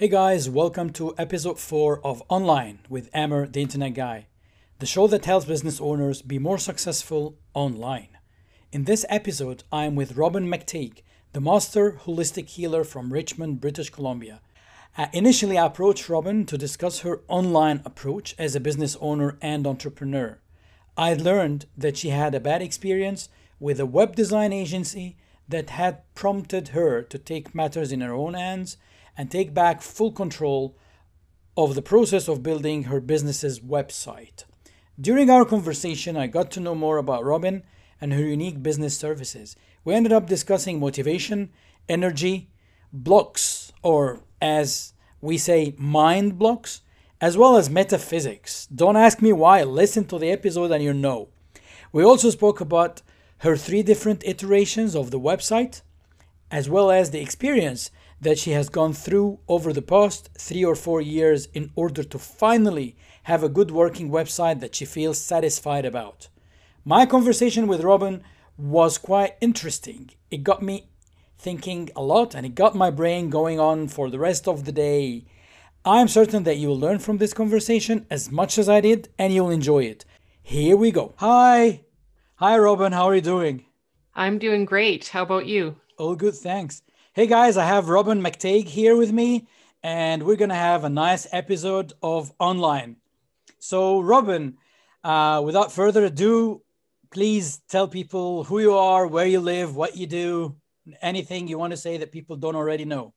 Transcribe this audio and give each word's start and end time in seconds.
Hey 0.00 0.08
guys, 0.08 0.48
welcome 0.48 0.88
to 0.94 1.14
episode 1.18 1.58
4 1.58 2.00
of 2.06 2.22
Online 2.30 2.78
with 2.88 3.10
Amer, 3.14 3.46
the 3.46 3.60
Internet 3.60 3.92
Guy, 3.92 4.28
the 4.78 4.86
show 4.86 5.06
that 5.06 5.26
helps 5.26 5.44
business 5.44 5.78
owners 5.78 6.22
be 6.22 6.38
more 6.38 6.56
successful 6.56 7.36
online. 7.52 8.08
In 8.72 8.84
this 8.84 9.04
episode, 9.10 9.62
I 9.70 9.84
am 9.84 9.96
with 9.96 10.16
Robin 10.16 10.46
McTeague, 10.46 11.02
the 11.34 11.40
master 11.42 11.98
holistic 12.06 12.48
healer 12.48 12.82
from 12.82 13.12
Richmond, 13.12 13.60
British 13.60 13.90
Columbia. 13.90 14.40
Uh, 14.96 15.08
initially, 15.12 15.58
I 15.58 15.66
approached 15.66 16.08
Robin 16.08 16.46
to 16.46 16.56
discuss 16.56 17.00
her 17.00 17.20
online 17.28 17.82
approach 17.84 18.34
as 18.38 18.56
a 18.56 18.60
business 18.60 18.96
owner 19.02 19.36
and 19.42 19.66
entrepreneur. 19.66 20.38
I 20.96 21.12
learned 21.12 21.66
that 21.76 21.98
she 21.98 22.08
had 22.08 22.34
a 22.34 22.40
bad 22.40 22.62
experience 22.62 23.28
with 23.58 23.78
a 23.78 23.84
web 23.84 24.16
design 24.16 24.54
agency 24.54 25.18
that 25.46 25.68
had 25.68 26.04
prompted 26.14 26.68
her 26.68 27.02
to 27.02 27.18
take 27.18 27.54
matters 27.54 27.92
in 27.92 28.00
her 28.00 28.14
own 28.14 28.32
hands 28.32 28.78
and 29.16 29.30
take 29.30 29.54
back 29.54 29.82
full 29.82 30.12
control 30.12 30.76
of 31.56 31.74
the 31.74 31.82
process 31.82 32.28
of 32.28 32.42
building 32.42 32.84
her 32.84 33.00
business's 33.00 33.60
website. 33.60 34.44
During 35.00 35.30
our 35.30 35.44
conversation, 35.44 36.16
I 36.16 36.26
got 36.26 36.50
to 36.52 36.60
know 36.60 36.74
more 36.74 36.98
about 36.98 37.24
Robin 37.24 37.62
and 38.00 38.12
her 38.12 38.24
unique 38.24 38.62
business 38.62 38.96
services. 38.96 39.56
We 39.84 39.94
ended 39.94 40.12
up 40.12 40.26
discussing 40.26 40.78
motivation, 40.78 41.50
energy, 41.88 42.50
blocks, 42.92 43.72
or 43.82 44.20
as 44.40 44.94
we 45.20 45.38
say, 45.38 45.74
mind 45.76 46.38
blocks, 46.38 46.82
as 47.20 47.36
well 47.36 47.56
as 47.56 47.68
metaphysics. 47.68 48.66
Don't 48.66 48.96
ask 48.96 49.20
me 49.20 49.32
why, 49.32 49.62
listen 49.62 50.04
to 50.06 50.18
the 50.18 50.30
episode 50.30 50.70
and 50.70 50.82
you 50.82 50.94
know. 50.94 51.28
We 51.92 52.04
also 52.04 52.30
spoke 52.30 52.60
about 52.60 53.02
her 53.38 53.56
three 53.56 53.82
different 53.82 54.22
iterations 54.24 54.94
of 54.94 55.10
the 55.10 55.20
website, 55.20 55.82
as 56.50 56.68
well 56.68 56.90
as 56.90 57.10
the 57.10 57.20
experience 57.20 57.90
that 58.20 58.38
she 58.38 58.50
has 58.50 58.68
gone 58.68 58.92
through 58.92 59.40
over 59.48 59.72
the 59.72 59.82
past 59.82 60.30
three 60.36 60.64
or 60.64 60.74
four 60.74 61.00
years 61.00 61.46
in 61.54 61.70
order 61.74 62.02
to 62.04 62.18
finally 62.18 62.96
have 63.24 63.42
a 63.42 63.48
good 63.48 63.70
working 63.70 64.10
website 64.10 64.60
that 64.60 64.74
she 64.74 64.84
feels 64.84 65.18
satisfied 65.18 65.84
about. 65.84 66.28
My 66.84 67.06
conversation 67.06 67.66
with 67.66 67.82
Robin 67.82 68.22
was 68.56 68.98
quite 68.98 69.36
interesting. 69.40 70.10
It 70.30 70.44
got 70.44 70.62
me 70.62 70.88
thinking 71.38 71.90
a 71.96 72.02
lot 72.02 72.34
and 72.34 72.44
it 72.44 72.54
got 72.54 72.74
my 72.74 72.90
brain 72.90 73.30
going 73.30 73.58
on 73.58 73.88
for 73.88 74.10
the 74.10 74.18
rest 74.18 74.46
of 74.46 74.64
the 74.64 74.72
day. 74.72 75.24
I'm 75.84 76.08
certain 76.08 76.42
that 76.44 76.58
you'll 76.58 76.78
learn 76.78 76.98
from 76.98 77.16
this 77.18 77.32
conversation 77.32 78.06
as 78.10 78.30
much 78.30 78.58
as 78.58 78.68
I 78.68 78.82
did 78.82 79.08
and 79.18 79.32
you'll 79.32 79.50
enjoy 79.50 79.84
it. 79.84 80.04
Here 80.42 80.76
we 80.76 80.90
go. 80.90 81.14
Hi. 81.16 81.82
Hi, 82.36 82.58
Robin. 82.58 82.92
How 82.92 83.08
are 83.08 83.14
you 83.14 83.20
doing? 83.22 83.64
I'm 84.14 84.38
doing 84.38 84.64
great. 84.66 85.08
How 85.08 85.22
about 85.22 85.46
you? 85.46 85.76
All 85.96 86.16
good, 86.16 86.34
thanks. 86.34 86.82
Hey 87.12 87.26
guys, 87.26 87.56
I 87.56 87.64
have 87.64 87.88
Robin 87.88 88.22
McTague 88.22 88.68
here 88.68 88.94
with 88.94 89.10
me, 89.10 89.48
and 89.82 90.22
we're 90.22 90.36
gonna 90.36 90.54
have 90.54 90.84
a 90.84 90.88
nice 90.88 91.26
episode 91.32 91.92
of 92.04 92.32
Online. 92.38 92.98
So, 93.58 94.00
Robin, 94.00 94.56
uh, 95.02 95.42
without 95.44 95.72
further 95.72 96.04
ado, 96.04 96.62
please 97.10 97.62
tell 97.68 97.88
people 97.88 98.44
who 98.44 98.60
you 98.60 98.74
are, 98.76 99.08
where 99.08 99.26
you 99.26 99.40
live, 99.40 99.74
what 99.74 99.96
you 99.96 100.06
do, 100.06 100.54
anything 101.02 101.48
you 101.48 101.58
want 101.58 101.72
to 101.72 101.76
say 101.76 101.96
that 101.96 102.12
people 102.12 102.36
don't 102.36 102.54
already 102.54 102.84
know. 102.84 103.12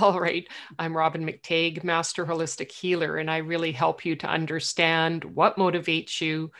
All 0.00 0.20
right. 0.20 0.46
I'm 0.78 0.96
Robin 0.96 1.26
McTague, 1.26 1.82
Master 1.82 2.24
Holistic 2.24 2.70
Healer, 2.70 3.16
and 3.16 3.28
I 3.28 3.38
really 3.38 3.72
help 3.72 4.04
you 4.04 4.14
to 4.16 4.28
understand 4.28 5.24
what 5.24 5.56
motivates 5.56 6.20
you, 6.20 6.52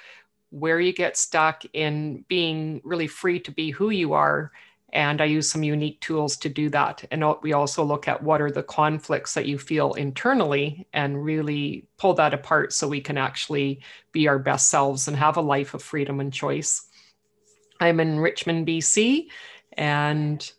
where 0.51 0.81
you 0.81 0.93
get 0.93 1.17
stuck 1.17 1.63
in 1.75 2.25
being 2.27 2.81
really 2.83 3.07
free 3.07 3.39
to 3.39 3.53
be 3.53 3.71
who 3.71 3.91
you 3.91 4.15
are, 4.15 4.51
and 4.93 5.23
I 5.23 5.25
use 5.25 5.51
some 5.51 5.63
unique 5.63 6.01
tools 6.01 6.37
to 6.39 6.49
do 6.49 6.69
that. 6.71 7.05
And 7.11 7.25
we 7.43 7.55
also 7.55 7.83
look 7.83 8.09
at 8.09 8.23
what 8.23 8.43
are 8.43 8.51
the 8.51 8.63
conflicts 8.63 9.33
that 9.35 9.47
you 9.47 9.59
feel 9.59 9.95
internally 9.95 10.87
and 10.93 11.25
really 11.25 11.87
pull 11.97 12.15
that 12.15 12.35
apart 12.35 12.73
so 12.75 12.87
we 12.87 13.01
can 13.01 13.17
actually 13.17 13.81
be 14.13 14.29
our 14.29 14.39
best 14.39 14.69
selves 14.69 15.09
and 15.09 15.17
have 15.17 15.39
a 15.39 15.43
life 15.43 15.73
of 15.73 15.83
freedom 15.83 16.21
and 16.21 16.33
choice. 16.33 16.87
I'm 17.81 18.01
in 18.01 18.21
Richmond, 18.21 18.67
BC, 18.67 19.29
and 19.73 20.53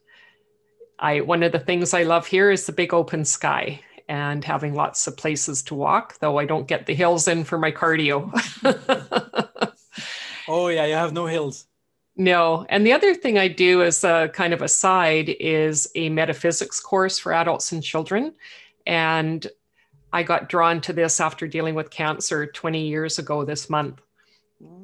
I 0.99 1.21
one 1.21 1.43
of 1.43 1.51
the 1.51 1.59
things 1.59 1.93
I 1.93 2.03
love 2.03 2.25
here 2.25 2.49
is 2.49 2.65
the 2.65 2.71
big 2.71 2.93
open 2.93 3.25
sky 3.25 3.81
and 4.09 4.43
having 4.43 4.73
lots 4.73 5.05
of 5.07 5.15
places 5.15 5.61
to 5.63 5.75
walk, 5.75 6.17
though 6.19 6.37
I 6.37 6.45
don't 6.45 6.67
get 6.67 6.85
the 6.85 6.95
hills 6.95 7.27
in 7.27 7.43
for 7.43 7.57
my 7.57 7.71
cardio. 7.71 8.31
oh 10.47 10.67
yeah, 10.67 10.85
you 10.85 10.95
have 10.95 11.13
no 11.13 11.27
hills. 11.27 11.67
No. 12.15 12.65
And 12.69 12.85
the 12.85 12.93
other 12.93 13.15
thing 13.15 13.37
I 13.37 13.47
do 13.47 13.81
as 13.81 14.03
a 14.03 14.29
kind 14.33 14.53
of 14.53 14.61
aside 14.61 15.35
is 15.39 15.89
a 15.95 16.09
metaphysics 16.09 16.79
course 16.79 17.17
for 17.17 17.33
adults 17.33 17.71
and 17.71 17.83
children. 17.83 18.33
And 18.85 19.45
I 20.11 20.21
got 20.21 20.47
drawn 20.47 20.79
to 20.81 20.93
this 20.93 21.19
after 21.19 21.47
dealing 21.47 21.73
with 21.73 21.89
cancer 21.89 22.45
20 22.45 22.87
years 22.87 23.17
ago 23.17 23.43
this 23.45 23.69
month. 23.69 23.99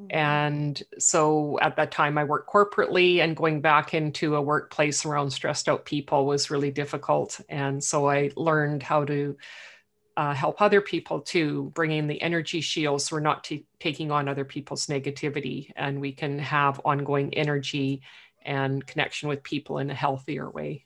And 0.09 0.81
so 0.97 1.59
at 1.61 1.75
that 1.75 1.91
time, 1.91 2.17
I 2.17 2.23
worked 2.23 2.49
corporately, 2.49 3.23
and 3.23 3.35
going 3.35 3.61
back 3.61 3.93
into 3.93 4.35
a 4.35 4.41
workplace 4.41 5.05
around 5.05 5.29
stressed 5.29 5.69
out 5.69 5.85
people 5.85 6.25
was 6.25 6.49
really 6.49 6.71
difficult. 6.71 7.39
And 7.47 7.83
so 7.83 8.09
I 8.09 8.31
learned 8.35 8.81
how 8.81 9.05
to 9.05 9.37
uh, 10.17 10.33
help 10.33 10.61
other 10.61 10.81
people 10.81 11.21
too, 11.21 11.71
bringing 11.73 12.07
the 12.07 12.21
energy 12.21 12.61
shields. 12.61 13.05
So 13.05 13.15
we're 13.15 13.21
not 13.21 13.43
t- 13.43 13.65
taking 13.79 14.11
on 14.11 14.27
other 14.27 14.45
people's 14.45 14.87
negativity 14.87 15.71
and 15.75 16.01
we 16.01 16.11
can 16.11 16.39
have 16.39 16.81
ongoing 16.83 17.33
energy 17.33 18.01
and 18.43 18.85
connection 18.85 19.29
with 19.29 19.43
people 19.43 19.77
in 19.77 19.89
a 19.89 19.93
healthier 19.93 20.49
way. 20.49 20.85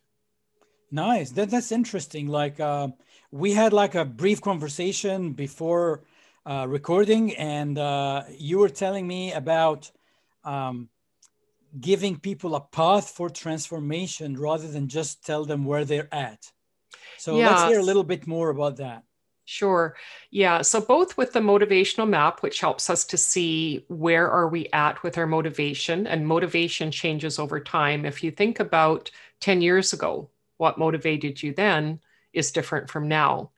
Nice. 0.92 1.32
That, 1.32 1.50
that's 1.50 1.72
interesting. 1.72 2.28
Like 2.28 2.60
uh, 2.60 2.90
we 3.32 3.54
had 3.54 3.74
like 3.74 3.96
a 3.96 4.06
brief 4.06 4.42
conversation 4.42 5.34
before 5.34 6.04
uh, 6.46 6.68
recording 6.70 7.36
and 7.36 7.78
uh, 7.80 8.24
you 8.38 8.60
were 8.60 8.70
telling 8.70 9.08
me 9.08 9.34
about 9.34 9.90
um, 10.44 10.90
giving 11.80 12.20
people 12.20 12.56
a 12.56 12.62
path 12.62 13.10
for 13.10 13.30
transformation 13.30 14.38
rather 14.38 14.68
than 14.68 14.88
just 14.88 15.26
tell 15.26 15.46
them 15.46 15.66
where 15.66 15.86
they're 15.86 16.14
at. 16.14 16.52
So 17.18 17.38
yeah. 17.38 17.50
let's 17.50 17.64
hear 17.64 17.80
a 17.80 17.84
little 17.84 18.04
bit 18.04 18.28
more 18.28 18.50
about 18.50 18.78
that. 18.78 19.04
Sure. 19.46 19.96
Yeah. 20.32 20.62
So 20.62 20.80
both 20.80 21.18
with 21.18 21.34
the 21.34 21.40
motivational 21.42 22.08
map, 22.08 22.42
which 22.42 22.62
helps 22.62 22.90
us 22.90 23.04
to 23.06 23.18
see 23.18 23.84
where 23.90 24.30
are 24.30 24.48
we 24.48 24.70
at 24.72 25.04
with 25.04 25.18
our 25.18 25.28
motivation, 25.28 26.08
and 26.08 26.26
motivation 26.26 26.92
changes 26.92 27.40
over 27.40 27.60
time. 27.60 28.06
If 28.06 28.24
you 28.24 28.32
think 28.32 28.60
about 28.62 29.12
10 29.42 29.62
years 29.62 29.92
ago, 29.92 30.30
what 30.58 30.78
motivated 30.80 31.44
you 31.44 31.54
then 31.54 32.00
is 32.32 32.52
different 32.52 32.90
from 32.90 33.10
now. 33.10 33.52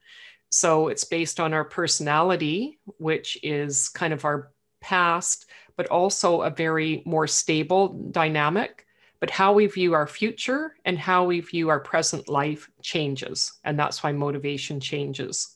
So 0.49 0.87
it's 0.89 1.03
based 1.05 1.39
on 1.39 1.53
our 1.53 1.65
personality, 1.65 2.79
which 2.99 3.37
is 3.43 3.89
kind 3.89 4.13
of 4.13 4.25
our 4.25 4.51
past, 4.81 5.47
but 5.77 5.87
also 5.87 6.41
a 6.43 6.51
very 6.51 7.03
more 7.05 7.27
stable 7.27 7.89
dynamic. 8.11 8.87
But 9.19 9.31
how 9.31 9.53
we 9.53 9.67
view 9.67 9.93
our 9.93 10.07
future 10.07 10.75
and 10.85 10.97
how 10.99 11.25
we 11.25 11.41
view 11.41 11.69
our 11.69 11.79
present 11.81 12.29
life 12.29 12.69
changes. 12.81 13.53
And 13.65 13.79
that's 13.79 14.03
why 14.03 14.13
motivation 14.13 14.79
changes. 14.79 15.54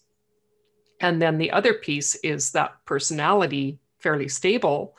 And 0.99 1.21
then 1.21 1.37
the 1.37 1.51
other 1.51 1.73
piece 1.73 2.15
is 2.15 2.51
that 2.51 2.73
personality 2.85 3.79
fairly 3.99 4.27
stable. 4.27 4.95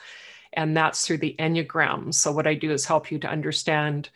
And 0.53 0.77
that's 0.77 1.07
through 1.07 1.19
the 1.19 1.37
Enneagram. 1.39 2.13
So, 2.13 2.33
what 2.33 2.47
I 2.47 2.55
do 2.55 2.73
is 2.73 2.85
help 2.85 3.11
you 3.11 3.19
to 3.21 3.29
understand 3.29 4.11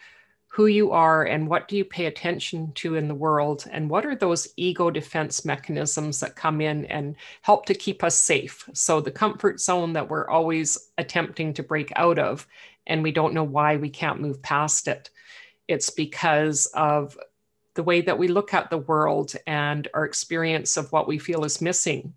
who 0.55 0.67
you 0.67 0.93
are 0.93 1.25
and 1.25 1.49
what 1.49 1.67
do 1.67 1.77
you 1.77 1.84
pay 1.84 2.06
attention 2.06 2.71
to 2.75 2.95
in 2.95 3.09
the 3.09 3.15
world 3.15 3.67
and 3.72 3.91
what 3.91 4.06
are 4.06 4.15
those 4.15 4.47
ego 4.56 4.89
defense 4.89 5.45
mechanisms 5.45 6.21
that 6.21 6.37
come 6.37 6.61
in 6.61 6.84
and 6.84 7.17
help 7.43 7.67
to 7.67 7.75
keep 7.75 8.05
us 8.05 8.15
safe 8.15 8.69
so 8.72 9.01
the 9.01 9.11
comfort 9.11 9.61
zone 9.61 9.93
that 9.93 10.09
we're 10.09 10.28
always 10.28 10.92
attempting 10.97 11.53
to 11.53 11.65
break 11.65 11.92
out 11.97 12.21
of 12.21 12.47
and 12.87 13.03
we 13.03 13.10
don't 13.10 13.34
know 13.34 13.42
why 13.42 13.75
we 13.75 13.91
can't 13.91 14.21
move 14.21 14.41
past 14.42 14.87
it 14.87 15.10
it's 15.66 15.91
because 15.91 16.66
of 16.66 17.19
the 17.74 17.82
way 17.82 18.00
that 18.00 18.18
we 18.18 18.28
look 18.28 18.54
at 18.54 18.71
the 18.71 18.78
world 18.78 19.34
and 19.47 19.88
our 19.94 20.04
experience 20.04 20.76
of 20.76 20.91
what 20.92 21.09
we 21.09 21.18
feel 21.18 21.44
is 21.44 21.60
missing. 21.60 22.15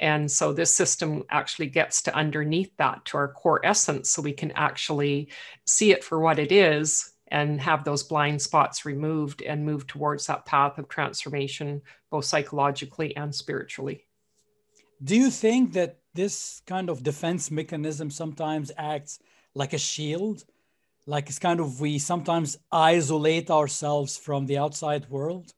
And 0.00 0.30
so 0.30 0.52
this 0.52 0.72
system 0.72 1.24
actually 1.30 1.66
gets 1.66 2.02
to 2.02 2.14
underneath 2.14 2.76
that 2.76 3.04
to 3.06 3.16
our 3.16 3.28
core 3.32 3.64
essence 3.64 4.10
so 4.10 4.22
we 4.22 4.32
can 4.32 4.52
actually 4.52 5.28
see 5.66 5.90
it 5.90 6.04
for 6.04 6.20
what 6.20 6.38
it 6.38 6.52
is 6.52 7.12
and 7.28 7.60
have 7.60 7.84
those 7.84 8.02
blind 8.02 8.40
spots 8.40 8.84
removed 8.84 9.42
and 9.42 9.64
move 9.64 9.86
towards 9.86 10.26
that 10.26 10.46
path 10.46 10.78
of 10.78 10.88
transformation, 10.88 11.82
both 12.10 12.24
psychologically 12.24 13.14
and 13.16 13.34
spiritually. 13.34 14.04
Do 15.02 15.16
you 15.16 15.30
think 15.30 15.72
that 15.74 15.98
this 16.14 16.62
kind 16.66 16.88
of 16.88 17.02
defense 17.02 17.50
mechanism 17.50 18.10
sometimes 18.10 18.72
acts 18.76 19.18
like 19.54 19.72
a 19.72 19.78
shield 19.78 20.44
like 21.08 21.28
it's 21.28 21.38
kind 21.38 21.60
of 21.60 21.80
we 21.80 21.98
sometimes 21.98 22.58
isolate 22.70 23.50
ourselves 23.50 24.16
from 24.18 24.46
the 24.46 24.58
outside 24.58 25.08
world 25.08 25.50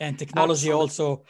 and 0.00 0.18
technology 0.18 0.70
Absolutely. 0.70 0.80
also 0.80 1.24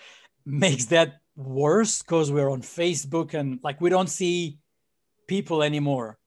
makes 0.46 0.87
that 0.87 1.20
worse 1.37 2.02
because 2.02 2.31
we're 2.31 2.50
on 2.50 2.62
facebook 2.62 3.34
and 3.34 3.60
like 3.64 3.81
we 3.81 3.90
don't 3.90 4.10
see 4.10 4.58
people 5.26 5.62
anymore 5.62 6.19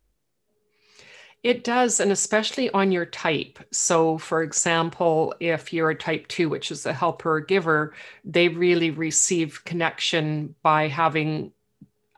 It 1.44 1.64
does, 1.64 2.00
and 2.00 2.12
especially 2.12 2.70
on 2.72 2.92
your 2.92 3.06
type. 3.08 3.58
So, 3.72 4.20
for 4.20 4.44
example, 4.44 5.34
if 5.40 5.74
you're 5.74 5.90
a 5.90 5.96
type 5.96 6.28
two, 6.28 6.50
which 6.50 6.70
is 6.70 6.86
a 6.86 6.94
helper 6.94 7.38
or 7.38 7.40
giver, 7.40 7.96
they 8.24 8.48
really 8.48 8.92
receive 8.92 9.66
connection 9.66 10.54
by 10.62 10.88
having 10.88 11.52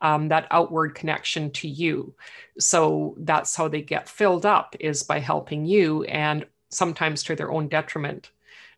um, 0.03 0.27
that 0.27 0.47
outward 0.51 0.93
connection 0.93 1.49
to 1.51 1.67
you. 1.67 2.13
So 2.59 3.15
that's 3.17 3.55
how 3.55 3.67
they 3.69 3.81
get 3.81 4.09
filled 4.09 4.45
up 4.45 4.75
is 4.79 5.01
by 5.01 5.19
helping 5.19 5.65
you, 5.65 6.03
and 6.03 6.45
sometimes 6.69 7.23
to 7.23 7.35
their 7.35 7.51
own 7.51 7.69
detriment. 7.69 8.29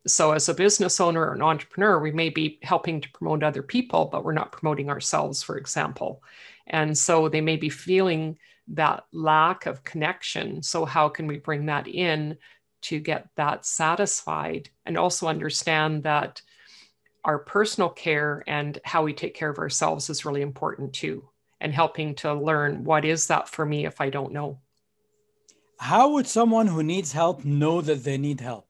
So, 0.07 0.33
as 0.33 0.47
a 0.47 0.53
business 0.53 0.99
owner 0.99 1.25
or 1.25 1.33
an 1.33 1.41
entrepreneur, 1.41 1.99
we 1.99 2.11
may 2.11 2.29
be 2.29 2.59
helping 2.61 3.01
to 3.01 3.11
promote 3.11 3.41
other 3.41 3.63
people, 3.63 4.05
but 4.05 4.23
we're 4.23 4.33
not 4.33 4.51
promoting 4.51 4.89
ourselves, 4.89 5.41
for 5.41 5.57
example. 5.57 6.21
And 6.67 6.95
so 6.95 7.27
they 7.27 7.41
may 7.41 7.57
be 7.57 7.69
feeling 7.69 8.37
that 8.67 9.05
lack 9.11 9.65
of 9.65 9.83
connection. 9.83 10.61
So, 10.61 10.85
how 10.85 11.09
can 11.09 11.25
we 11.25 11.37
bring 11.37 11.65
that 11.65 11.87
in 11.87 12.37
to 12.83 12.99
get 12.99 13.29
that 13.35 13.65
satisfied 13.65 14.69
and 14.85 14.95
also 14.95 15.27
understand 15.27 16.03
that 16.03 16.43
our 17.25 17.39
personal 17.39 17.89
care 17.89 18.43
and 18.47 18.79
how 18.85 19.03
we 19.03 19.11
take 19.11 19.33
care 19.33 19.49
of 19.49 19.57
ourselves 19.57 20.09
is 20.09 20.25
really 20.25 20.41
important 20.41 20.93
too, 20.93 21.27
and 21.59 21.73
helping 21.73 22.15
to 22.15 22.33
learn 22.33 22.83
what 22.83 23.03
is 23.03 23.27
that 23.27 23.49
for 23.49 23.65
me 23.65 23.85
if 23.85 23.99
I 23.99 24.09
don't 24.09 24.31
know. 24.31 24.59
How 25.79 26.11
would 26.11 26.27
someone 26.27 26.67
who 26.67 26.83
needs 26.83 27.11
help 27.11 27.43
know 27.43 27.81
that 27.81 28.03
they 28.03 28.17
need 28.17 28.39
help? 28.39 28.67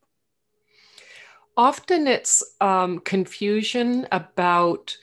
Often 1.57 2.07
it's 2.07 2.44
um, 2.60 3.00
confusion 3.00 4.07
about 4.12 4.98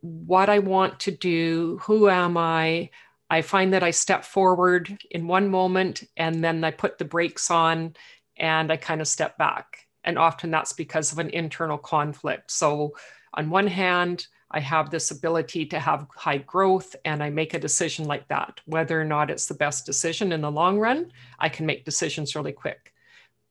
what 0.00 0.48
I 0.48 0.60
want 0.60 1.00
to 1.00 1.10
do, 1.10 1.78
who 1.82 2.08
am 2.08 2.36
I, 2.36 2.90
I 3.28 3.42
find 3.42 3.72
that 3.74 3.82
I 3.82 3.90
step 3.90 4.24
forward 4.24 4.96
in 5.10 5.26
one 5.26 5.48
moment 5.48 6.04
and 6.16 6.42
then 6.42 6.64
I 6.64 6.70
put 6.70 6.98
the 6.98 7.04
brakes 7.04 7.50
on 7.50 7.94
and 8.36 8.72
I 8.72 8.76
kind 8.76 9.00
of 9.00 9.08
step 9.08 9.36
back. 9.36 9.86
And 10.04 10.18
often 10.18 10.50
that's 10.50 10.72
because 10.72 11.12
of 11.12 11.18
an 11.18 11.30
internal 11.30 11.78
conflict. 11.78 12.50
So, 12.50 12.94
on 13.34 13.50
one 13.50 13.66
hand, 13.68 14.26
I 14.50 14.60
have 14.60 14.90
this 14.90 15.12
ability 15.12 15.66
to 15.66 15.78
have 15.78 16.08
high 16.16 16.38
growth 16.38 16.96
and 17.04 17.22
I 17.22 17.30
make 17.30 17.54
a 17.54 17.58
decision 17.58 18.06
like 18.06 18.26
that. 18.28 18.60
Whether 18.66 19.00
or 19.00 19.04
not 19.04 19.30
it's 19.30 19.46
the 19.46 19.54
best 19.54 19.86
decision 19.86 20.32
in 20.32 20.40
the 20.40 20.50
long 20.50 20.78
run, 20.78 21.12
I 21.38 21.48
can 21.48 21.66
make 21.66 21.84
decisions 21.84 22.34
really 22.34 22.52
quick. 22.52 22.92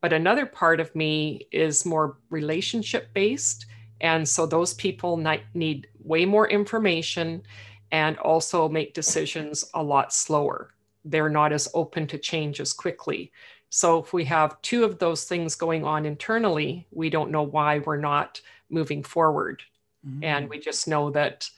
But 0.02 0.12
another 0.12 0.46
part 0.46 0.80
of 0.80 0.94
me 0.96 1.48
is 1.52 1.86
more 1.86 2.18
relationship 2.30 3.14
based. 3.14 3.66
And 4.02 4.28
so 4.28 4.46
those 4.46 4.74
people 4.74 5.18
need 5.54 5.88
way 6.04 6.26
more 6.26 6.50
information 6.50 7.44
and 7.92 8.18
also 8.18 8.70
make 8.70 8.94
decisions 8.94 9.66
a 9.74 9.84
lot 9.84 10.14
slower. 10.14 10.74
They're 11.06 11.30
not 11.30 11.54
as 11.54 11.70
open 11.74 12.08
to 12.08 12.18
change 12.18 12.60
as 12.60 12.74
quickly. 12.74 13.32
So 13.70 14.00
if 14.00 14.14
we 14.14 14.26
have 14.26 14.62
two 14.62 14.84
of 14.84 15.00
those 15.00 15.26
things 15.26 15.56
going 15.56 15.86
on 15.86 16.06
internally, 16.06 16.88
we 16.92 17.10
don't 17.10 17.32
know 17.32 17.44
why 17.44 17.80
we're 17.80 17.98
not 17.98 18.42
moving 18.70 19.04
forward. 19.04 19.64
Mm-hmm. 20.06 20.24
And 20.24 20.50
we 20.50 20.60
just 20.60 20.88
know 20.88 21.12
that 21.12 21.50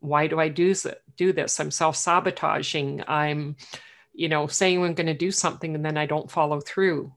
why 0.00 0.26
do 0.26 0.40
I 0.40 0.48
do, 0.48 0.74
do 1.16 1.32
this? 1.32 1.60
I'm 1.60 1.70
self 1.70 1.96
sabotaging. 1.96 3.04
I'm, 3.06 3.56
you 4.12 4.28
know, 4.28 4.46
saying 4.48 4.82
I'm 4.82 4.94
going 4.94 5.06
to 5.06 5.14
do 5.14 5.30
something 5.30 5.74
and 5.74 5.84
then 5.84 5.96
I 5.96 6.06
don't 6.06 6.30
follow 6.30 6.60
through. 6.60 7.12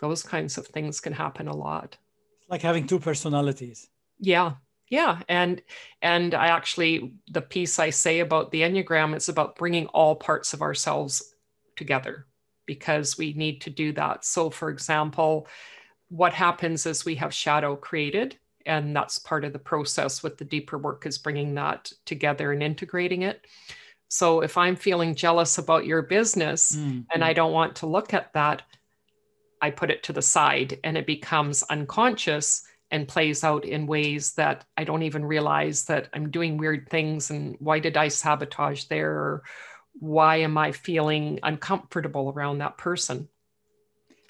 Those 0.00 0.22
kinds 0.22 0.58
of 0.58 0.66
things 0.66 0.98
can 1.00 1.12
happen 1.12 1.46
a 1.46 1.54
lot. 1.54 1.96
It's 2.40 2.50
Like 2.50 2.62
having 2.62 2.86
two 2.86 2.98
personalities. 2.98 3.88
Yeah, 4.18 4.54
yeah 4.92 5.20
and 5.26 5.62
and 6.02 6.34
i 6.34 6.48
actually 6.48 7.14
the 7.30 7.40
piece 7.40 7.78
i 7.78 7.88
say 7.88 8.20
about 8.20 8.50
the 8.50 8.60
enneagram 8.60 9.16
is 9.16 9.28
about 9.28 9.56
bringing 9.56 9.86
all 9.86 10.14
parts 10.14 10.52
of 10.52 10.60
ourselves 10.60 11.34
together 11.76 12.26
because 12.66 13.18
we 13.18 13.32
need 13.34 13.60
to 13.62 13.70
do 13.70 13.92
that. 13.92 14.24
So 14.24 14.50
for 14.50 14.70
example 14.70 15.46
what 16.08 16.34
happens 16.34 16.84
is 16.84 17.06
we 17.06 17.14
have 17.14 17.32
shadow 17.32 17.74
created 17.74 18.36
and 18.66 18.94
that's 18.94 19.18
part 19.18 19.44
of 19.44 19.52
the 19.52 19.58
process 19.58 20.22
with 20.22 20.36
the 20.36 20.44
deeper 20.44 20.76
work 20.76 21.06
is 21.06 21.16
bringing 21.16 21.54
that 21.54 21.90
together 22.04 22.52
and 22.52 22.62
integrating 22.62 23.22
it. 23.22 23.46
So 24.08 24.42
if 24.42 24.58
i'm 24.58 24.76
feeling 24.76 25.14
jealous 25.14 25.56
about 25.56 25.86
your 25.86 26.02
business 26.02 26.76
mm-hmm. 26.76 27.00
and 27.14 27.24
i 27.24 27.32
don't 27.32 27.52
want 27.52 27.76
to 27.76 27.86
look 27.86 28.12
at 28.12 28.30
that 28.34 28.62
i 29.62 29.70
put 29.70 29.90
it 29.90 30.02
to 30.02 30.12
the 30.12 30.20
side 30.20 30.78
and 30.84 30.98
it 30.98 31.06
becomes 31.06 31.62
unconscious 31.62 32.62
and 32.92 33.08
plays 33.08 33.42
out 33.42 33.64
in 33.64 33.86
ways 33.86 34.34
that 34.34 34.66
I 34.76 34.84
don't 34.84 35.02
even 35.02 35.24
realize 35.24 35.86
that 35.86 36.10
I'm 36.12 36.30
doing 36.30 36.58
weird 36.58 36.90
things 36.90 37.30
and 37.30 37.56
why 37.58 37.78
did 37.78 37.96
I 37.96 38.08
sabotage 38.08 38.84
there? 38.84 39.10
or 39.10 39.42
why 39.94 40.36
am 40.36 40.56
I 40.58 40.72
feeling 40.72 41.40
uncomfortable 41.42 42.32
around 42.34 42.58
that 42.58 42.78
person? 42.78 43.28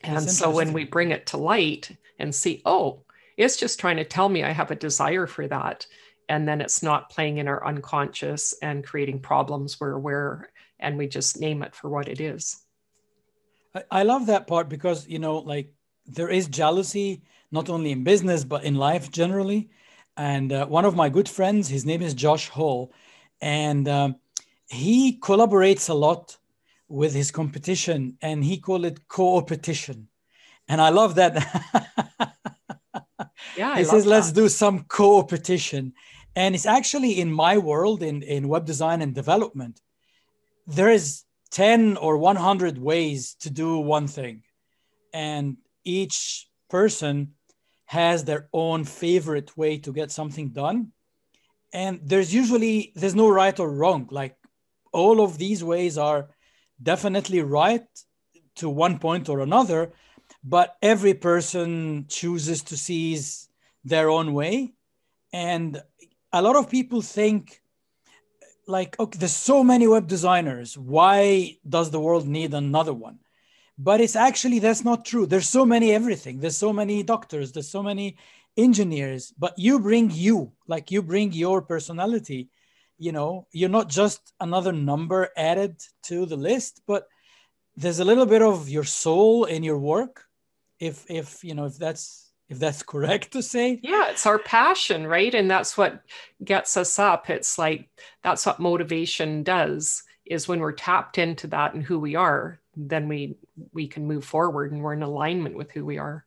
and 0.05 0.29
so 0.29 0.51
when 0.51 0.73
we 0.73 0.85
bring 0.85 1.13
it 1.13 1.27
to 1.27 1.37
light 1.37 1.97
and 2.19 2.35
see, 2.35 2.61
oh, 2.65 3.03
it's 3.37 3.57
just 3.57 3.79
trying 3.79 3.97
to 3.97 4.05
tell 4.05 4.29
me 4.29 4.43
I 4.43 4.51
have 4.51 4.71
a 4.71 4.77
desire 4.77 5.27
for 5.27 5.47
that. 5.49 5.87
And 6.29 6.47
then 6.47 6.61
it's 6.61 6.83
not 6.83 7.11
playing 7.11 7.39
in 7.39 7.49
our 7.49 7.65
unconscious 7.67 8.55
and 8.63 8.85
creating 8.85 9.21
problems 9.21 9.79
where 9.79 9.99
we're 9.99 9.99
aware 9.99 10.49
and 10.79 10.99
we 10.99 11.07
just 11.07 11.41
name 11.41 11.63
it 11.63 11.75
for 11.75 11.89
what 11.89 12.09
it 12.09 12.21
is. 12.21 12.63
I 13.91 14.03
love 14.03 14.27
that 14.27 14.47
part 14.47 14.69
because, 14.69 15.07
you 15.07 15.19
know, 15.19 15.39
like 15.39 15.73
there 16.07 16.29
is 16.29 16.49
jealousy 16.49 17.23
not 17.51 17.71
only 17.71 17.93
in 17.93 18.05
business 18.05 18.45
but 18.45 18.65
in 18.65 18.75
life 18.75 19.11
generally. 19.11 19.71
And 20.17 20.53
uh, 20.53 20.67
one 20.67 20.85
of 20.85 20.97
my 20.97 21.09
good 21.09 21.29
friends, 21.29 21.69
his 21.69 21.87
name 21.87 22.03
is 22.03 22.13
Josh 22.13 22.49
Hall, 22.49 22.93
and 23.41 23.89
um, 23.89 24.17
he 24.69 25.19
collaborates 25.19 25.89
a 25.89 25.95
lot 25.95 26.37
with 26.89 27.15
his 27.15 27.31
competition, 27.31 28.19
and 28.21 28.45
he 28.45 28.59
call 28.59 28.85
it 28.85 29.09
co-opetition. 29.09 30.09
And 30.69 30.81
I 30.81 30.91
love 30.91 31.15
that. 31.17 31.35
yeah, 33.57 33.77
he 33.77 33.85
says, 33.85 34.07
"Let's 34.07 34.33
do 34.33 34.49
some 34.49 34.85
co-opetition," 34.85 35.95
and 36.37 36.55
it's 36.55 36.67
actually 36.67 37.21
in 37.21 37.33
my 37.33 37.59
world 37.59 38.03
in 38.03 38.23
in 38.23 38.49
web 38.49 38.67
design 38.67 39.03
and 39.03 39.15
development. 39.15 39.81
There 40.67 40.91
is 40.91 41.25
10 41.53 41.99
or 41.99 42.17
100 42.17 42.79
ways 42.79 43.35
to 43.41 43.51
do 43.51 43.79
one 43.79 44.09
thing 44.09 44.43
and 45.13 45.59
each 45.85 46.49
person 46.71 47.35
has 47.85 48.25
their 48.25 48.49
own 48.53 48.85
favorite 48.85 49.57
way 49.57 49.77
to 49.77 49.93
get 49.93 50.11
something 50.11 50.49
done 50.49 50.93
and 51.73 52.01
there's 52.03 52.33
usually 52.33 52.93
there's 52.95 53.15
no 53.15 53.29
right 53.29 53.61
or 53.61 53.71
wrong 53.71 54.09
like 54.11 54.37
all 54.93 55.21
of 55.21 55.39
these 55.39 55.65
ways 55.65 55.99
are 55.99 56.29
definitely 56.83 57.41
right 57.41 57.87
to 58.57 58.69
one 58.69 58.99
point 58.99 59.29
or 59.29 59.41
another 59.41 59.93
but 60.45 60.77
every 60.83 61.15
person 61.15 62.07
chooses 62.09 62.63
to 62.63 62.77
seize 62.77 63.49
their 63.85 64.11
own 64.11 64.33
way. 64.33 64.75
And 65.33 65.81
a 66.33 66.43
lot 66.43 66.57
of 66.57 66.71
people 66.71 67.03
think 67.03 67.61
like 68.69 68.99
okay 68.99 69.19
there's 69.19 69.35
so 69.35 69.65
many 69.65 69.89
web 69.89 70.07
designers 70.07 70.79
why 70.79 71.57
does 71.69 71.91
the 71.91 72.01
world 72.01 72.27
need 72.29 72.55
another 72.55 72.95
one? 72.95 73.19
But 73.79 74.01
it's 74.01 74.17
actually 74.17 74.59
that's 74.59 74.85
not 74.85 75.05
true. 75.05 75.27
There's 75.27 75.49
so 75.49 75.67
many 75.67 75.93
everything. 75.93 76.39
There's 76.41 76.57
so 76.57 76.73
many 76.73 77.03
doctors. 77.03 77.53
There's 77.53 77.71
so 77.71 77.83
many 77.83 78.17
engineers. 78.57 79.33
But 79.39 79.59
you 79.59 79.81
bring 79.81 80.11
you 80.11 80.53
like 80.67 80.91
you 80.91 81.03
bring 81.03 81.33
your 81.33 81.63
personality 81.63 82.51
you 83.03 83.13
know 83.13 83.47
you're 83.53 83.69
not 83.69 83.89
just 83.89 84.33
another 84.41 84.73
number 84.73 85.31
added 85.37 85.77
to 86.03 86.25
the 86.27 86.37
list 86.37 86.81
but 86.87 87.09
there's 87.77 87.99
a 87.99 88.05
little 88.05 88.27
bit 88.27 88.43
of 88.43 88.69
your 88.69 88.85
soul 88.85 89.45
in 89.45 89.65
your 89.65 89.79
work 89.79 90.25
if 90.79 91.11
if 91.11 91.43
you 91.43 91.55
know 91.55 91.65
if 91.67 91.77
that's 91.79 92.31
if 92.49 92.59
that's 92.59 92.83
correct 92.93 93.33
to 93.33 93.43
say. 93.43 93.81
Yeah 93.83 94.11
it's 94.11 94.27
our 94.27 94.39
passion 94.39 95.07
right? 95.07 95.35
And 95.35 95.51
that's 95.51 95.77
what 95.77 96.03
gets 96.45 96.77
us 96.77 96.99
up. 96.99 97.31
It's 97.31 97.59
like 97.59 97.89
that's 98.23 98.47
what 98.47 98.61
motivation 98.61 99.43
does 99.43 100.03
is 100.25 100.47
when 100.47 100.61
we're 100.61 100.73
tapped 100.73 101.19
into 101.19 101.47
that 101.49 101.75
and 101.75 101.83
who 101.83 101.99
we 101.99 102.15
are 102.15 102.61
then 102.77 103.09
we 103.09 103.37
we 103.73 103.87
can 103.87 104.07
move 104.07 104.25
forward 104.25 104.73
and 104.73 104.83
we're 104.83 104.95
in 104.95 105.03
alignment 105.03 105.57
with 105.57 105.71
who 105.73 105.85
we 105.85 105.99
are. 105.99 106.25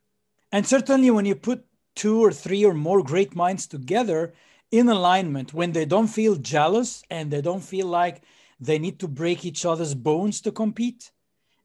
And 0.52 0.66
certainly 0.66 1.10
when 1.10 1.26
you 1.26 1.34
put 1.34 1.64
two 1.94 2.22
or 2.22 2.32
three 2.32 2.64
or 2.64 2.74
more 2.74 3.02
great 3.02 3.34
minds 3.34 3.66
together 3.66 4.34
in 4.76 4.88
alignment 4.88 5.54
when 5.54 5.72
they 5.72 5.84
don't 5.84 6.08
feel 6.08 6.36
jealous 6.36 7.02
and 7.10 7.30
they 7.30 7.40
don't 7.40 7.64
feel 7.64 7.86
like 7.86 8.22
they 8.60 8.78
need 8.78 8.98
to 9.00 9.08
break 9.08 9.44
each 9.44 9.64
other's 9.64 9.94
bones 9.94 10.40
to 10.42 10.52
compete 10.52 11.10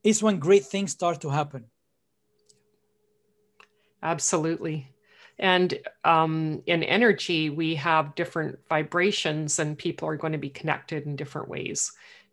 is 0.04 0.24
when 0.24 0.40
great 0.40 0.66
things 0.66 0.92
start 0.92 1.22
to 1.22 1.30
happen. 1.30 1.66
Absolutely. 4.04 4.88
And 5.40 5.78
um, 6.04 6.62
in 6.66 6.84
energy 6.84 7.50
we 7.50 7.76
have 7.76 8.16
different 8.16 8.60
vibrations 8.70 9.60
and 9.60 9.78
people 9.78 10.08
are 10.08 10.18
going 10.18 10.34
to 10.34 10.40
be 10.40 10.50
connected 10.50 11.06
in 11.06 11.16
different 11.16 11.48
ways. 11.48 11.92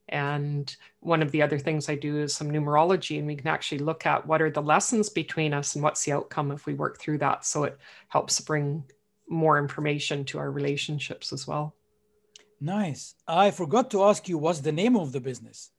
And 0.08 0.75
one 1.00 1.23
of 1.23 1.30
the 1.32 1.42
other 1.42 1.58
things 1.58 1.88
I 1.88 1.94
do 1.94 2.18
is 2.18 2.35
some 2.35 2.50
numerology, 2.50 3.18
and 3.18 3.26
we 3.26 3.37
can 3.37 3.49
actually 3.49 3.80
look 3.80 4.06
at 4.06 4.26
what 4.26 4.40
are 4.40 4.50
the 4.50 4.62
lessons 4.62 5.11
between 5.11 5.52
us 5.52 5.75
and 5.75 5.85
what's 5.85 6.04
the 6.04 6.12
outcome 6.12 6.50
if 6.50 6.64
we 6.64 6.75
work 6.75 6.99
through 6.99 7.18
that. 7.18 7.44
So 7.44 7.64
it 7.64 7.78
helps 8.08 8.40
bring 8.40 8.85
more 9.28 9.58
information 9.58 10.25
to 10.26 10.38
our 10.38 10.50
relationships 10.50 11.32
as 11.32 11.47
well. 11.47 11.75
Nice. 12.61 13.14
I 13.26 13.50
forgot 13.50 13.90
to 13.90 14.04
ask 14.04 14.28
you 14.28 14.38
what's 14.38 14.61
the 14.61 14.73
name 14.73 14.97
of 14.97 15.12
the 15.12 15.20
business? 15.20 15.70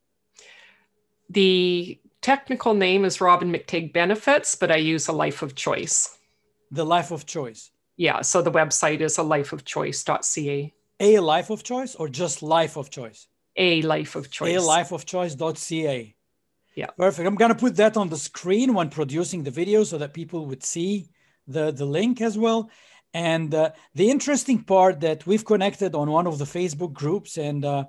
The 1.29 1.99
technical 2.21 2.73
name 2.73 3.05
is 3.05 3.21
Robin 3.21 3.51
McTighe 3.51 3.93
Benefits, 3.93 4.55
but 4.55 4.71
I 4.71 4.77
use 4.77 5.07
a 5.07 5.13
life 5.13 5.41
of 5.41 5.55
choice. 5.55 6.17
The 6.71 6.85
life 6.85 7.11
of 7.11 7.25
choice. 7.25 7.71
Yeah. 7.97 8.21
So 8.21 8.41
the 8.41 8.51
website 8.51 9.01
is 9.01 9.17
a 9.17 9.23
lifeofchoice.ca. 9.23 10.73
A 11.01 11.19
life 11.19 11.49
of 11.49 11.63
choice 11.63 11.95
or 11.95 12.09
just 12.09 12.41
life 12.41 12.77
of 12.77 12.89
choice? 12.89 13.27
A 13.55 13.81
life 13.81 14.15
of 14.15 14.31
choice. 14.31 14.55
A 14.55 14.59
life 14.65 14.91
of 14.91 15.05
choice.ca. 15.05 16.15
Yeah. 16.75 16.87
Perfect. 16.97 17.27
I'm 17.27 17.35
going 17.35 17.53
to 17.53 17.55
put 17.59 17.75
that 17.75 17.97
on 17.97 18.09
the 18.09 18.17
screen 18.17 18.73
when 18.73 18.89
producing 18.89 19.43
the 19.43 19.51
video 19.51 19.83
so 19.83 19.97
that 19.97 20.13
people 20.13 20.45
would 20.45 20.63
see 20.63 21.09
the, 21.47 21.71
the 21.71 21.85
link 21.85 22.21
as 22.21 22.37
well. 22.37 22.69
And 23.13 23.53
uh, 23.53 23.71
the 23.95 24.09
interesting 24.09 24.63
part 24.63 24.99
that 25.01 25.25
we've 25.25 25.45
connected 25.45 25.95
on 25.95 26.11
one 26.11 26.27
of 26.27 26.37
the 26.37 26.45
Facebook 26.45 26.93
groups, 26.93 27.37
and 27.37 27.65
uh, 27.65 27.85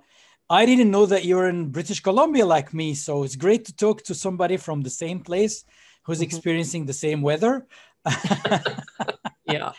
I 0.48 0.66
didn't 0.66 0.90
know 0.90 1.06
that 1.06 1.24
you're 1.24 1.48
in 1.48 1.70
British 1.70 2.00
Columbia 2.00 2.46
like 2.46 2.72
me. 2.72 2.94
So 2.94 3.22
it's 3.22 3.36
great 3.36 3.66
to 3.66 3.76
talk 3.76 4.02
to 4.04 4.14
somebody 4.14 4.56
from 4.56 4.80
the 4.80 4.90
same 4.90 5.20
place 5.20 5.64
who's 6.04 6.18
mm-hmm. 6.18 6.24
experiencing 6.24 6.86
the 6.86 6.92
same 6.92 7.22
weather. 7.22 7.66
yeah. 9.44 9.72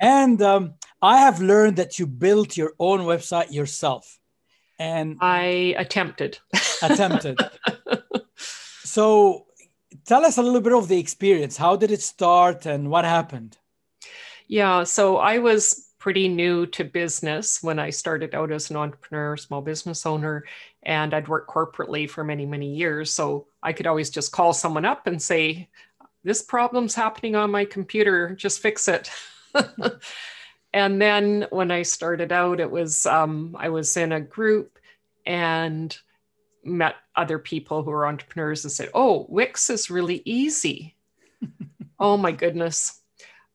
and 0.00 0.40
um, 0.40 0.74
I 1.02 1.18
have 1.18 1.40
learned 1.40 1.76
that 1.76 1.98
you 1.98 2.06
built 2.06 2.56
your 2.56 2.72
own 2.78 3.00
website 3.00 3.52
yourself. 3.52 4.18
And 4.78 5.18
I 5.20 5.74
attempted. 5.78 6.38
attempted. 6.82 7.38
so 8.84 9.46
tell 10.06 10.24
us 10.24 10.38
a 10.38 10.42
little 10.42 10.60
bit 10.60 10.72
of 10.72 10.88
the 10.88 10.98
experience. 10.98 11.56
How 11.56 11.76
did 11.76 11.90
it 11.90 12.02
start 12.02 12.66
and 12.66 12.90
what 12.90 13.04
happened? 13.04 13.58
Yeah, 14.48 14.84
so 14.84 15.16
I 15.16 15.38
was 15.38 15.86
pretty 15.98 16.28
new 16.28 16.66
to 16.66 16.84
business 16.84 17.62
when 17.62 17.80
I 17.80 17.90
started 17.90 18.34
out 18.34 18.52
as 18.52 18.70
an 18.70 18.76
entrepreneur, 18.76 19.36
small 19.36 19.60
business 19.60 20.06
owner, 20.06 20.44
and 20.84 21.12
I'd 21.12 21.26
worked 21.26 21.50
corporately 21.50 22.08
for 22.08 22.22
many, 22.22 22.46
many 22.46 22.74
years. 22.74 23.10
So 23.10 23.48
I 23.62 23.72
could 23.72 23.88
always 23.88 24.10
just 24.10 24.30
call 24.30 24.52
someone 24.52 24.84
up 24.84 25.08
and 25.08 25.20
say, 25.20 25.68
This 26.22 26.42
problem's 26.42 26.94
happening 26.94 27.34
on 27.34 27.50
my 27.50 27.64
computer, 27.64 28.36
just 28.36 28.60
fix 28.60 28.86
it. 28.86 29.10
and 30.72 31.02
then 31.02 31.46
when 31.50 31.72
I 31.72 31.82
started 31.82 32.30
out, 32.30 32.60
it 32.60 32.70
was 32.70 33.04
um, 33.06 33.56
I 33.58 33.70
was 33.70 33.96
in 33.96 34.12
a 34.12 34.20
group 34.20 34.78
and 35.26 35.96
met 36.62 36.94
other 37.16 37.40
people 37.40 37.82
who 37.82 37.90
are 37.90 38.06
entrepreneurs 38.06 38.64
and 38.64 38.70
said, 38.70 38.90
Oh, 38.94 39.26
Wix 39.28 39.70
is 39.70 39.90
really 39.90 40.22
easy. 40.24 40.94
oh 41.98 42.16
my 42.16 42.30
goodness 42.30 43.02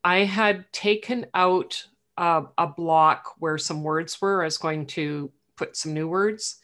I 0.03 0.19
had 0.19 0.71
taken 0.71 1.27
out 1.33 1.85
uh, 2.17 2.43
a 2.57 2.67
block 2.67 3.33
where 3.39 3.57
some 3.57 3.83
words 3.83 4.19
were. 4.21 4.41
I 4.41 4.45
was 4.45 4.57
going 4.57 4.87
to 4.87 5.31
put 5.55 5.77
some 5.77 5.93
new 5.93 6.07
words. 6.07 6.57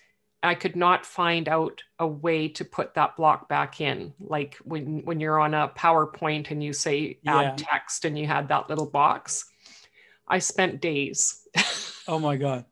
I 0.44 0.56
could 0.56 0.76
not 0.76 1.06
find 1.06 1.50
out 1.50 1.82
a 2.00 2.08
way 2.08 2.48
to 2.50 2.66
put 2.66 2.94
that 2.94 3.16
block 3.16 3.50
back 3.50 3.82
in. 3.82 4.14
Like 4.20 4.56
when, 4.64 5.04
when 5.04 5.20
you're 5.20 5.40
on 5.40 5.54
a 5.54 5.70
PowerPoint 5.70 6.52
and 6.52 6.64
you 6.64 6.74
say 6.74 7.20
add 7.26 7.42
yeah. 7.42 7.56
text 7.58 8.06
and 8.06 8.18
you 8.18 8.28
had 8.28 8.48
that 8.50 8.70
little 8.70 8.86
box. 8.86 9.46
I 10.28 10.40
spent 10.40 10.82
days. 10.82 11.48
oh 12.08 12.20
my 12.20 12.38
God. 12.38 12.66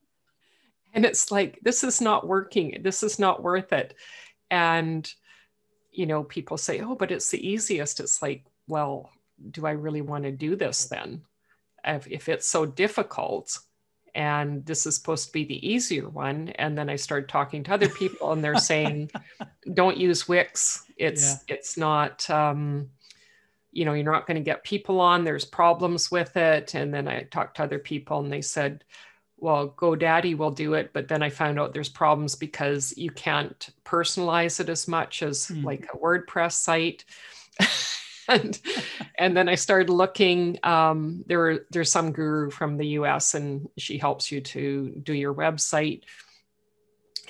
and 0.93 1.05
it's 1.05 1.31
like, 1.31 1.59
this 1.63 1.83
is 1.83 2.01
not 2.01 2.27
working. 2.27 2.81
This 2.81 3.01
is 3.03 3.17
not 3.17 3.41
worth 3.41 3.73
it. 3.73 3.95
And, 4.51 5.11
you 5.91 6.05
know, 6.05 6.23
people 6.23 6.57
say, 6.57 6.81
oh, 6.81 6.95
but 6.95 7.11
it's 7.11 7.31
the 7.31 7.45
easiest. 7.45 7.99
It's 7.99 8.21
like, 8.21 8.45
well, 8.67 9.09
do 9.51 9.65
I 9.65 9.71
really 9.71 10.01
want 10.01 10.23
to 10.23 10.31
do 10.31 10.55
this 10.55 10.85
then? 10.85 11.21
If, 11.83 12.07
if 12.07 12.29
it's 12.29 12.47
so 12.47 12.65
difficult 12.65 13.59
and 14.15 14.65
this 14.65 14.85
is 14.85 14.95
supposed 14.95 15.27
to 15.27 15.33
be 15.33 15.43
the 15.43 15.67
easier 15.67 16.07
one. 16.07 16.49
And 16.55 16.77
then 16.77 16.89
I 16.89 16.95
start 16.95 17.27
talking 17.27 17.63
to 17.65 17.73
other 17.73 17.89
people 17.89 18.31
and 18.31 18.43
they're 18.43 18.55
saying, 18.55 19.11
don't 19.73 19.97
use 19.97 20.27
Wix. 20.27 20.85
It's, 20.97 21.33
yeah. 21.47 21.55
it's 21.55 21.77
not, 21.77 22.27
um, 22.29 22.89
you 23.73 23.83
know, 23.83 23.93
you're 23.93 24.09
not 24.09 24.25
going 24.25 24.35
to 24.35 24.41
get 24.41 24.63
people 24.63 25.01
on. 25.01 25.25
There's 25.25 25.43
problems 25.43 26.09
with 26.09 26.37
it. 26.37 26.75
And 26.75 26.93
then 26.93 27.09
I 27.09 27.23
talked 27.23 27.57
to 27.57 27.63
other 27.63 27.77
people 27.77 28.21
and 28.21 28.31
they 28.31 28.41
said, 28.41 28.85
well, 29.37 29.75
GoDaddy 29.77 30.37
will 30.37 30.51
do 30.51 30.75
it. 30.75 30.91
But 30.93 31.09
then 31.09 31.21
I 31.21 31.29
found 31.29 31.59
out 31.59 31.73
there's 31.73 31.89
problems 31.89 32.35
because 32.35 32.97
you 32.97 33.11
can't 33.11 33.69
personalize 33.83 34.61
it 34.61 34.69
as 34.69 34.87
much 34.87 35.23
as 35.23 35.47
mm. 35.47 35.65
like 35.65 35.89
a 35.93 35.97
WordPress 35.97 36.53
site. 36.53 37.03
and 38.27 38.59
and 39.17 39.35
then 39.35 39.49
I 39.49 39.55
started 39.55 39.89
looking. 39.89 40.59
Um, 40.63 41.23
there 41.27 41.61
there's 41.71 41.91
some 41.91 42.11
guru 42.11 42.49
from 42.49 42.77
the 42.77 42.87
U.S. 42.99 43.33
and 43.33 43.67
she 43.77 43.97
helps 43.97 44.31
you 44.31 44.41
to 44.41 44.89
do 45.03 45.13
your 45.13 45.33
website. 45.33 46.03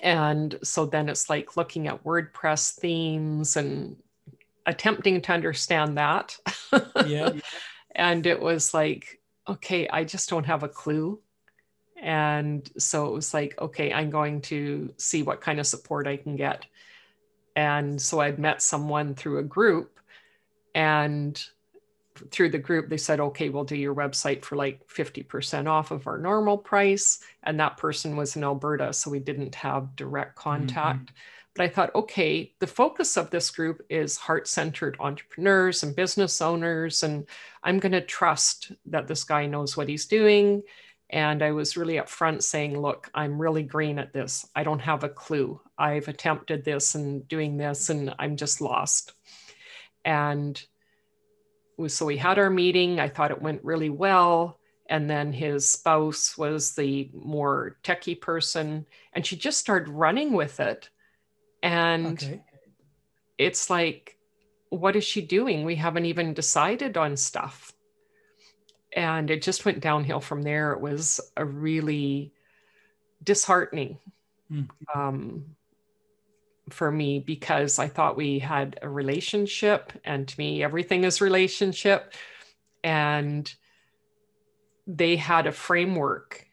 And 0.01 0.57
so 0.63 0.85
then 0.85 1.09
it's 1.09 1.29
like 1.29 1.57
looking 1.57 1.87
at 1.87 2.03
WordPress 2.03 2.75
themes 2.75 3.55
and 3.57 3.95
attempting 4.65 5.21
to 5.21 5.31
understand 5.31 5.97
that. 5.97 6.37
yeah. 7.05 7.31
and 7.95 8.25
it 8.25 8.39
was 8.39 8.73
like, 8.73 9.21
okay, 9.47 9.87
I 9.87 10.03
just 10.03 10.29
don't 10.29 10.45
have 10.45 10.63
a 10.63 10.69
clue. 10.69 11.19
And 12.01 12.69
so 12.77 13.07
it 13.07 13.13
was 13.13 13.33
like, 13.33 13.55
okay, 13.59 13.93
I'm 13.93 14.09
going 14.09 14.41
to 14.41 14.93
see 14.97 15.23
what 15.23 15.41
kind 15.41 15.59
of 15.59 15.67
support 15.67 16.07
I 16.07 16.17
can 16.17 16.35
get. 16.35 16.65
And 17.55 18.01
so 18.01 18.19
I'd 18.19 18.37
met 18.37 18.61
someone 18.61 19.15
through 19.15 19.39
a 19.39 19.43
group 19.43 19.94
and 20.75 21.43
through 22.31 22.49
the 22.49 22.57
group 22.57 22.87
they 22.87 22.97
said 22.97 23.19
okay 23.19 23.49
we'll 23.49 23.63
do 23.63 23.75
your 23.75 23.95
website 23.95 24.43
for 24.43 24.55
like 24.55 24.87
50% 24.87 25.67
off 25.67 25.91
of 25.91 26.07
our 26.07 26.17
normal 26.17 26.57
price. 26.57 27.19
And 27.43 27.59
that 27.59 27.77
person 27.77 28.15
was 28.15 28.35
in 28.35 28.43
alberta 28.43 28.93
so 28.93 29.09
we 29.09 29.19
didn't 29.19 29.55
have 29.55 29.95
direct 29.95 30.35
contact. 30.35 31.05
Mm-hmm. 31.07 31.15
but 31.55 31.63
i 31.63 31.69
thought 31.69 31.95
okay 31.95 32.53
the 32.59 32.67
focus 32.67 33.17
of 33.17 33.29
this 33.31 33.49
group 33.49 33.81
is 33.89 34.17
heart-centered 34.17 34.97
entrepreneurs 34.99 35.83
and 35.83 35.95
business 35.95 36.41
owners 36.41 37.03
and 37.03 37.25
i'm 37.63 37.79
going 37.79 37.91
to 37.91 38.01
trust 38.01 38.71
that 38.85 39.07
this 39.07 39.23
guy 39.23 39.45
knows 39.45 39.75
what 39.75 39.89
he's 39.89 40.05
doing. 40.05 40.61
And 41.09 41.43
i 41.43 41.51
was 41.51 41.77
really 41.77 41.95
upfront 41.95 42.43
saying 42.43 42.79
look 42.79 43.09
i'm 43.13 43.41
really 43.41 43.63
green 43.63 43.99
at 43.99 44.13
this. 44.13 44.45
I 44.55 44.63
don't 44.63 44.79
have 44.79 45.03
a 45.03 45.09
clue. 45.09 45.59
I've 45.77 46.07
attempted 46.07 46.63
this 46.63 46.95
and 46.95 47.27
doing 47.27 47.57
this 47.57 47.89
and 47.89 48.15
i'm 48.19 48.37
just 48.37 48.61
lost 48.61 49.13
and 50.05 50.63
so 51.87 52.05
we 52.05 52.15
had 52.15 52.39
our 52.39 52.49
meeting. 52.49 52.99
I 52.99 53.09
thought 53.09 53.31
it 53.31 53.41
went 53.41 53.63
really 53.65 53.89
well. 53.89 54.59
And 54.87 55.09
then 55.09 55.33
his 55.33 55.67
spouse 55.69 56.37
was 56.37 56.75
the 56.75 57.09
more 57.11 57.77
techie 57.83 58.21
person, 58.21 58.85
and 59.13 59.25
she 59.25 59.35
just 59.35 59.59
started 59.59 59.89
running 59.89 60.33
with 60.33 60.59
it. 60.59 60.89
And 61.63 62.21
okay. 62.21 62.43
it's 63.39 63.71
like, 63.71 64.17
what 64.69 64.95
is 64.95 65.03
she 65.03 65.21
doing? 65.21 65.65
We 65.65 65.75
haven't 65.75 66.05
even 66.05 66.35
decided 66.35 66.97
on 66.97 67.17
stuff. 67.17 67.73
And 68.95 69.31
it 69.31 69.41
just 69.41 69.65
went 69.65 69.79
downhill 69.79 70.21
from 70.21 70.43
there. 70.43 70.73
It 70.73 70.81
was 70.81 71.19
a 71.35 71.43
really 71.43 72.31
disheartening 73.23 73.97
mm. 74.51 74.67
um, 74.93 75.45
for 76.69 76.91
me 76.91 77.19
because 77.19 77.79
I 77.79 77.87
thought 77.87 78.17
we 78.17 78.39
had 78.39 78.79
a 78.81 78.89
relationship, 78.89 79.93
and 80.03 80.27
to 80.27 80.39
me, 80.39 80.63
everything 80.63 81.03
is 81.03 81.21
relationship. 81.21 82.13
And 82.83 83.51
they 84.87 85.15
had 85.15 85.47
a 85.47 85.51
framework. 85.51 86.45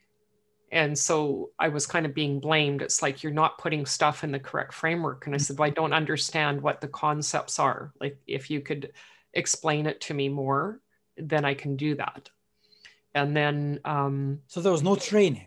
And 0.71 0.97
so 0.97 1.51
I 1.59 1.69
was 1.69 1.85
kind 1.85 2.05
of 2.05 2.15
being 2.15 2.39
blamed. 2.39 2.81
It's 2.81 3.01
like, 3.01 3.21
you're 3.21 3.31
not 3.31 3.59
putting 3.59 3.85
stuff 3.85 4.23
in 4.23 4.31
the 4.31 4.39
correct 4.39 4.73
framework. 4.73 5.25
And 5.25 5.35
I 5.35 5.37
said, 5.37 5.59
Well, 5.59 5.67
I 5.67 5.71
don't 5.71 5.93
understand 5.93 6.61
what 6.61 6.81
the 6.81 6.87
concepts 6.87 7.59
are. 7.59 7.93
Like, 8.01 8.17
if 8.25 8.49
you 8.49 8.61
could 8.61 8.91
explain 9.33 9.85
it 9.85 10.01
to 10.01 10.13
me 10.15 10.29
more, 10.29 10.79
then 11.17 11.45
I 11.45 11.53
can 11.53 11.75
do 11.75 11.95
that. 11.95 12.29
And 13.13 13.37
then. 13.37 13.79
Um, 13.85 14.39
so 14.47 14.61
there 14.61 14.71
was 14.71 14.81
no 14.81 14.95
training? 14.95 15.45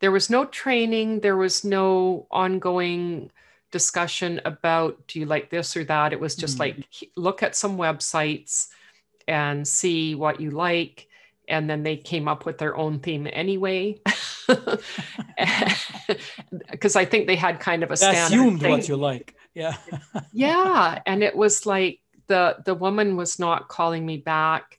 There 0.00 0.12
was 0.12 0.30
no 0.30 0.46
training. 0.46 1.20
There 1.20 1.36
was 1.36 1.64
no 1.64 2.26
ongoing 2.30 3.30
discussion 3.70 4.40
about 4.44 5.06
do 5.06 5.20
you 5.20 5.26
like 5.26 5.50
this 5.50 5.76
or 5.76 5.84
that. 5.84 6.12
It 6.12 6.20
was 6.20 6.36
just 6.36 6.56
mm 6.56 6.60
like 6.60 7.10
look 7.16 7.42
at 7.42 7.56
some 7.56 7.76
websites 7.76 8.68
and 9.28 9.66
see 9.66 10.14
what 10.14 10.40
you 10.40 10.50
like. 10.50 11.08
And 11.48 11.70
then 11.70 11.82
they 11.82 11.96
came 11.96 12.26
up 12.26 12.44
with 12.44 12.58
their 12.58 12.76
own 12.76 13.00
theme 13.00 13.28
anyway. 13.32 14.00
Because 16.70 16.94
I 16.96 17.04
think 17.04 17.26
they 17.26 17.36
had 17.36 17.58
kind 17.60 17.82
of 17.82 17.90
a 17.90 17.96
standard. 17.96 18.36
Assumed 18.36 18.60
thing. 18.60 18.70
what 18.70 18.88
you 18.88 18.96
like. 18.96 19.34
Yeah. 19.54 19.76
yeah. 20.32 21.00
And 21.06 21.22
it 21.22 21.34
was 21.36 21.66
like 21.66 22.00
the 22.28 22.56
the 22.64 22.74
woman 22.74 23.16
was 23.16 23.38
not 23.38 23.68
calling 23.68 24.06
me 24.06 24.18
back 24.18 24.78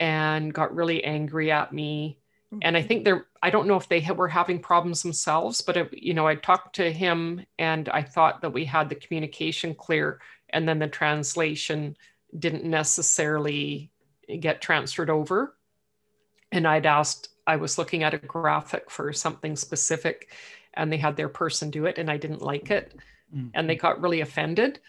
and 0.00 0.52
got 0.52 0.74
really 0.74 1.04
angry 1.04 1.50
at 1.50 1.72
me 1.72 2.18
and 2.62 2.76
I 2.76 2.82
think 2.82 3.04
they're 3.04 3.26
I 3.42 3.50
don't 3.50 3.66
know 3.66 3.76
if 3.76 3.88
they 3.88 4.06
were 4.14 4.28
having 4.28 4.58
problems 4.58 5.02
themselves, 5.02 5.60
but 5.60 5.76
it, 5.76 5.92
you 5.92 6.14
know 6.14 6.26
I 6.26 6.34
talked 6.34 6.76
to 6.76 6.92
him 6.92 7.44
and 7.58 7.88
I 7.88 8.02
thought 8.02 8.42
that 8.42 8.52
we 8.52 8.64
had 8.64 8.88
the 8.88 8.94
communication 8.94 9.74
clear, 9.74 10.20
and 10.50 10.68
then 10.68 10.78
the 10.78 10.88
translation 10.88 11.96
didn't 12.38 12.64
necessarily 12.64 13.90
get 14.40 14.60
transferred 14.60 15.10
over. 15.10 15.56
And 16.52 16.66
I'd 16.66 16.86
asked, 16.86 17.28
I 17.46 17.56
was 17.56 17.78
looking 17.78 18.02
at 18.02 18.14
a 18.14 18.18
graphic 18.18 18.90
for 18.90 19.12
something 19.12 19.56
specific, 19.56 20.32
and 20.74 20.92
they 20.92 20.96
had 20.96 21.16
their 21.16 21.28
person 21.28 21.70
do 21.70 21.86
it, 21.86 21.98
and 21.98 22.10
I 22.10 22.16
didn't 22.16 22.42
like 22.42 22.70
it, 22.70 22.94
mm-hmm. 23.34 23.48
and 23.54 23.68
they 23.68 23.76
got 23.76 24.00
really 24.00 24.20
offended. 24.20 24.80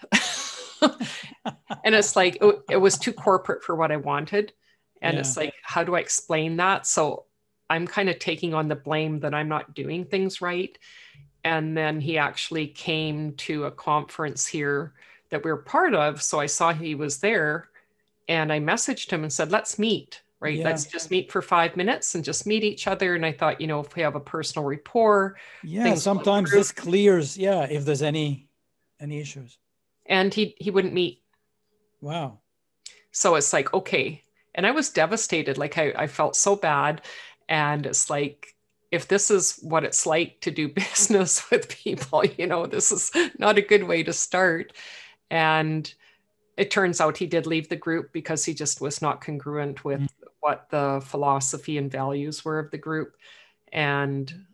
and 0.81 1.95
it's 1.95 2.15
like 2.15 2.37
it, 2.41 2.55
it, 2.69 2.77
was 2.77 2.97
too 2.97 3.13
corporate 3.13 3.63
for 3.63 3.75
what 3.75 3.91
I 3.91 3.97
wanted. 3.97 4.53
And 5.01 5.15
Yeah. 5.15 5.21
it's 5.21 5.37
like, 5.37 5.53
how 5.63 5.83
do 5.83 5.95
I 5.95 5.99
explain 5.99 6.57
that? 6.57 6.85
So 6.87 7.25
I'm 7.69 7.87
kind 7.87 8.09
of 8.09 8.19
taking 8.19 8.53
on 8.53 8.67
the 8.67 8.75
blame 8.75 9.19
that 9.21 9.33
I'm 9.33 9.49
not 9.49 9.73
doing 9.73 10.05
things 10.05 10.41
right. 10.41 10.77
And 11.43 11.77
then 11.77 11.99
he 12.01 12.17
actually 12.17 12.67
came 12.67 13.33
to 13.33 13.65
a 13.65 13.71
conference 13.71 14.45
here 14.47 14.93
that 15.29 15.43
we 15.43 15.51
are 15.51 15.57
part 15.57 15.93
of. 15.93 16.21
So 16.21 16.39
I 16.39 16.45
saw 16.47 16.73
he 16.73 16.95
was 16.95 17.19
there 17.19 17.69
and 18.27 18.51
I 18.51 18.59
messaged 18.59 19.11
him 19.11 19.23
and 19.23 19.31
said, 19.31 19.51
let's 19.51 19.77
meet, 19.77 20.21
right? 20.39 20.57
Yeah. 20.57 20.65
Let's 20.65 20.85
just 20.85 21.11
meet 21.11 21.31
for 21.31 21.41
five 21.41 21.75
minutes 21.77 22.15
and 22.15 22.23
just 22.23 22.47
meet 22.47 22.63
each 22.63 22.87
other. 22.87 23.13
And 23.15 23.25
I 23.25 23.31
thought, 23.31 23.61
you 23.61 23.67
know, 23.67 23.79
if 23.79 23.95
we 23.95 24.01
have 24.01 24.15
a 24.15 24.19
personal 24.19 24.65
rapport, 24.67 25.35
Yeah, 25.63 25.95
sometimes 25.95 26.51
this 26.51 26.71
clears, 26.71 27.37
yeah, 27.37 27.63
if 27.69 27.85
there's 27.85 28.01
any 28.01 28.47
any 28.99 29.19
issues. 29.19 29.57
and 30.07 30.33
he 30.33 30.55
he 30.59 30.71
wouldn't 30.71 30.93
meet. 30.93 31.21
Wow. 32.01 32.39
So 33.11 33.35
it's 33.35 33.53
like, 33.53 33.73
okay. 33.73 34.23
And 34.55 34.65
I 34.65 34.71
was 34.71 34.89
devastated. 34.89 35.57
Like 35.57 35.77
I, 35.77 35.93
I 35.95 36.07
felt 36.07 36.35
so 36.35 36.55
bad. 36.55 37.01
And 37.49 37.85
it's 37.85 38.09
like, 38.09 38.55
if 38.91 39.07
this 39.07 39.29
is 39.31 39.59
what 39.61 39.83
it's 39.83 40.05
like 40.05 40.41
to 40.41 40.51
do 40.51 40.69
business 40.73 41.49
with 41.51 41.69
people, 41.69 42.25
you 42.25 42.47
know, 42.47 42.65
this 42.65 42.91
is 42.91 43.11
not 43.37 43.57
a 43.57 43.61
good 43.61 43.83
way 43.83 44.03
to 44.03 44.13
start. 44.13 44.73
And 45.29 45.91
it 46.57 46.71
turns 46.71 47.01
out 47.01 47.17
he 47.17 47.25
did 47.27 47.45
leave 47.47 47.67
the 47.69 47.75
group 47.75 48.13
because 48.13 48.45
he 48.45 48.53
just 48.53 48.79
was 48.81 49.01
not 49.01 49.21
congruent 49.21 49.83
with 49.83 50.01
Mm. 50.01 50.07
what 50.39 50.69
the 50.69 51.01
philosophy 51.05 51.77
and 51.77 51.91
values 51.91 52.45
were 52.45 52.59
of 52.59 52.71
the 52.71 52.77
group. 52.77 53.15
And 53.73 54.45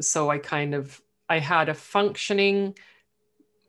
so 0.00 0.30
I 0.30 0.38
kind 0.38 0.74
of 0.74 1.00
I 1.28 1.38
had 1.38 1.68
a 1.68 1.74
functioning, 1.74 2.76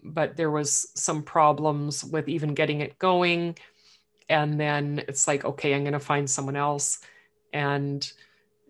but 0.03 0.36
there 0.38 0.51
was 0.51 0.88
some 0.96 1.24
problems 1.24 2.03
with 2.03 2.27
even 2.30 2.53
getting 2.53 2.82
it 2.82 3.00
going. 3.00 3.58
And 4.30 4.60
then 4.60 5.03
it's 5.08 5.27
like, 5.27 5.46
okay, 5.46 5.74
I'm 5.74 5.84
going 5.84 5.94
to 5.94 6.00
find 6.00 6.30
someone 6.30 6.56
else. 6.56 7.00
And 7.53 8.10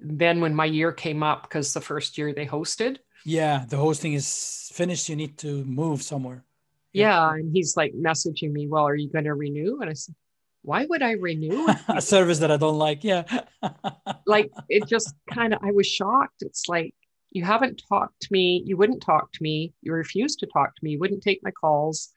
then 0.03 0.41
when 0.41 0.53
my 0.53 0.65
year 0.65 0.91
came 0.91 1.24
up, 1.24 1.43
because 1.43 1.74
the 1.74 1.81
first 1.81 2.17
year 2.17 2.33
they 2.33 2.45
hosted, 2.45 2.98
Yeah, 3.25 3.65
the 3.67 3.77
hosting 3.77 4.13
is 4.13 4.69
finished. 4.74 5.10
You 5.10 5.15
need 5.15 5.38
to 5.39 5.63
move 5.65 6.01
somewhere. 6.03 6.43
Yeah. 6.91 7.07
yeah, 7.07 7.39
and 7.39 7.51
he's 7.51 7.75
like 7.75 7.93
messaging 7.93 8.51
me, 8.51 8.67
well, 8.67 8.88
are 8.88 8.95
you 8.95 9.10
going 9.10 9.25
to 9.25 9.33
renew? 9.33 9.79
And 9.81 9.89
I 9.89 9.93
said, 9.93 10.13
why 10.62 10.86
would 10.86 11.01
I 11.01 11.13
renew? 11.13 11.67
a 11.88 12.01
service 12.01 12.39
that 12.39 12.51
I 12.51 12.57
don't 12.57 12.77
like. 12.77 13.03
Yeah. 13.03 13.24
like 14.25 14.51
it 14.69 14.88
just 14.88 15.13
kind 15.29 15.53
of 15.53 15.60
i 15.63 15.72
was 15.72 15.88
shocked 15.88 16.41
it's 16.41 16.67
like 16.67 16.93
you 17.31 17.43
haven't 17.43 17.81
talked 17.89 18.19
to 18.22 18.27
me 18.31 18.63
you 18.65 18.77
wouldn't 18.77 19.01
talk 19.01 19.31
to 19.31 19.41
me 19.41 19.74
you 19.81 19.93
refused 19.93 20.39
to 20.39 20.48
talk 20.48 20.75
to 20.75 20.83
me 20.83 20.91
you 20.91 21.00
wouldn't 21.00 21.24
take 21.24 21.39
my 21.43 21.51
calls 21.51 22.10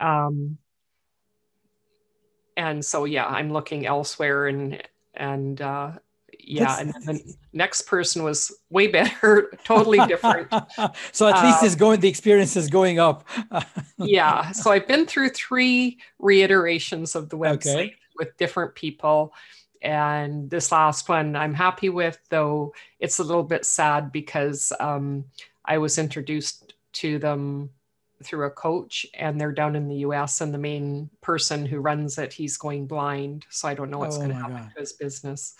um 0.00 0.58
and 2.56 2.84
so 2.84 3.04
yeah 3.04 3.26
i'm 3.26 3.52
looking 3.52 3.86
elsewhere 3.86 4.46
and 4.46 4.82
and 5.14 5.60
uh 5.60 5.92
yeah 6.46 6.64
That's- 6.76 6.80
and 6.80 6.92
then 7.06 7.16
the 7.16 7.34
next 7.52 7.82
person 7.82 8.22
was 8.22 8.50
way 8.70 8.86
better 8.88 9.52
totally 9.64 9.98
different 10.06 10.48
so 11.12 11.26
at 11.28 11.42
least 11.44 11.62
Uh, 11.62 11.66
it's 11.66 11.74
going. 11.74 12.00
The 12.00 12.08
experience 12.08 12.56
is 12.56 12.68
going 12.68 12.98
up. 12.98 13.26
yeah 13.98 14.50
so 14.52 14.70
i've 14.70 14.86
been 14.88 15.06
through 15.06 15.30
three 15.30 15.98
reiterations 16.18 17.14
of 17.14 17.28
the 17.28 17.36
website 17.38 17.74
Okay. 17.90 17.94
with 18.18 18.36
different 18.36 18.74
people 18.74 19.32
and 19.82 20.48
this 20.50 20.70
last 20.72 21.08
one 21.08 21.36
i'm 21.36 21.54
happy 21.54 21.88
with 21.88 22.18
though 22.28 22.72
it's 22.98 23.18
a 23.18 23.24
little 23.24 23.42
bit 23.42 23.64
sad 23.64 24.12
because 24.12 24.72
um, 24.80 25.24
i 25.64 25.78
was 25.78 25.98
introduced 25.98 26.74
to 26.92 27.18
them 27.18 27.70
through 28.22 28.44
a 28.44 28.50
coach 28.50 29.06
and 29.14 29.40
they're 29.40 29.52
down 29.52 29.74
in 29.74 29.88
the 29.88 29.96
us 29.96 30.42
and 30.42 30.52
the 30.52 30.58
main 30.58 31.08
person 31.22 31.64
who 31.64 31.80
runs 31.80 32.18
it 32.18 32.32
he's 32.34 32.58
going 32.58 32.86
blind 32.86 33.46
so 33.48 33.66
i 33.68 33.72
don't 33.74 33.90
know 33.90 33.98
what's 33.98 34.16
Oh 34.16 34.20
going 34.20 34.30
to 34.30 34.34
happen 34.36 34.56
God. 34.56 34.70
to 34.74 34.80
his 34.80 34.92
business 34.92 35.54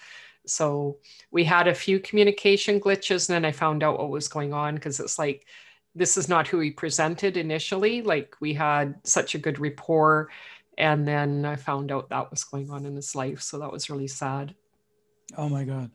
so 0.47 0.97
we 1.31 1.45
had 1.45 1.69
a 1.69 1.75
few 1.75 2.01
communication 2.01 2.81
glitches 2.81 3.29
and 3.29 3.35
then 3.35 3.45
i 3.45 3.53
found 3.53 3.83
out 3.83 3.99
what 3.99 4.11
was 4.11 4.29
going 4.29 4.53
on 4.53 4.75
because 4.75 5.01
it's 5.01 5.19
like 5.19 5.47
this 5.95 6.17
is 6.17 6.29
not 6.29 6.47
who 6.47 6.61
he 6.61 6.71
presented 6.71 7.37
initially. 7.37 8.03
Like 8.03 8.37
we 8.41 8.55
had 8.55 8.95
such 9.05 9.35
a 9.35 9.39
good 9.39 9.59
rapport. 9.59 10.31
And 10.79 11.07
then 11.07 11.45
I 11.45 11.57
found 11.57 11.93
out 11.93 12.09
that 12.11 12.31
was 12.31 12.45
going 12.45 12.71
on 12.71 12.87
in 12.87 12.97
his 12.97 13.15
life. 13.15 13.43
So 13.43 13.59
that 13.59 13.73
was 13.73 13.91
really 13.91 14.09
sad. 14.09 14.55
Oh 15.37 15.49
my 15.49 15.65
God. 15.65 15.91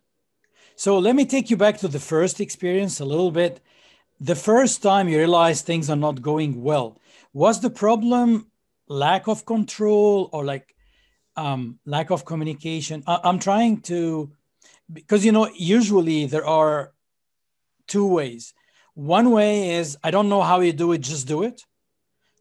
So 0.76 1.00
let 1.00 1.16
me 1.16 1.26
take 1.26 1.50
you 1.50 1.58
back 1.58 1.78
to 1.80 1.88
the 1.88 2.00
first 2.00 2.42
experience 2.42 3.00
a 3.00 3.06
little 3.06 3.32
bit. 3.32 3.62
The 4.20 4.36
first 4.36 4.84
time 4.84 5.08
you 5.08 5.18
realized 5.18 5.66
things 5.66 5.90
are 5.90 5.96
not 5.96 6.22
going 6.22 6.62
well, 6.62 7.00
was 7.34 7.62
the 7.62 7.70
problem 7.70 8.48
lack 8.88 9.28
of 9.28 9.46
control 9.46 10.30
or 10.32 10.46
like 10.46 10.75
um, 11.36 11.80
lack 11.86 12.12
of 12.12 12.26
communication? 12.26 13.04
I- 13.08 13.22
I'm 13.24 13.40
trying 13.40 13.82
to, 13.82 14.32
because 14.92 15.26
you 15.26 15.32
know, 15.32 15.50
usually 15.56 16.26
there 16.26 16.46
are 16.46 16.94
two 17.88 18.08
ways. 18.08 18.54
One 18.94 19.32
way 19.32 19.72
is 19.72 19.98
I 20.04 20.12
don't 20.12 20.30
know 20.30 20.42
how 20.42 20.62
you 20.62 20.74
do 20.74 20.92
it, 20.94 21.00
just 21.00 21.28
do 21.28 21.44
it. 21.44 21.62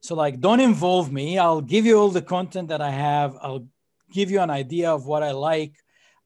So, 0.00 0.14
like, 0.14 0.38
don't 0.38 0.60
involve 0.60 1.10
me. 1.10 1.38
I'll 1.38 1.62
give 1.62 1.86
you 1.86 1.98
all 1.98 2.10
the 2.10 2.20
content 2.22 2.68
that 2.68 2.82
I 2.82 2.90
have. 2.90 3.36
I'll 3.40 3.66
give 4.12 4.30
you 4.30 4.40
an 4.40 4.50
idea 4.50 4.90
of 4.92 5.06
what 5.06 5.22
I 5.22 5.30
like. 5.30 5.74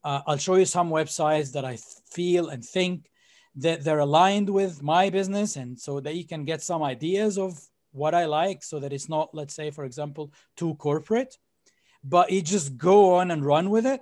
Uh, 0.02 0.20
I'll 0.26 0.36
show 0.36 0.56
you 0.56 0.64
some 0.64 0.90
websites 0.90 1.52
that 1.52 1.64
I 1.64 1.78
feel 2.10 2.48
and 2.48 2.64
think 2.64 3.08
that 3.54 3.84
they're 3.84 4.00
aligned 4.00 4.50
with 4.50 4.82
my 4.82 5.10
business, 5.10 5.56
and 5.56 5.78
so 5.78 6.00
that 6.00 6.14
you 6.14 6.26
can 6.26 6.44
get 6.44 6.62
some 6.62 6.82
ideas 6.82 7.38
of 7.38 7.58
what 7.92 8.14
I 8.14 8.26
like, 8.26 8.62
so 8.62 8.80
that 8.80 8.92
it's 8.92 9.08
not, 9.08 9.30
let's 9.32 9.54
say, 9.54 9.70
for 9.70 9.84
example, 9.84 10.32
too 10.56 10.74
corporate. 10.74 11.38
But 12.04 12.30
you 12.30 12.42
just 12.42 12.76
go 12.76 13.16
on 13.16 13.30
and 13.30 13.44
run 13.44 13.70
with 13.70 13.86
it. 13.86 14.00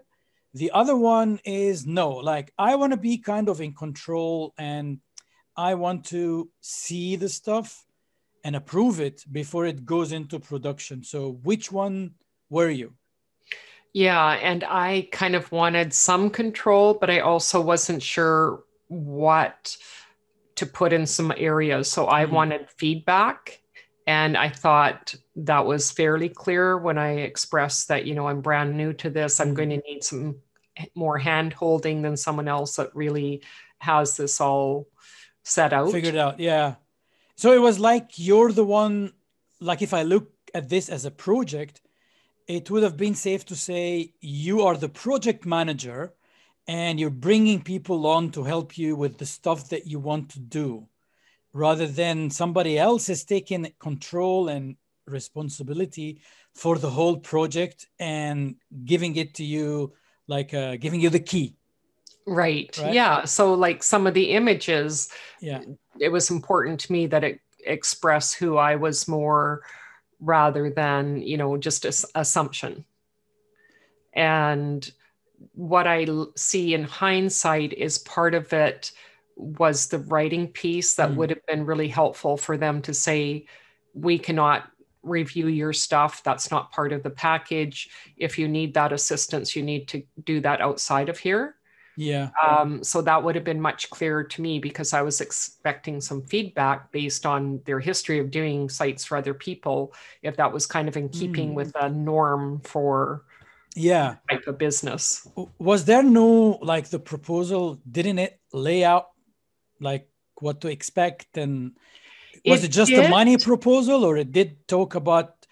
The 0.54 0.70
other 0.72 0.96
one 0.96 1.40
is 1.44 1.86
no, 1.86 2.10
like 2.10 2.52
I 2.58 2.76
want 2.76 2.92
to 2.92 2.96
be 2.96 3.18
kind 3.18 3.48
of 3.48 3.60
in 3.60 3.74
control 3.74 4.54
and 4.56 5.00
I 5.56 5.74
want 5.74 6.06
to 6.06 6.50
see 6.60 7.16
the 7.16 7.28
stuff 7.28 7.84
and 8.44 8.56
approve 8.56 9.00
it 9.00 9.24
before 9.30 9.66
it 9.66 9.84
goes 9.84 10.12
into 10.12 10.38
production. 10.38 11.02
So, 11.02 11.32
which 11.42 11.72
one 11.72 12.14
were 12.48 12.70
you? 12.70 12.94
Yeah. 13.92 14.32
And 14.32 14.64
I 14.64 15.08
kind 15.10 15.34
of 15.34 15.50
wanted 15.50 15.92
some 15.92 16.30
control, 16.30 16.94
but 16.94 17.10
I 17.10 17.20
also 17.20 17.60
wasn't 17.60 18.02
sure 18.02 18.62
what 18.88 19.76
to 20.56 20.66
put 20.66 20.92
in 20.92 21.06
some 21.06 21.32
areas. 21.36 21.90
So 21.90 22.06
I 22.06 22.24
Mm. 22.24 22.30
wanted 22.30 22.70
feedback. 22.70 23.60
And 24.06 24.36
I 24.36 24.48
thought 24.48 25.14
that 25.36 25.66
was 25.66 25.90
fairly 25.90 26.28
clear 26.28 26.78
when 26.78 26.96
I 26.96 27.10
expressed 27.16 27.88
that, 27.88 28.06
you 28.06 28.14
know, 28.14 28.28
I'm 28.28 28.40
brand 28.40 28.76
new 28.76 28.92
to 28.94 29.10
this. 29.10 29.40
I'm 29.40 29.52
Mm. 29.52 29.56
going 29.56 29.70
to 29.70 29.76
need 29.78 30.04
some 30.04 30.36
more 30.94 31.18
hand 31.18 31.52
holding 31.52 32.02
than 32.02 32.16
someone 32.16 32.48
else 32.48 32.76
that 32.76 32.94
really 32.94 33.42
has 33.78 34.16
this 34.16 34.40
all 34.40 34.86
set 35.42 35.72
out. 35.72 35.90
Figured 35.90 36.16
out. 36.16 36.38
Yeah. 36.38 36.74
So 37.34 37.52
it 37.52 37.60
was 37.60 37.78
like 37.78 38.18
you're 38.18 38.52
the 38.52 38.64
one, 38.64 39.12
like 39.60 39.82
if 39.82 39.92
I 39.92 40.02
look 40.02 40.32
at 40.54 40.68
this 40.68 40.88
as 40.88 41.04
a 41.04 41.10
project, 41.10 41.80
it 42.46 42.70
would 42.70 42.82
have 42.82 42.96
been 42.96 43.14
safe 43.14 43.44
to 43.46 43.56
say 43.56 44.14
you 44.20 44.62
are 44.62 44.76
the 44.76 44.88
project 44.88 45.44
manager 45.44 46.12
and 46.68 47.00
you're 47.00 47.10
bringing 47.10 47.62
people 47.62 48.06
on 48.06 48.30
to 48.30 48.44
help 48.44 48.78
you 48.78 48.96
with 48.96 49.18
the 49.18 49.26
stuff 49.26 49.68
that 49.70 49.86
you 49.86 49.98
want 49.98 50.30
to 50.30 50.40
do 50.40 50.86
rather 51.56 51.86
than 51.86 52.30
somebody 52.30 52.78
else 52.78 53.08
is 53.08 53.24
taking 53.24 53.72
control 53.78 54.48
and 54.48 54.76
responsibility 55.06 56.20
for 56.54 56.78
the 56.78 56.90
whole 56.90 57.16
project 57.16 57.86
and 57.98 58.56
giving 58.84 59.16
it 59.16 59.34
to 59.34 59.44
you 59.44 59.92
like 60.26 60.52
uh, 60.52 60.76
giving 60.76 61.00
you 61.00 61.10
the 61.10 61.20
key 61.20 61.54
Right. 62.28 62.76
Right? 62.82 62.92
Yeah. 62.92 63.24
So, 63.24 63.54
like 63.54 63.84
some 63.84 64.04
of 64.08 64.14
the 64.14 64.30
images, 64.32 65.10
yeah 65.40 65.60
it 65.98 66.08
was 66.08 66.30
important 66.30 66.80
to 66.80 66.92
me 66.92 67.06
that 67.06 67.24
it 67.24 67.40
express 67.64 68.32
who 68.32 68.56
I 68.56 68.76
was 68.76 69.08
more 69.08 69.62
rather 70.20 70.70
than, 70.70 71.20
you 71.20 71.36
know, 71.36 71.56
just 71.56 71.84
as 71.84 72.06
assumption. 72.14 72.84
And 74.12 74.88
what 75.52 75.86
I 75.86 76.04
l- 76.04 76.32
see 76.36 76.74
in 76.74 76.84
hindsight 76.84 77.72
is 77.72 77.98
part 77.98 78.34
of 78.34 78.52
it 78.52 78.92
was 79.36 79.88
the 79.88 79.98
writing 79.98 80.48
piece 80.48 80.94
that 80.94 81.10
Mm. 81.10 81.16
would 81.16 81.30
have 81.30 81.46
been 81.46 81.66
really 81.66 81.88
helpful 81.88 82.36
for 82.36 82.56
them 82.56 82.82
to 82.82 82.94
say, 82.94 83.46
we 83.94 84.18
cannot 84.18 84.64
review 85.02 85.46
your 85.48 85.72
stuff. 85.72 86.22
That's 86.24 86.50
not 86.50 86.72
part 86.72 86.92
of 86.92 87.02
the 87.02 87.10
package. 87.10 87.90
If 88.16 88.38
you 88.38 88.48
need 88.48 88.74
that 88.74 88.92
assistance, 88.92 89.54
you 89.54 89.62
need 89.62 89.88
to 89.88 90.02
do 90.24 90.40
that 90.40 90.60
outside 90.60 91.08
of 91.08 91.18
here. 91.18 91.56
yeah 91.98 92.30
Um, 92.46 92.82
so 92.82 93.00
that 93.02 93.22
would 93.22 93.34
have 93.36 93.44
been 93.44 93.60
much 93.60 93.88
clearer 93.88 94.24
to 94.24 94.42
me 94.42 94.58
because 94.58 94.92
I 94.92 95.02
was 95.02 95.20
expecting 95.20 96.00
some 96.00 96.22
feedback 96.22 96.90
based 96.92 97.24
on 97.24 97.60
their 97.64 97.80
history 97.80 98.18
of 98.18 98.30
doing 98.30 98.68
sites 98.68 99.04
for 99.04 99.16
other 99.16 99.32
people, 99.32 99.94
if 100.22 100.36
that 100.36 100.52
was 100.52 100.66
kind 100.66 100.88
of 100.88 100.96
in 100.96 101.08
keeping 101.08 101.50
Mm. 101.52 101.54
with 101.54 101.72
a 101.76 101.88
norm 101.88 102.60
for 102.64 103.24
yeah 103.74 104.16
type 104.30 104.46
of 104.46 104.56
business. 104.58 105.26
Was 105.58 105.84
there 105.84 106.02
no 106.02 106.58
like 106.62 106.88
the 106.88 106.98
proposal 106.98 107.78
didn't 107.90 108.18
it 108.18 108.40
lay 108.52 108.82
out 108.84 109.08
like 109.80 110.08
what 110.40 110.60
to 110.60 110.68
expect 110.68 111.36
and 111.36 111.72
was 112.44 112.62
It 112.62 112.68
it, 112.68 112.72
just 112.72 112.92
a 112.92 113.08
money 113.08 113.36
proposal 113.36 114.04
or 114.04 114.16
it 114.16 114.32
did 114.32 114.66
talk 114.68 114.94
about 114.94 115.46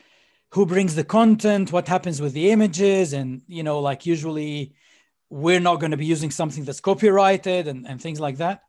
who 0.51 0.67
brings 0.67 0.95
the 0.95 1.05
content, 1.05 1.73
what 1.73 1.89
happens 1.89 2.21
with 2.21 2.33
the 2.33 2.51
images, 2.51 3.13
and 3.13 3.43
you 3.49 3.63
know, 3.63 3.81
like 3.81 4.07
usually 4.07 4.75
we're 5.31 5.61
not 5.61 5.81
going 5.81 5.91
to 5.91 5.97
be 5.97 6.07
using 6.07 6.31
something 6.31 6.65
that's 6.65 6.81
copyrighted 6.81 7.67
and, 7.67 7.87
and 7.89 8.01
things 8.01 8.21
like 8.21 8.37
that? 8.37 8.61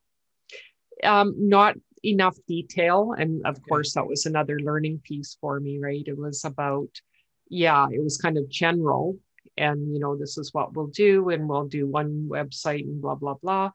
Um, 1.04 1.36
not 1.38 1.76
enough 2.04 2.38
detail. 2.48 3.14
And 3.16 3.46
of 3.46 3.56
okay. 3.56 3.64
course, 3.70 3.94
that 3.94 4.08
was 4.08 4.26
another 4.26 4.58
learning 4.60 5.02
piece 5.04 5.38
for 5.40 5.60
me, 5.60 5.78
right? 5.80 6.04
It 6.06 6.18
was 6.18 6.44
about, 6.44 6.90
yeah, 7.50 7.86
it 7.92 8.02
was 8.02 8.18
kind 8.18 8.38
of 8.38 8.50
general. 8.50 9.20
And, 9.58 9.94
you 9.94 10.00
know, 10.00 10.18
this 10.18 10.38
is 10.38 10.54
what 10.54 10.74
we'll 10.74 10.88
do, 10.88 11.30
and 11.30 11.48
we'll 11.48 11.68
do 11.68 11.88
one 11.88 12.28
website 12.30 12.84
and 12.84 13.00
blah, 13.02 13.16
blah, 13.16 13.36
blah, 13.36 13.72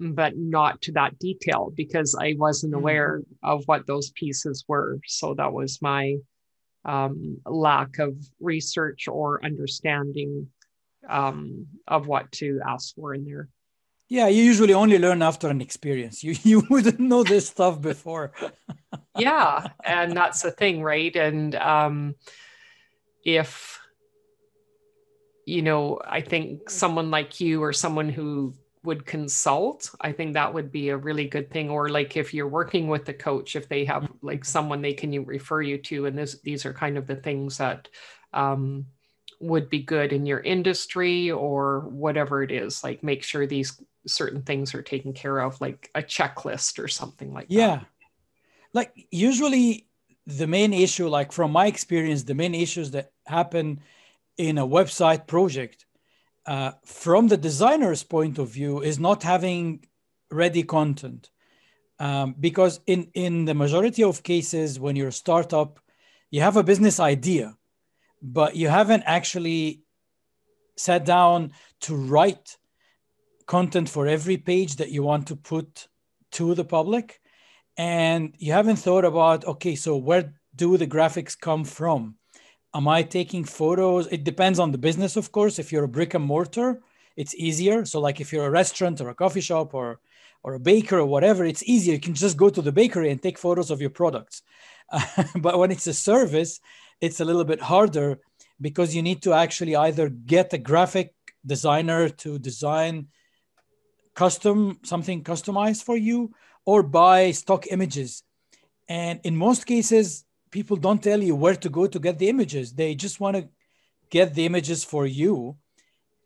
but 0.00 0.36
not 0.36 0.80
to 0.82 0.92
that 0.92 1.18
detail 1.18 1.72
because 1.74 2.14
I 2.14 2.34
wasn't 2.38 2.72
mm-hmm. 2.72 2.80
aware 2.80 3.22
of 3.42 3.64
what 3.66 3.86
those 3.86 4.10
pieces 4.10 4.64
were. 4.68 5.00
So 5.06 5.34
that 5.34 5.52
was 5.52 5.82
my 5.82 6.16
um, 6.84 7.38
lack 7.44 7.98
of 7.98 8.16
research 8.40 9.08
or 9.08 9.44
understanding 9.44 10.48
um, 11.08 11.66
of 11.86 12.06
what 12.06 12.30
to 12.32 12.60
ask 12.66 12.94
for 12.94 13.14
in 13.14 13.24
there. 13.24 13.48
Yeah, 14.08 14.28
you 14.28 14.42
usually 14.42 14.72
only 14.72 14.98
learn 14.98 15.20
after 15.20 15.48
an 15.48 15.60
experience. 15.60 16.24
You 16.24 16.34
you 16.42 16.62
wouldn't 16.70 17.00
know 17.00 17.24
this 17.24 17.48
stuff 17.48 17.80
before. 17.80 18.32
yeah, 19.18 19.68
and 19.84 20.16
that's 20.16 20.42
the 20.42 20.50
thing, 20.50 20.82
right? 20.82 21.14
And 21.14 21.54
um, 21.54 22.14
if 23.24 23.78
you 25.44 25.62
know, 25.62 25.98
I 26.04 26.20
think 26.20 26.68
someone 26.68 27.10
like 27.10 27.40
you 27.40 27.62
or 27.62 27.72
someone 27.72 28.10
who 28.10 28.54
would 28.84 29.04
consult, 29.06 29.90
I 30.00 30.12
think 30.12 30.34
that 30.34 30.52
would 30.52 30.70
be 30.70 30.88
a 30.88 30.96
really 30.96 31.26
good 31.26 31.50
thing. 31.50 31.70
Or 31.70 31.88
like 31.88 32.16
if 32.16 32.32
you're 32.32 32.48
working 32.48 32.88
with 32.88 33.04
the 33.04 33.14
coach, 33.14 33.56
if 33.56 33.68
they 33.68 33.84
have 33.84 34.10
like 34.22 34.44
someone 34.44 34.82
they 34.82 34.94
can 34.94 35.24
refer 35.24 35.62
you 35.62 35.78
to, 35.78 36.06
and 36.06 36.16
this 36.16 36.40
these 36.40 36.64
are 36.64 36.72
kind 36.72 36.96
of 36.96 37.06
the 37.06 37.16
things 37.16 37.58
that 37.58 37.88
um, 38.32 38.86
would 39.40 39.68
be 39.68 39.82
good 39.82 40.12
in 40.12 40.26
your 40.26 40.40
industry 40.40 41.30
or 41.30 41.80
whatever 41.88 42.42
it 42.42 42.50
is. 42.50 42.82
Like 42.84 43.02
make 43.02 43.22
sure 43.22 43.46
these 43.46 43.80
certain 44.06 44.42
things 44.42 44.74
are 44.74 44.82
taken 44.82 45.12
care 45.12 45.38
of, 45.38 45.60
like 45.60 45.90
a 45.94 46.02
checklist 46.02 46.82
or 46.82 46.88
something 46.88 47.32
like 47.32 47.46
yeah. 47.48 47.66
that. 47.66 47.80
Yeah. 47.80 47.86
Like 48.74 49.06
usually 49.10 49.86
the 50.26 50.46
main 50.46 50.72
issue, 50.72 51.08
like 51.08 51.32
from 51.32 51.52
my 51.52 51.66
experience, 51.66 52.22
the 52.22 52.34
main 52.34 52.54
issues 52.54 52.90
that 52.92 53.12
happen 53.26 53.80
in 54.36 54.58
a 54.58 54.66
website 54.66 55.26
project 55.26 55.86
uh, 56.48 56.72
from 56.82 57.28
the 57.28 57.36
designer's 57.36 58.02
point 58.02 58.38
of 58.38 58.48
view 58.48 58.80
is 58.80 58.98
not 58.98 59.22
having 59.22 59.84
ready 60.30 60.62
content. 60.62 61.28
Um, 62.00 62.34
because 62.40 62.80
in, 62.86 63.10
in 63.12 63.44
the 63.44 63.54
majority 63.54 64.02
of 64.02 64.22
cases, 64.22 64.80
when 64.80 64.96
you're 64.96 65.08
a 65.08 65.22
startup, 65.24 65.78
you 66.30 66.40
have 66.40 66.56
a 66.56 66.62
business 66.62 67.00
idea, 67.00 67.54
but 68.22 68.56
you 68.56 68.68
haven't 68.68 69.02
actually 69.04 69.82
sat 70.76 71.04
down 71.04 71.52
to 71.80 71.94
write 71.94 72.56
content 73.46 73.90
for 73.90 74.06
every 74.06 74.38
page 74.38 74.76
that 74.76 74.90
you 74.90 75.02
want 75.02 75.26
to 75.26 75.36
put 75.36 75.88
to 76.32 76.54
the 76.54 76.64
public 76.64 77.20
and 77.76 78.34
you 78.38 78.52
haven't 78.52 78.76
thought 78.76 79.04
about 79.04 79.44
okay 79.46 79.74
so 79.74 79.96
where 79.96 80.34
do 80.54 80.76
the 80.76 80.86
graphics 80.86 81.38
come 81.38 81.64
from 81.64 82.17
am 82.74 82.88
i 82.88 83.02
taking 83.02 83.44
photos? 83.44 84.06
It 84.08 84.24
depends 84.24 84.58
on 84.58 84.72
the 84.72 84.78
business 84.78 85.16
of 85.16 85.32
course. 85.32 85.58
If 85.58 85.72
you're 85.72 85.84
a 85.84 85.88
brick 85.88 86.14
and 86.14 86.24
mortar 86.24 86.80
it's 87.16 87.34
easier. 87.34 87.84
So 87.84 88.00
like 88.00 88.20
if 88.20 88.32
you're 88.32 88.46
a 88.46 88.50
restaurant 88.50 89.00
or 89.00 89.08
a 89.08 89.14
coffee 89.14 89.40
shop 89.40 89.74
or 89.74 90.00
or 90.44 90.54
a 90.54 90.60
baker 90.60 90.98
or 91.00 91.06
whatever 91.06 91.44
it's 91.44 91.64
easier. 91.64 91.94
You 91.94 92.00
can 92.00 92.14
just 92.14 92.36
go 92.36 92.48
to 92.48 92.62
the 92.62 92.72
bakery 92.72 93.10
and 93.10 93.20
take 93.20 93.38
photos 93.38 93.70
of 93.70 93.80
your 93.80 93.90
products. 93.90 94.42
But 95.36 95.58
when 95.58 95.70
it's 95.70 95.86
a 95.86 95.94
service 95.94 96.60
it's 97.00 97.20
a 97.20 97.24
little 97.24 97.44
bit 97.44 97.60
harder 97.60 98.18
because 98.60 98.94
you 98.94 99.02
need 99.02 99.22
to 99.22 99.32
actually 99.32 99.76
either 99.76 100.08
get 100.08 100.52
a 100.52 100.58
graphic 100.58 101.14
designer 101.46 102.08
to 102.08 102.38
design 102.38 103.08
custom 104.14 104.78
something 104.82 105.22
customized 105.22 105.84
for 105.84 105.96
you 105.96 106.32
or 106.66 106.82
buy 106.82 107.30
stock 107.30 107.66
images. 107.70 108.24
And 108.88 109.20
in 109.22 109.36
most 109.36 109.64
cases 109.64 110.24
people 110.50 110.76
don't 110.76 111.02
tell 111.02 111.22
you 111.22 111.34
where 111.34 111.56
to 111.56 111.68
go 111.68 111.86
to 111.86 111.98
get 111.98 112.18
the 112.18 112.28
images. 112.28 112.72
They 112.72 112.94
just 112.94 113.20
want 113.20 113.36
to 113.36 113.48
get 114.10 114.34
the 114.34 114.46
images 114.46 114.84
for 114.84 115.06
you. 115.06 115.56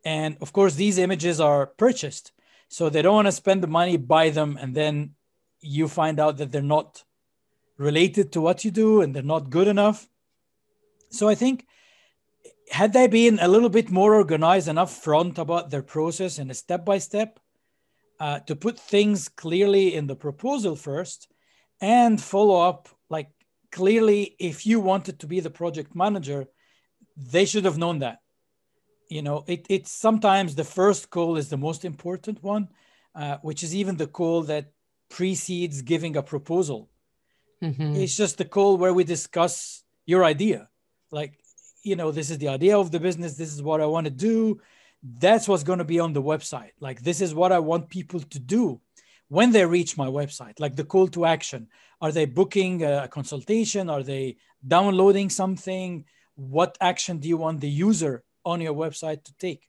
And 0.05 0.37
of 0.41 0.53
course 0.53 0.75
these 0.75 0.99
images 0.99 1.41
are 1.41 1.67
purchased. 1.67 2.33
So 2.69 2.89
they 2.89 3.03
don't 3.03 3.15
want 3.15 3.29
to 3.29 3.33
spend 3.33 3.63
the 3.63 3.67
money 3.69 3.97
buy 3.97 4.31
them 4.31 4.59
and 4.61 4.75
then 4.75 5.15
you 5.61 5.89
find 5.89 6.19
out 6.19 6.39
that 6.39 6.51
they're 6.51 6.63
not 6.63 7.05
related 7.77 8.33
to 8.33 8.41
what 8.41 8.65
you 8.65 8.71
do 8.71 9.03
and 9.03 9.15
they're 9.15 9.23
not 9.23 9.51
good 9.51 9.69
enough. 9.69 10.09
So 11.11 11.29
i 11.29 11.35
think 11.35 11.67
had 12.71 12.95
they 12.95 13.07
been 13.07 13.39
a 13.41 13.49
little 13.49 13.69
bit 13.69 13.91
more 13.91 14.15
organized 14.15 14.67
and 14.67 14.79
upfront 14.79 15.37
about 15.39 15.71
their 15.71 15.83
process 15.83 16.39
and 16.39 16.51
a 16.51 16.55
step 16.55 16.85
by 16.85 16.99
step 16.99 17.39
uh, 18.19 18.39
to 18.41 18.57
put 18.57 18.79
things 18.79 19.29
clearly 19.29 19.95
in 19.95 20.07
the 20.07 20.17
proposal 20.17 20.75
first 20.75 21.29
and 21.81 22.21
follow 22.21 22.61
up 22.61 22.89
clearly 23.73 24.37
if 24.39 24.67
you 24.67 24.79
wanted 24.79 25.19
to 25.19 25.27
be 25.27 25.41
the 25.41 25.51
project 25.51 25.95
manager 25.95 26.47
they 27.17 27.45
should 27.45 27.65
have 27.65 27.79
known 27.79 27.99
that. 27.99 28.19
You 29.09 29.23
know 29.23 29.45
it, 29.47 29.67
it's 29.69 29.91
sometimes 29.91 30.55
the 30.55 30.65
first 30.65 31.11
call 31.11 31.37
is 31.37 31.49
the 31.49 31.59
most 31.69 31.85
important 31.85 32.43
one 32.43 32.69
uh, 33.15 33.39
which 33.43 33.63
is 33.63 33.75
even 33.75 33.97
the 33.97 34.07
call 34.07 34.43
that 34.45 34.73
precedes 35.11 35.83
giving 35.83 36.17
a 36.17 36.23
proposal. 36.23 36.89
Mm-hmm. 37.63 37.95
it's 37.95 38.17
just 38.17 38.39
the 38.39 38.45
call 38.45 38.77
where 38.77 38.93
we 38.93 39.05
discuss 39.05 39.85
your 40.05 40.25
idea. 40.25 40.69
Like 41.11 41.39
you 41.83 41.97
know 41.97 42.11
this 42.11 42.31
is 42.31 42.39
the 42.39 42.49
idea 42.49 42.79
of 42.79 42.91
the 42.91 43.01
business 43.01 43.35
this 43.35 43.53
is 43.53 43.61
what 43.61 43.81
i 43.81 43.87
want 43.87 44.05
to 44.05 44.11
do 44.11 44.61
that's 45.19 45.49
what's 45.49 45.65
going 45.65 45.81
to 45.81 45.85
be 45.85 45.99
on 45.99 46.13
the 46.13 46.23
website. 46.23 46.71
Like 46.79 47.03
this 47.03 47.21
is 47.21 47.35
what 47.35 47.53
i 47.53 47.59
want 47.59 47.91
people 47.91 48.21
to 48.21 48.39
do 48.39 48.81
when 49.33 49.51
they 49.51 49.65
reach 49.65 49.97
my 49.97 50.09
website 50.21 50.61
like 50.61 50.77
the 50.77 50.85
call 50.93 51.09
to 51.09 51.25
action 51.25 51.67
are 52.03 52.13
they 52.13 52.27
booking 52.27 52.83
a 52.83 53.09
consultation? 53.09 53.89
Are 53.89 54.03
they 54.03 54.37
downloading 54.67 55.31
something? 55.31 56.05
What 56.35 56.77
action 56.81 57.19
do 57.19 57.29
you 57.29 57.39
want 57.39 57.61
the 57.61 57.75
user 57.89 58.25
on 58.45 58.61
your 58.61 58.75
website 58.75 59.23
to 59.25 59.33
take? 59.47 59.63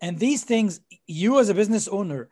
And 0.00 0.18
these 0.18 0.44
things 0.44 0.80
you 1.06 1.40
as 1.40 1.48
a 1.48 1.58
business 1.60 1.86
owner 1.88 2.28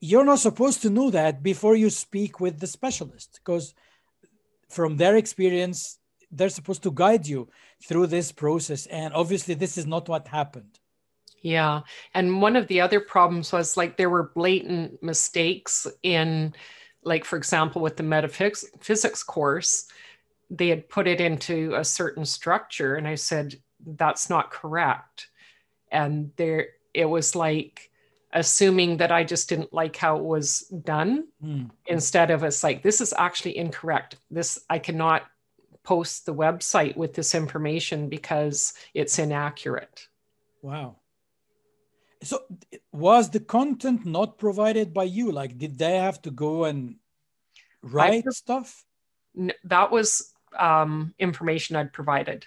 you're 0.00 0.30
not 0.32 0.38
supposed 0.38 0.82
to 0.82 0.90
know 0.90 1.10
that 1.10 1.42
before 1.42 1.74
you 1.74 1.90
speak 1.90 2.38
with 2.38 2.60
the 2.60 2.68
specialist 2.68 3.40
because 3.40 3.74
from 4.68 4.96
their 4.98 5.16
experience 5.16 5.98
they're 6.30 6.56
supposed 6.58 6.84
to 6.84 6.92
guide 6.92 7.26
you 7.26 7.48
through 7.88 8.06
this 8.06 8.30
process. 8.30 8.86
And 8.86 9.12
obviously 9.14 9.54
this 9.54 9.76
is 9.76 9.86
not 9.86 10.08
what 10.08 10.28
happened 10.28 10.77
yeah. 11.42 11.82
And 12.14 12.42
one 12.42 12.56
of 12.56 12.66
the 12.66 12.80
other 12.80 13.00
problems 13.00 13.52
was 13.52 13.76
like 13.76 13.96
there 13.96 14.10
were 14.10 14.32
blatant 14.34 15.02
mistakes 15.02 15.86
in, 16.02 16.54
like, 17.02 17.24
for 17.24 17.36
example, 17.36 17.82
with 17.82 17.96
the 17.96 18.02
metaphysics 18.02 19.22
course, 19.22 19.86
they 20.50 20.68
had 20.68 20.88
put 20.88 21.06
it 21.06 21.20
into 21.20 21.74
a 21.74 21.84
certain 21.84 22.24
structure. 22.24 22.96
And 22.96 23.06
I 23.06 23.14
said, 23.14 23.54
that's 23.86 24.28
not 24.28 24.50
correct. 24.50 25.28
And 25.90 26.32
there, 26.36 26.68
it 26.92 27.06
was 27.06 27.36
like, 27.36 27.90
assuming 28.34 28.98
that 28.98 29.10
I 29.10 29.24
just 29.24 29.48
didn't 29.48 29.72
like 29.72 29.96
how 29.96 30.18
it 30.18 30.24
was 30.24 30.60
done 30.84 31.28
mm. 31.42 31.70
instead 31.86 32.30
of 32.30 32.44
it's 32.44 32.62
like, 32.62 32.82
this 32.82 33.00
is 33.00 33.14
actually 33.16 33.56
incorrect. 33.56 34.16
This, 34.30 34.58
I 34.68 34.78
cannot 34.78 35.22
post 35.82 36.26
the 36.26 36.34
website 36.34 36.94
with 36.94 37.14
this 37.14 37.34
information 37.34 38.10
because 38.10 38.74
it's 38.92 39.18
inaccurate. 39.18 40.08
Wow 40.60 40.96
so 42.22 42.40
was 42.92 43.30
the 43.30 43.40
content 43.40 44.04
not 44.04 44.38
provided 44.38 44.92
by 44.92 45.04
you? 45.04 45.32
Like 45.32 45.58
did 45.58 45.78
they 45.78 45.96
have 45.96 46.20
to 46.22 46.30
go 46.30 46.64
and 46.64 46.96
write 47.82 48.24
I, 48.26 48.30
stuff? 48.30 48.84
That 49.64 49.90
was 49.90 50.32
um, 50.56 51.14
information 51.18 51.76
i'd 51.76 51.92
provided. 51.92 52.46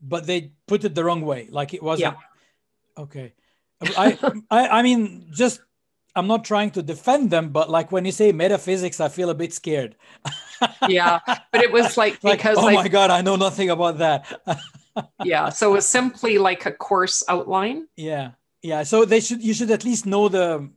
But 0.00 0.26
they 0.26 0.52
put 0.66 0.84
it 0.84 0.94
the 0.94 1.04
wrong 1.04 1.22
way 1.22 1.48
like 1.50 1.74
it 1.74 1.82
wasn't 1.82 2.16
yeah. 2.16 3.02
okay. 3.02 3.32
I, 3.96 4.18
I 4.50 4.68
i 4.68 4.82
mean 4.82 5.26
just 5.32 5.60
i'm 6.14 6.26
not 6.26 6.46
trying 6.46 6.70
to 6.70 6.82
defend 6.82 7.30
them 7.30 7.50
but 7.50 7.68
like 7.68 7.92
when 7.92 8.06
you 8.06 8.12
say 8.12 8.32
metaphysics 8.32 9.00
i 9.00 9.08
feel 9.08 9.30
a 9.30 9.34
bit 9.34 9.52
scared. 9.52 9.96
Yeah 10.88 11.20
but 11.52 11.60
it 11.60 11.70
was 11.70 11.98
like 11.98 12.20
because 12.22 12.56
like, 12.56 12.64
oh 12.64 12.66
like, 12.66 12.74
my 12.76 12.88
god 12.88 13.10
i 13.10 13.20
know 13.20 13.36
nothing 13.36 13.70
about 13.70 13.98
that. 13.98 14.24
Yeah 15.24 15.50
so 15.50 15.70
it 15.70 15.74
was 15.74 15.86
simply 15.86 16.38
like 16.38 16.64
a 16.64 16.72
course 16.72 17.22
outline. 17.28 17.86
Yeah 17.96 18.30
yeah 18.66 18.82
so 18.82 19.04
they 19.04 19.20
should 19.20 19.42
you 19.42 19.54
should 19.54 19.70
at 19.70 19.84
least 19.84 20.06
know 20.06 20.28
the 20.28 20.68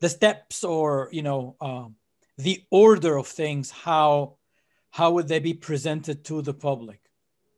the 0.00 0.08
steps 0.08 0.64
or 0.64 1.08
you 1.12 1.22
know 1.22 1.56
uh, 1.60 1.86
the 2.38 2.62
order 2.70 3.16
of 3.16 3.26
things 3.26 3.70
how 3.70 4.38
how 4.90 5.12
would 5.12 5.28
they 5.28 5.38
be 5.38 5.54
presented 5.54 6.24
to 6.24 6.42
the 6.42 6.54
public. 6.54 7.00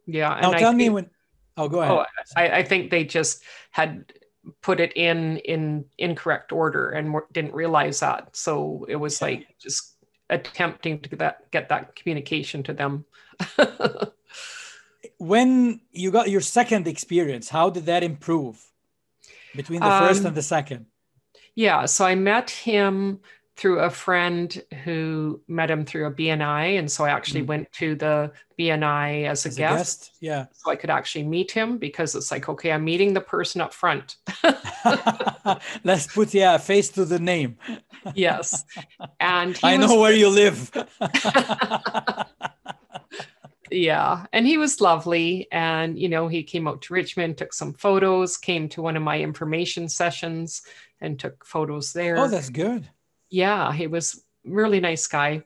Yeah 0.06 0.38
now 0.42 0.52
tell 0.52 0.72
me 0.72 0.88
when 0.88 1.11
oh 1.56 1.68
go 1.68 1.80
ahead. 1.83 1.94
Oh, 1.94 2.04
I, 2.37 2.59
I 2.59 2.62
think 2.64 2.90
they 2.90 3.04
just 3.04 3.42
had 3.70 4.12
put 4.62 4.80
it 4.80 4.92
in 4.96 5.37
in 5.38 5.85
incorrect 5.98 6.52
order 6.52 6.90
and 6.90 7.14
didn't 7.33 7.54
realize 7.54 8.00
that. 8.00 8.35
So 8.37 8.85
it 8.88 8.96
was 8.96 9.22
like 9.22 9.46
just 9.61 9.96
attempting 10.28 11.00
to 11.00 11.09
get 11.09 11.18
that 11.20 11.50
get 11.50 11.68
that 11.68 11.94
communication 11.94 12.62
to 12.64 12.72
them. 12.72 13.04
When 15.18 15.80
you 15.92 16.11
got 16.11 16.30
your 16.30 16.40
second 16.40 16.88
experience, 16.88 17.50
how 17.50 17.68
did 17.68 17.85
that 17.87 18.02
improve 18.02 18.69
between 19.54 19.80
the 19.80 19.86
um, 19.86 20.06
first 20.06 20.24
and 20.24 20.34
the 20.34 20.42
second? 20.42 20.86
Yeah, 21.54 21.86
so 21.86 22.04
I 22.04 22.14
met 22.14 22.50
him 22.50 23.20
through 23.60 23.80
a 23.80 23.90
friend 23.90 24.62
who 24.84 25.38
met 25.46 25.70
him 25.70 25.84
through 25.84 26.06
a 26.06 26.10
BNI. 26.10 26.78
And 26.78 26.90
so 26.90 27.04
I 27.04 27.10
actually 27.10 27.42
mm. 27.42 27.48
went 27.48 27.72
to 27.72 27.94
the 27.94 28.32
BNI 28.58 29.26
as 29.26 29.44
a, 29.44 29.48
as 29.48 29.56
guest. 29.56 29.58
a 29.58 29.76
guest. 29.76 30.16
Yeah. 30.20 30.46
So 30.54 30.70
I 30.70 30.76
could 30.76 30.88
actually 30.88 31.24
meet 31.24 31.50
him 31.50 31.76
because 31.76 32.14
it's 32.14 32.30
like, 32.30 32.48
okay, 32.48 32.72
I'm 32.72 32.84
meeting 32.84 33.12
the 33.12 33.20
person 33.20 33.60
up 33.60 33.74
front. 33.74 34.16
Let's 35.84 36.06
put 36.06 36.32
yeah, 36.32 36.54
a 36.54 36.58
face 36.58 36.88
to 36.90 37.04
the 37.04 37.18
name. 37.18 37.58
yes. 38.14 38.64
And 39.20 39.58
I 39.62 39.76
know 39.76 40.00
where 40.00 40.14
you 40.14 40.30
live. 40.30 40.70
yeah 43.70 44.26
and 44.33 44.46
he 44.46 44.59
was 44.59 44.80
lovely 44.80 45.48
and 45.52 45.98
you 45.98 46.09
know 46.09 46.28
he 46.28 46.42
came 46.42 46.66
out 46.66 46.83
to 46.83 46.94
richmond 46.94 47.37
took 47.37 47.52
some 47.52 47.72
photos 47.72 48.37
came 48.37 48.68
to 48.68 48.83
one 48.83 48.96
of 48.96 49.02
my 49.02 49.18
information 49.20 49.88
sessions 49.88 50.62
and 51.00 51.18
took 51.18 51.44
photos 51.44 51.92
there. 51.92 52.18
oh 52.18 52.28
that's 52.28 52.50
good. 52.50 52.88
Yeah 53.30 53.72
he 53.72 53.87
was 53.87 54.22
really 54.44 54.80
nice 54.80 55.06
guy. 55.06 55.42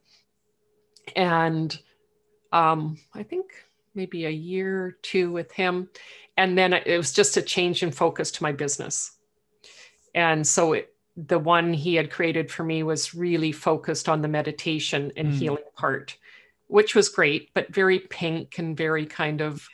And 1.14 1.76
um 2.52 2.98
i 3.14 3.22
think 3.22 3.52
maybe 3.94 4.24
a 4.24 4.30
year 4.30 4.86
or 4.86 4.92
two 5.02 5.30
with 5.30 5.52
him 5.52 5.88
and 6.36 6.58
then 6.58 6.72
it 6.72 6.96
was 6.96 7.12
just 7.12 7.36
a 7.36 7.42
change 7.42 7.82
in 7.82 7.92
focus 7.92 8.30
to 8.32 8.42
my 8.42 8.52
business. 8.52 9.12
And 10.14 10.46
so 10.46 10.72
it, 10.72 10.92
the 11.16 11.38
one 11.38 11.72
he 11.72 11.94
had 11.94 12.10
created 12.10 12.50
for 12.50 12.64
me 12.64 12.82
was 12.82 13.14
really 13.14 13.52
focused 13.52 14.08
on 14.08 14.20
the 14.20 14.28
meditation 14.28 15.12
and 15.16 15.28
mm. 15.28 15.34
healing 15.36 15.64
part 15.76 16.16
which 16.66 16.94
was 16.94 17.08
great, 17.08 17.50
but 17.54 17.72
very 17.72 17.98
pink 17.98 18.58
and 18.58 18.76
very 18.76 19.06
kind 19.06 19.40
of 19.40 19.66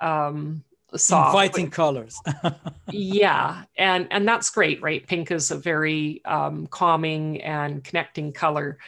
um, 0.00 0.64
soft. 0.94 1.34
Inviting 1.34 1.70
colors. 1.70 2.20
yeah, 2.90 3.64
and 3.76 4.08
and 4.10 4.26
that's 4.26 4.50
great, 4.50 4.82
right? 4.82 5.06
Pink 5.06 5.30
is 5.30 5.50
a 5.50 5.56
very 5.56 6.24
um, 6.24 6.66
calming 6.66 7.42
and 7.42 7.82
connecting 7.82 8.32
color, 8.32 8.78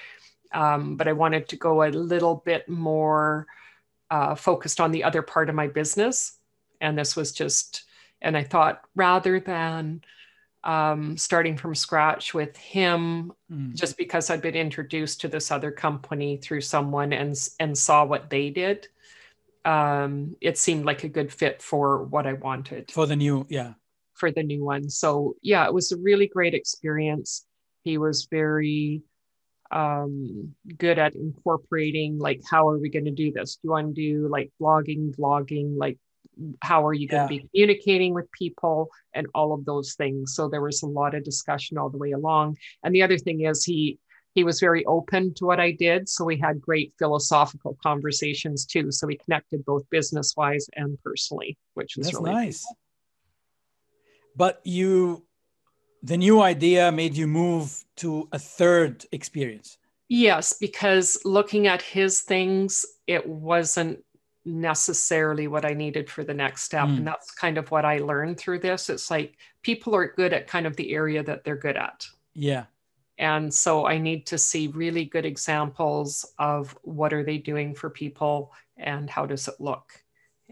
um, 0.53 0.97
but 0.97 1.09
I 1.09 1.13
wanted 1.13 1.49
to 1.49 1.57
go 1.57 1.83
a 1.83 1.91
little 1.91 2.37
bit 2.37 2.69
more 2.69 3.47
uh, 4.11 4.35
focused 4.35 4.81
on 4.81 4.93
the 4.93 5.05
other 5.05 5.23
part 5.23 5.49
of 5.49 5.55
my 5.55 5.69
business, 5.69 6.39
and 6.81 6.99
this 6.99 7.17
was 7.17 7.33
just. 7.33 7.85
And 8.21 8.37
I 8.37 8.43
thought 8.43 8.83
rather 8.97 9.39
than 9.39 10.03
um, 10.65 11.17
starting 11.17 11.57
from 11.57 11.75
scratch 11.75 12.35
with 12.35 12.57
him 12.57 13.33
mm. 13.51 13.75
just 13.75 13.97
because 13.97 14.31
I'd 14.31 14.43
been 14.43 14.55
introduced 14.55 15.21
to 15.23 15.29
this 15.29 15.51
other 15.51 15.71
company 15.71 16.37
through 16.37 16.63
someone 16.63 17.13
and 17.13 17.37
and 17.61 17.77
saw 17.77 18.05
what 18.05 18.31
they 18.31 18.51
did. 18.51 18.89
Um, 19.65 20.37
it 20.41 20.59
seemed 20.59 20.85
like 20.85 21.05
a 21.05 21.09
good 21.09 21.33
fit 21.33 21.63
for 21.63 22.05
what 22.05 22.27
I 22.27 22.33
wanted 22.33 22.91
for 22.91 23.07
the 23.07 23.17
new, 23.17 23.47
yeah, 23.49 23.75
for 24.15 24.31
the 24.31 24.43
new 24.43 24.65
one. 24.65 24.89
So 24.91 25.37
yeah, 25.43 25.67
it 25.67 25.75
was 25.75 25.93
a 25.93 25.97
really 25.97 26.27
great 26.27 26.55
experience. 26.55 27.47
He 27.85 27.99
was 27.99 28.27
very 28.31 29.03
um, 29.71 30.55
good 30.79 30.99
at 30.99 31.15
incorporating 31.15 32.19
like 32.19 32.41
how 32.49 32.69
are 32.69 32.79
we 32.79 32.89
going 32.89 33.05
to 33.05 33.11
do 33.11 33.33
this? 33.33 33.57
Do 33.57 33.61
you 33.65 33.71
want 33.71 33.95
to 33.95 34.01
do 34.01 34.29
like 34.29 34.51
blogging, 34.61 35.15
vlogging, 35.15 35.77
like 35.77 35.99
how 36.63 36.87
are 36.87 36.95
you 36.95 37.09
going 37.09 37.23
to 37.23 37.29
be 37.29 37.49
communicating 37.49 38.15
with 38.15 38.31
people 38.33 38.89
and 39.15 39.27
all 39.35 39.53
of 39.53 39.65
those 39.65 39.95
things. 39.95 40.35
So 40.35 40.49
there 40.49 40.61
was 40.63 40.83
a 40.83 40.87
lot 40.87 41.15
of 41.15 41.25
discussion 41.25 41.79
all 41.79 41.91
the 41.91 41.99
way 41.99 42.13
along. 42.13 42.57
And 42.83 42.95
the 42.95 43.03
other 43.03 43.19
thing 43.19 43.43
is 43.43 43.65
he 43.65 43.99
he 44.35 44.45
was 44.45 44.61
very 44.61 44.85
open 44.85 45.35
to 45.35 45.47
what 45.47 45.59
i 45.59 45.73
did. 45.73 46.09
So 46.09 46.25
we 46.25 46.39
had 46.39 46.61
great 46.61 46.93
philosophical 46.99 47.77
conversations 47.83 48.65
too. 48.67 48.93
So 48.93 49.07
we 49.07 49.17
connected 49.17 49.65
both 49.65 49.89
business 49.91 50.35
wise 50.37 50.67
and 50.77 50.99
personally 51.03 51.57
which 51.75 51.97
was 51.97 52.07
That's 52.09 52.19
really 52.19 52.33
nice. 52.33 52.65
cool. 52.65 52.77
but 54.37 54.61
you 54.65 55.25
the 56.03 56.17
new 56.17 56.41
idea 56.41 56.93
made 56.93 57.17
you 57.17 57.27
move 57.27 57.85
to 57.97 58.29
a 58.31 58.39
third 58.39 59.05
experience. 59.11 59.79
Yes 60.09 60.55
because 60.59 61.19
looking 61.25 61.67
at 61.67 61.83
his 61.83 62.21
things 62.21 62.87
it 63.07 63.27
wasn't 63.27 63.99
necessarily 64.49 65.47
what 65.47 65.65
I 65.65 65.75
needed 65.75 66.11
for 66.11 66.25
the 66.25 66.35
next 66.35 66.63
step. 66.63 66.89
Mm. 66.89 66.99
And 66.99 67.07
that's 67.07 67.31
kind 67.33 67.59
of 67.59 67.71
what 67.71 67.85
I 67.85 67.99
learned 67.99 68.39
through 68.39 68.61
this. 68.61 68.89
It's 68.89 69.11
like 69.11 69.37
people 69.63 69.95
are 69.95 70.15
good 70.17 70.33
at 70.33 70.47
kind 70.47 70.67
of 70.67 70.77
the 70.77 70.93
area 70.93 71.23
that 71.23 71.45
they're 71.45 71.57
good 71.57 71.77
at. 71.77 72.07
Yeah. 72.35 72.65
And 73.19 73.53
so 73.53 73.87
I 73.87 73.99
need 73.99 74.27
to 74.27 74.39
see 74.39 74.69
really 74.69 75.05
good 75.05 75.27
examples 75.27 76.25
of 76.39 76.77
what 76.83 77.13
are 77.13 77.25
they 77.25 77.39
doing 77.39 77.75
for 77.75 77.91
people 77.91 78.53
and 78.77 79.11
how 79.11 79.27
does 79.27 79.49
it 79.49 79.61
look. 79.61 79.93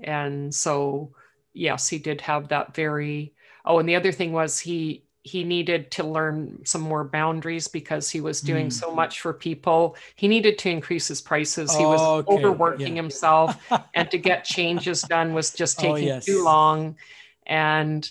And 0.03 0.55
so 0.55 1.13
yes, 1.55 1.89
he 1.89 1.99
did 1.99 2.21
have 2.21 2.49
that 2.49 2.75
very 2.75 3.33
oh, 3.65 3.79
and 3.79 3.89
the 3.89 3.97
other 3.97 4.13
thing 4.13 4.33
was 4.33 4.61
he 4.61 5.06
he 5.27 5.43
needed 5.43 5.91
to 5.91 6.05
learn 6.05 6.65
some 6.65 6.81
more 6.81 7.03
boundaries 7.03 7.67
because 7.67 8.09
he 8.09 8.21
was 8.21 8.41
doing 8.41 8.69
mm. 8.69 8.73
so 8.73 8.95
much 8.95 9.21
for 9.21 9.33
people. 9.33 9.97
He 10.15 10.29
needed 10.29 10.57
to 10.59 10.71
increase 10.71 11.09
his 11.09 11.21
prices. 11.21 11.75
He 11.75 11.85
was 11.85 12.01
okay. 12.01 12.33
overworking 12.33 12.95
yeah. 12.95 13.03
himself, 13.03 13.57
and 13.95 14.09
to 14.12 14.19
get 14.19 14.45
changes 14.45 15.03
done 15.03 15.35
was 15.35 15.53
just 15.53 15.81
oh, 15.81 15.83
taking 15.83 16.11
oh, 16.11 16.15
yes. 16.15 16.25
too 16.27 16.45
long. 16.45 16.97
And 17.45 18.09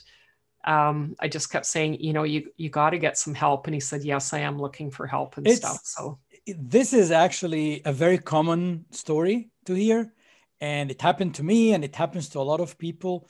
um, 0.65 1.15
I 1.17 1.29
just 1.29 1.49
kept 1.49 1.65
saying, 1.65 2.01
you 2.01 2.11
know, 2.11 2.23
you 2.23 2.51
you 2.57 2.69
got 2.69 2.89
to 2.89 2.99
get 2.99 3.17
some 3.17 3.33
help. 3.33 3.65
And 3.67 3.73
he 3.73 3.79
said, 3.79 4.03
yes, 4.03 4.33
I 4.33 4.39
am 4.39 4.59
looking 4.59 4.91
for 4.91 5.07
help 5.07 5.37
and 5.37 5.47
it's, 5.47 5.57
stuff. 5.57 5.79
So 5.83 6.19
this 6.45 6.91
is 6.91 7.11
actually 7.11 7.81
a 7.85 7.93
very 7.93 8.17
common 8.17 8.85
story 8.91 9.51
to 9.67 9.73
hear, 9.73 10.11
and 10.59 10.91
it 10.91 11.01
happened 11.01 11.35
to 11.35 11.43
me, 11.43 11.73
and 11.73 11.85
it 11.85 11.95
happens 11.95 12.27
to 12.29 12.39
a 12.39 12.49
lot 12.51 12.59
of 12.59 12.77
people 12.77 13.29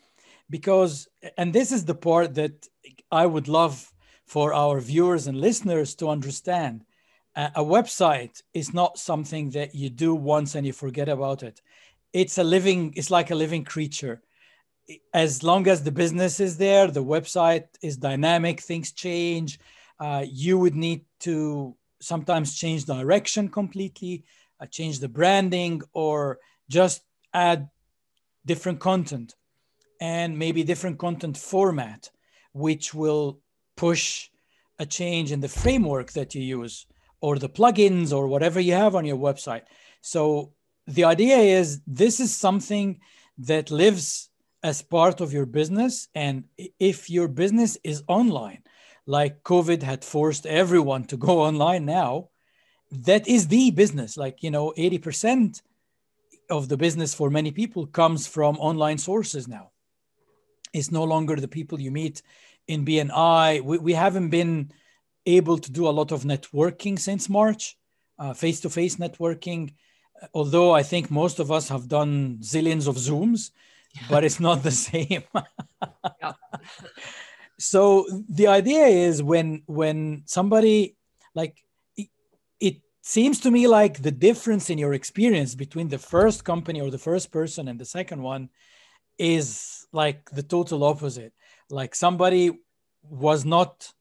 because 0.49 1.07
and 1.37 1.53
this 1.53 1.71
is 1.71 1.85
the 1.85 1.95
part 1.95 2.35
that 2.35 2.67
I 3.15 3.25
would 3.25 3.47
love 3.47 3.93
for 4.25 4.53
our 4.53 4.81
viewers 4.81 5.27
and 5.27 5.39
listeners 5.39 5.95
to 5.95 6.09
understand. 6.09 6.83
Uh, 7.33 7.49
a 7.55 7.63
website 7.63 8.41
is 8.53 8.73
not 8.73 8.97
something 8.97 9.51
that 9.51 9.73
you 9.73 9.89
do 9.89 10.13
once 10.13 10.55
and 10.55 10.67
you 10.67 10.73
forget 10.73 11.07
about 11.07 11.41
it. 11.41 11.61
It's 12.11 12.37
a 12.37 12.43
living, 12.43 12.93
it's 12.97 13.11
like 13.11 13.31
a 13.31 13.35
living 13.43 13.63
creature. 13.63 14.21
As 15.13 15.43
long 15.43 15.67
as 15.67 15.81
the 15.81 15.91
business 15.91 16.39
is 16.41 16.57
there, 16.57 16.87
the 16.87 17.03
website 17.03 17.67
is 17.81 17.95
dynamic, 17.95 18.59
things 18.59 18.91
change. 18.91 19.59
Uh, 19.97 20.25
you 20.27 20.57
would 20.59 20.75
need 20.75 21.05
to 21.21 21.75
sometimes 22.01 22.55
change 22.55 22.83
direction 22.83 23.47
completely, 23.47 24.25
uh, 24.59 24.65
change 24.65 24.99
the 24.99 25.09
branding, 25.09 25.81
or 25.93 26.39
just 26.69 27.01
add 27.33 27.69
different 28.45 28.79
content 28.79 29.35
and 30.01 30.37
maybe 30.37 30.63
different 30.63 30.99
content 30.99 31.37
format 31.37 32.11
which 32.55 32.93
will 32.93 33.37
push 33.75 34.29
a 34.79 34.85
change 34.85 35.33
in 35.33 35.41
the 35.41 35.49
framework 35.49 36.13
that 36.13 36.33
you 36.33 36.41
use 36.41 36.85
or 37.19 37.37
the 37.37 37.49
plugins 37.49 38.13
or 38.13 38.27
whatever 38.27 38.61
you 38.61 38.71
have 38.71 38.95
on 38.95 39.03
your 39.03 39.17
website. 39.17 39.63
So 39.99 40.53
the 40.87 41.03
idea 41.03 41.37
is 41.37 41.81
this 41.85 42.21
is 42.21 42.33
something 42.33 43.01
that 43.39 43.71
lives 43.71 44.29
as 44.63 44.81
part 44.81 45.19
of 45.19 45.33
your 45.33 45.45
business. 45.45 46.07
And 46.15 46.45
if 46.79 47.09
your 47.09 47.27
business 47.27 47.77
is 47.83 48.03
online, 48.07 48.63
like 49.05 49.43
COVID 49.43 49.83
had 49.83 50.05
forced 50.05 50.45
everyone 50.45 51.03
to 51.05 51.17
go 51.17 51.41
online 51.41 51.83
now, 51.83 52.29
that 52.89 53.27
is 53.27 53.49
the 53.49 53.71
business. 53.71 54.15
Like, 54.15 54.41
you 54.41 54.49
know, 54.49 54.73
80% 54.77 55.61
of 56.49 56.69
the 56.69 56.77
business 56.77 57.13
for 57.13 57.29
many 57.29 57.51
people 57.51 57.85
comes 57.85 58.27
from 58.27 58.55
online 58.59 58.97
sources 58.97 59.45
now. 59.45 59.71
It's 60.75 60.91
no 60.91 61.03
longer 61.03 61.37
the 61.37 61.47
people 61.47 61.79
you 61.79 61.89
meet 61.89 62.21
in 62.67 62.85
BNI. 62.85 63.61
We, 63.61 63.77
we 63.77 63.93
haven't 63.93 64.29
been 64.29 64.71
able 65.25 65.57
to 65.57 65.71
do 65.71 65.87
a 65.87 65.95
lot 65.99 66.11
of 66.11 66.23
networking 66.23 66.99
since 66.99 67.29
March, 67.29 67.77
face 68.35 68.59
to 68.61 68.69
face 68.69 68.97
networking. 68.97 69.73
Uh, 70.21 70.27
although 70.33 70.71
I 70.71 70.83
think 70.83 71.09
most 71.09 71.39
of 71.39 71.51
us 71.51 71.69
have 71.69 71.87
done 71.87 72.39
zillions 72.41 72.87
of 72.87 72.95
Zooms, 72.95 73.51
but 74.09 74.23
it's 74.23 74.39
not 74.39 74.63
the 74.63 74.71
same. 74.89 75.23
so 77.57 78.05
the 78.29 78.47
idea 78.47 78.85
is 78.85 79.23
when 79.23 79.63
when 79.65 80.23
somebody 80.25 80.97
like 81.33 81.57
it, 81.95 82.09
it 82.59 82.81
seems 83.01 83.39
to 83.41 83.51
me 83.51 83.67
like 83.67 84.01
the 84.01 84.11
difference 84.11 84.69
in 84.69 84.77
your 84.77 84.93
experience 84.93 85.55
between 85.55 85.87
the 85.87 85.97
first 85.97 86.43
company 86.43 86.81
or 86.81 86.91
the 86.91 87.05
first 87.09 87.31
person 87.31 87.67
and 87.69 87.79
the 87.79 87.85
second 87.85 88.21
one 88.21 88.49
is 89.17 89.85
like 89.91 90.29
the 90.31 90.43
total 90.43 90.83
opposite. 90.83 91.33
Like 91.69 91.95
somebody 91.95 92.51
was 93.03 93.45
not 93.45 93.91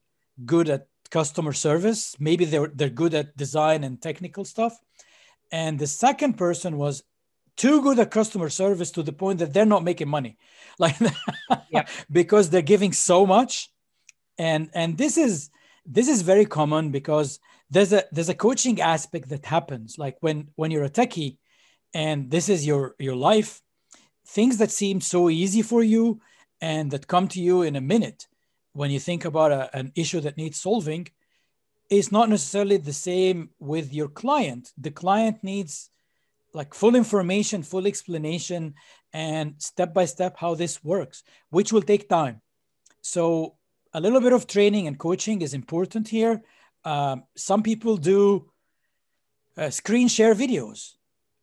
good 0.45 0.69
at 0.69 0.89
customer 1.11 1.53
service. 1.53 2.17
Maybe 2.19 2.45
they're 2.45 2.69
they're 2.75 2.89
good 3.03 3.15
at 3.15 3.37
design 3.37 3.85
and 3.85 4.01
technical 4.01 4.45
stuff. 4.45 4.79
And 5.53 5.79
the 5.79 5.87
second 5.87 6.35
person 6.35 6.77
was 6.77 7.03
too 7.57 7.83
good 7.83 7.99
at 7.99 8.11
customer 8.11 8.51
service 8.51 8.91
to 8.93 9.03
the 9.03 9.13
point 9.13 9.39
that 9.39 9.53
they're 9.53 9.67
not 9.75 9.85
making 9.85 10.09
money. 10.09 10.37
Like 10.79 10.97
yeah. 11.71 11.87
because 12.11 12.51
they're 12.51 12.73
giving 12.75 12.93
so 12.93 13.25
much. 13.25 13.71
And 14.39 14.71
and 14.75 14.99
this 14.99 15.17
is 15.17 15.51
this 15.87 16.09
is 16.09 16.23
very 16.23 16.47
common 16.47 16.91
because 16.91 17.39
there's 17.71 17.93
a 17.93 18.03
there's 18.11 18.29
a 18.29 18.35
coaching 18.35 18.81
aspect 18.81 19.29
that 19.29 19.47
happens. 19.47 19.99
Like 19.99 20.17
when 20.21 20.49
when 20.57 20.73
you're 20.73 20.91
a 20.91 20.91
techie 20.91 21.37
and 21.95 22.29
this 22.29 22.49
is 22.49 22.67
your 22.67 22.97
your 22.99 23.15
life 23.15 23.63
things 24.27 24.59
that 24.59 24.71
seem 24.71 25.01
so 25.01 25.29
easy 25.31 25.63
for 25.63 25.83
you 25.83 26.21
and 26.61 26.91
that 26.91 27.07
come 27.09 27.29
to 27.29 27.41
you 27.41 27.63
in 27.63 27.77
a 27.77 27.81
minute 27.81 28.27
when 28.73 28.91
you 28.91 28.99
think 28.99 29.25
about 29.25 29.53
a, 29.53 29.77
an 29.77 29.93
issue 29.95 30.21
that 30.21 30.37
needs 30.37 30.61
solving 30.61 31.07
is 31.91 32.11
not 32.11 32.29
necessarily 32.29 32.77
the 32.77 32.93
same 32.93 33.51
with 33.59 33.93
your 33.93 34.09
client. 34.09 34.73
The 34.79 34.91
client 34.91 35.43
needs 35.43 35.91
like 36.53 36.73
full 36.73 36.95
information, 36.95 37.63
full 37.63 37.87
explanation, 37.87 38.75
and 39.13 39.55
step 39.59 39.93
by 39.93 40.05
step 40.05 40.37
how 40.39 40.55
this 40.55 40.83
works, 40.83 41.23
which 41.51 41.73
will 41.73 41.83
take 41.83 42.09
time. 42.09 42.41
So, 43.03 43.57
a 43.93 44.01
little 44.01 44.21
bit 44.21 44.33
of 44.33 44.47
training 44.47 44.87
and 44.89 44.99
coaching 44.99 45.43
is 45.43 45.55
important 45.55 46.09
here. 46.09 46.43
Um, 46.85 47.25
some 47.37 47.63
people 47.63 47.97
do 47.97 48.51
uh, 49.57 49.71
screen 49.71 50.09
share 50.09 50.35
videos, 50.35 50.95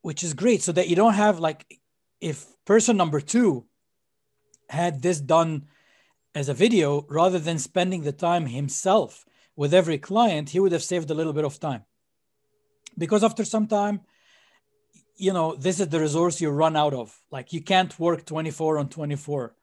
which 0.01 0.23
is 0.23 0.33
great, 0.33 0.61
so 0.61 0.71
that 0.73 0.89
you 0.89 0.95
don't 0.95 1.13
have 1.13 1.39
like 1.39 1.79
if 2.19 2.45
person 2.65 2.97
number 2.97 3.21
two 3.21 3.65
had 4.69 5.01
this 5.01 5.19
done 5.19 5.67
as 6.33 6.49
a 6.49 6.53
video 6.53 7.05
rather 7.09 7.39
than 7.39 7.59
spending 7.59 8.03
the 8.03 8.11
time 8.11 8.45
himself 8.45 9.25
with 9.55 9.73
every 9.73 9.97
client, 9.97 10.49
he 10.49 10.59
would 10.59 10.71
have 10.71 10.83
saved 10.83 11.09
a 11.11 11.13
little 11.13 11.33
bit 11.33 11.45
of 11.45 11.59
time. 11.59 11.83
Because 12.97 13.23
after 13.23 13.43
some 13.43 13.67
time, 13.67 14.01
you 15.17 15.33
know, 15.33 15.55
this 15.55 15.79
is 15.79 15.89
the 15.89 15.99
resource 15.99 16.41
you 16.41 16.49
run 16.49 16.75
out 16.75 16.93
of. 16.93 17.15
Like 17.31 17.53
you 17.53 17.61
can't 17.61 17.97
work 17.99 18.25
24 18.25 18.79
on 18.79 18.89
24. 18.89 19.53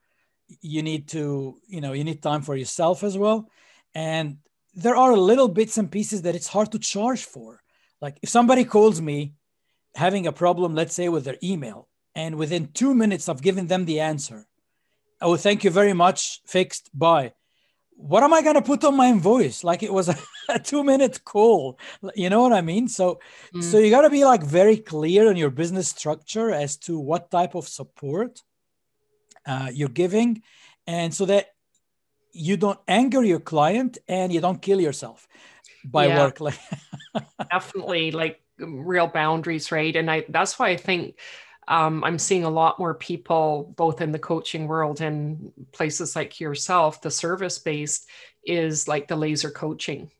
You 0.61 0.83
need 0.83 1.09
to, 1.09 1.57
you 1.67 1.81
know, 1.81 1.93
you 1.93 2.05
need 2.05 2.23
time 2.23 2.43
for 2.43 2.55
yourself 2.55 3.03
as 3.03 3.19
well. 3.19 3.51
And 3.95 4.39
there 4.75 4.97
are 4.97 5.17
little 5.17 5.49
bits 5.49 5.79
and 5.79 5.91
pieces 5.91 6.23
that 6.23 6.35
it's 6.35 6.47
hard 6.49 6.71
to 6.73 6.79
charge 6.79 7.25
for. 7.25 7.63
Like 8.01 8.19
if 8.23 8.29
somebody 8.29 8.65
calls 8.65 9.01
me 9.01 9.35
having 9.95 10.27
a 10.27 10.33
problem, 10.33 10.75
let's 10.75 10.95
say 10.95 11.09
with 11.09 11.25
their 11.25 11.39
email, 11.43 11.88
and 12.19 12.35
within 12.35 12.73
two 12.73 12.93
minutes 12.95 13.29
of 13.29 13.43
giving 13.43 13.67
them 13.69 13.85
the 13.85 14.01
answer. 14.01 14.41
Oh, 15.21 15.37
thank 15.37 15.65
you 15.65 15.71
very 15.71 15.95
much. 15.95 16.41
Fixed. 16.45 16.91
Bye 16.93 17.33
what 17.99 18.23
am 18.23 18.33
I 18.33 18.43
going 18.43 18.55
to 18.55 18.63
put 18.63 18.85
on 18.85 18.97
my 18.97 19.09
invoice? 19.09 19.65
Like 19.65 19.83
it 19.83 19.93
was 19.93 20.09
a, 20.15 20.17
a, 20.49 20.59
two 20.59 20.85
minute 20.85 21.25
call. 21.25 21.79
You 22.15 22.31
know 22.31 22.41
what 22.41 22.53
I 22.53 22.61
mean? 22.61 22.89
So, 22.89 23.21
mm. 23.53 23.63
so 23.63 23.79
you 23.79 23.91
got 23.91 24.03
to 24.03 24.11
be 24.11 24.25
like 24.25 24.43
very 24.43 24.77
clear 24.77 25.29
on 25.29 25.37
your 25.37 25.51
business 25.51 25.89
structure 25.89 26.51
as 26.51 26.77
to 26.79 26.99
what 26.99 27.31
type 27.31 27.55
of 27.55 27.69
support 27.69 28.41
uh, 29.45 29.71
you're 29.73 29.89
giving, 29.89 30.43
and 30.87 31.13
so 31.13 31.27
that 31.27 31.49
you 32.33 32.57
don't 32.57 32.79
anger 32.87 33.25
your 33.25 33.41
client 33.41 33.99
and 34.07 34.33
you 34.33 34.41
don't 34.41 34.63
kill 34.63 34.81
yourself 34.81 35.27
by 35.85 36.07
yeah, 36.07 36.19
work. 36.19 36.39
Definitely, 37.51 38.13
like 38.13 38.41
real 38.59 39.09
boundaries, 39.09 39.73
right? 39.73 39.95
And 39.97 40.11
I 40.11 40.25
that's 40.29 40.59
why 40.59 40.69
I 40.69 40.77
think 40.77 41.17
um, 41.69 42.03
I'm 42.03 42.19
seeing 42.19 42.45
a 42.45 42.51
lot 42.51 42.79
more 42.79 42.95
people, 42.95 43.75
both 43.77 44.01
in 44.01 44.11
the 44.11 44.19
coaching 44.19 44.67
world 44.67 45.03
and 45.03 45.53
places 45.73 46.17
like 46.17 46.41
yourself, 46.41 47.03
the 47.03 47.11
service 47.11 47.59
based 47.59 48.09
is 48.43 48.89
like 48.89 49.07
the 49.07 49.17
laser 49.17 49.51
coaching, 49.51 50.11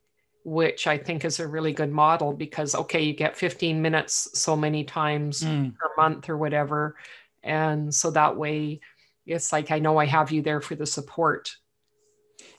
which 0.45 0.87
I 0.87 0.99
think 0.99 1.25
is 1.25 1.41
a 1.41 1.49
really 1.49 1.73
good 1.73 1.91
model 1.91 2.35
because, 2.35 2.75
okay, 2.75 3.01
you 3.01 3.15
get 3.15 3.35
15 3.35 3.81
minutes 3.81 4.29
so 4.39 4.57
many 4.57 4.85
times 4.85 5.43
mm. 5.43 5.75
per 5.75 5.91
month 5.97 6.29
or 6.29 6.37
whatever. 6.37 6.97
And 7.43 7.95
so 7.95 8.11
that 8.11 8.37
way, 8.37 8.81
it's 9.25 9.51
like 9.51 9.71
I 9.71 9.79
know 9.79 9.97
I 9.97 10.05
have 10.05 10.31
you 10.31 10.43
there 10.43 10.61
for 10.61 10.75
the 10.75 10.87
support. 10.87 11.57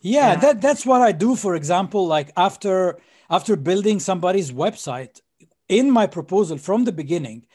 Yeah, 0.02 0.32
yeah. 0.32 0.36
that 0.38 0.62
that's 0.62 0.86
what 0.86 1.02
I 1.02 1.12
do. 1.12 1.36
For 1.36 1.56
example, 1.56 2.08
like 2.08 2.32
after 2.38 2.99
after 3.30 3.56
building 3.56 3.99
somebody's 3.99 4.52
website, 4.52 5.21
in 5.67 5.91
my 5.91 6.08
proposal 6.08 6.58
from 6.58 6.86
the 6.86 6.91
beginning, 6.91 7.45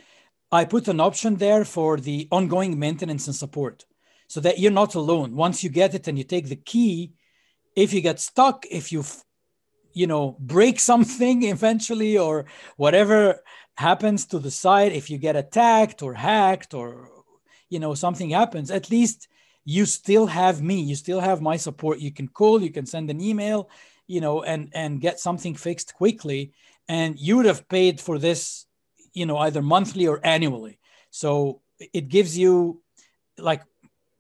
I 0.55 0.65
put 0.65 0.89
an 0.89 1.01
option 1.01 1.37
there 1.37 1.65
for 1.65 1.99
the 1.99 2.29
ongoing 2.31 2.79
maintenance 2.79 3.27
and 3.27 3.37
support 3.37 3.85
so 4.29 4.41
that 4.41 4.59
you're 4.59 4.71
not 4.71 4.95
alone. 4.95 5.35
Once 5.35 5.63
you 5.63 5.71
get 5.71 5.95
it 5.95 6.09
and 6.09 6.17
you 6.17 6.25
take 6.25 6.49
the 6.49 6.57
key, 6.57 7.13
if 7.77 7.93
you 7.93 8.01
get 8.01 8.21
stuck, 8.21 8.65
if 8.71 8.93
you, 8.93 9.05
you 9.93 10.07
know, 10.07 10.37
break 10.41 10.81
something 10.91 11.43
eventually 11.45 12.17
or 12.19 12.47
whatever 12.77 13.41
happens 13.77 14.27
to 14.27 14.39
the 14.39 14.51
site, 14.51 14.93
if 14.93 15.11
you 15.11 15.19
get 15.19 15.37
attacked 15.37 16.03
or 16.03 16.15
hacked 16.15 16.75
or, 16.75 17.11
you 17.69 17.81
know, 17.81 17.95
something 17.95 18.31
happens, 18.31 18.71
at 18.71 18.91
least 18.91 19.29
you 19.65 19.87
still 19.87 20.27
have 20.27 20.63
me. 20.63 20.81
You 20.81 20.95
still 20.95 21.21
have 21.21 21.41
my 21.41 21.57
support. 21.57 21.99
You 21.99 22.13
can 22.13 22.29
call, 22.29 22.63
you 22.63 22.71
can 22.71 22.87
send 22.87 23.11
an 23.11 23.21
email, 23.21 23.71
you 24.07 24.21
know, 24.21 24.43
and 24.43 24.71
and 24.75 25.01
get 25.01 25.19
something 25.19 25.55
fixed 25.55 25.95
quickly. 25.95 26.53
And 26.87 27.19
you 27.19 27.39
would 27.39 27.47
have 27.47 27.69
paid 27.69 28.01
for 28.01 28.19
this 28.19 28.64
you 29.15 29.27
know 29.27 29.39
either 29.39 29.63
monthly 29.63 30.07
or 30.07 30.21
annually. 30.25 30.79
So 31.11 31.63
it 31.79 32.09
gives 32.09 32.37
you 32.37 32.83
like 33.39 33.63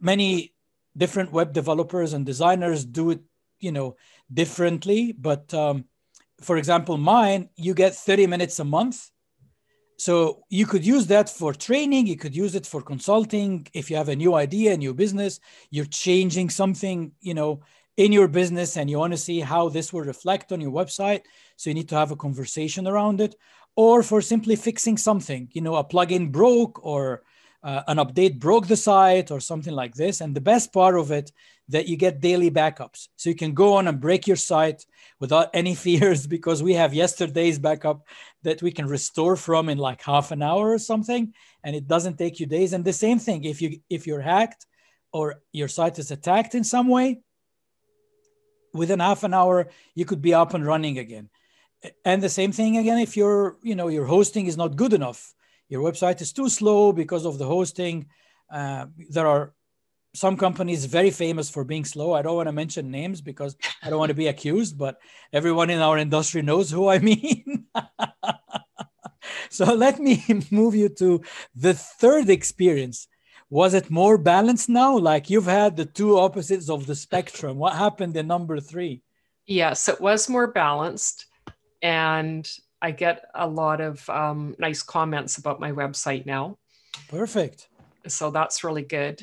many 0.00 0.54
different 0.96 1.32
web 1.32 1.52
developers 1.52 2.12
and 2.12 2.24
designers 2.24 2.84
do 2.84 3.10
it 3.10 3.20
you 3.60 3.72
know 3.72 3.96
differently. 4.32 5.12
But 5.12 5.52
um, 5.52 5.84
for 6.40 6.56
example 6.56 6.96
mine 6.96 7.50
you 7.56 7.74
get 7.74 7.94
30 7.94 8.26
minutes 8.26 8.58
a 8.60 8.64
month. 8.64 9.10
So 9.96 10.42
you 10.48 10.66
could 10.66 10.84
use 10.84 11.06
that 11.06 11.28
for 11.28 11.54
training. 11.54 12.08
You 12.08 12.16
could 12.16 12.34
use 12.34 12.56
it 12.56 12.66
for 12.66 12.82
consulting. 12.82 13.66
If 13.72 13.90
you 13.90 13.96
have 13.96 14.08
a 14.08 14.16
new 14.16 14.34
idea 14.34 14.74
a 14.74 14.76
new 14.76 14.94
business 14.94 15.40
you're 15.70 15.86
changing 16.06 16.50
something 16.50 17.12
you 17.20 17.34
know 17.34 17.60
in 17.96 18.10
your 18.12 18.26
business 18.26 18.76
and 18.76 18.90
you 18.90 18.98
want 18.98 19.12
to 19.12 19.16
see 19.16 19.40
how 19.40 19.68
this 19.68 19.92
will 19.92 20.00
reflect 20.00 20.52
on 20.52 20.60
your 20.60 20.72
website. 20.72 21.22
So 21.56 21.70
you 21.70 21.74
need 21.74 21.88
to 21.90 21.96
have 21.96 22.10
a 22.10 22.16
conversation 22.16 22.88
around 22.88 23.20
it 23.20 23.36
or 23.76 24.02
for 24.02 24.20
simply 24.20 24.56
fixing 24.56 24.96
something, 24.96 25.48
you 25.52 25.60
know, 25.60 25.74
a 25.76 25.84
plugin 25.84 26.30
broke 26.30 26.84
or 26.84 27.22
uh, 27.62 27.82
an 27.88 27.96
update 27.96 28.38
broke 28.38 28.68
the 28.68 28.76
site 28.76 29.30
or 29.30 29.40
something 29.40 29.74
like 29.74 29.94
this. 29.94 30.20
And 30.20 30.34
the 30.34 30.40
best 30.40 30.72
part 30.72 30.96
of 30.98 31.10
it 31.10 31.32
that 31.68 31.88
you 31.88 31.96
get 31.96 32.20
daily 32.20 32.50
backups. 32.50 33.08
So 33.16 33.30
you 33.30 33.36
can 33.36 33.54
go 33.54 33.74
on 33.74 33.88
and 33.88 34.00
break 34.00 34.26
your 34.26 34.36
site 34.36 34.84
without 35.18 35.48
any 35.54 35.74
fears 35.86 36.26
because 36.26 36.62
we 36.62 36.74
have 36.74 36.94
yesterday's 36.94 37.58
backup 37.58 38.06
that 38.42 38.62
we 38.62 38.70
can 38.70 38.86
restore 38.86 39.36
from 39.36 39.68
in 39.68 39.78
like 39.78 40.02
half 40.02 40.30
an 40.30 40.42
hour 40.42 40.70
or 40.70 40.78
something 40.78 41.32
and 41.64 41.74
it 41.74 41.88
doesn't 41.88 42.18
take 42.18 42.38
you 42.38 42.46
days. 42.46 42.74
And 42.74 42.84
the 42.84 42.92
same 42.92 43.18
thing 43.18 43.44
if 43.44 43.62
you 43.62 43.80
if 43.88 44.06
you're 44.06 44.20
hacked 44.20 44.66
or 45.12 45.42
your 45.52 45.68
site 45.68 45.98
is 45.98 46.10
attacked 46.10 46.54
in 46.54 46.64
some 46.64 46.88
way, 46.88 47.22
within 48.74 49.00
half 49.00 49.24
an 49.24 49.32
hour 49.32 49.68
you 49.94 50.04
could 50.04 50.20
be 50.20 50.34
up 50.34 50.52
and 50.52 50.66
running 50.66 50.98
again 50.98 51.30
and 52.04 52.22
the 52.22 52.28
same 52.28 52.52
thing 52.52 52.76
again 52.78 52.98
if 52.98 53.16
your 53.16 53.56
you 53.62 53.74
know 53.74 53.88
your 53.88 54.06
hosting 54.06 54.46
is 54.46 54.56
not 54.56 54.76
good 54.76 54.92
enough 54.92 55.34
your 55.68 55.82
website 55.82 56.20
is 56.20 56.32
too 56.32 56.48
slow 56.48 56.92
because 56.92 57.24
of 57.24 57.38
the 57.38 57.46
hosting 57.46 58.06
uh, 58.50 58.86
there 59.10 59.26
are 59.26 59.54
some 60.14 60.36
companies 60.36 60.84
very 60.84 61.10
famous 61.10 61.50
for 61.50 61.64
being 61.64 61.84
slow. 61.84 62.12
I 62.12 62.22
don't 62.22 62.36
want 62.36 62.46
to 62.46 62.52
mention 62.52 62.90
names 62.90 63.20
because 63.20 63.56
i 63.82 63.90
don't 63.90 63.98
want 63.98 64.10
to 64.10 64.14
be 64.14 64.28
accused 64.28 64.78
but 64.78 64.98
everyone 65.32 65.70
in 65.70 65.80
our 65.80 65.98
industry 65.98 66.40
knows 66.40 66.70
who 66.70 66.88
i 66.88 66.98
mean. 67.10 67.66
So 69.50 69.72
let 69.72 70.00
me 70.00 70.24
move 70.50 70.74
you 70.74 70.88
to 71.00 71.22
the 71.54 71.74
third 71.74 72.28
experience. 72.28 73.06
Was 73.50 73.72
it 73.72 73.90
more 73.90 74.18
balanced 74.18 74.68
now? 74.68 74.98
Like 74.98 75.30
you've 75.30 75.46
had 75.46 75.76
the 75.76 75.86
two 75.86 76.18
opposites 76.18 76.68
of 76.68 76.86
the 76.86 76.96
spectrum. 76.96 77.58
What 77.58 77.74
happened 77.74 78.16
in 78.16 78.26
number 78.26 78.58
three? 78.58 79.02
Yes 79.46 79.88
it 79.88 80.00
was 80.00 80.28
more 80.28 80.46
balanced 80.46 81.26
and 81.84 82.50
I 82.80 82.90
get 82.90 83.26
a 83.34 83.46
lot 83.46 83.82
of 83.82 84.08
um, 84.08 84.56
nice 84.58 84.82
comments 84.82 85.36
about 85.36 85.60
my 85.60 85.70
website 85.70 86.24
now. 86.24 86.56
Perfect. 87.08 87.68
So 88.08 88.30
that's 88.30 88.64
really 88.64 88.82
good. 88.82 89.22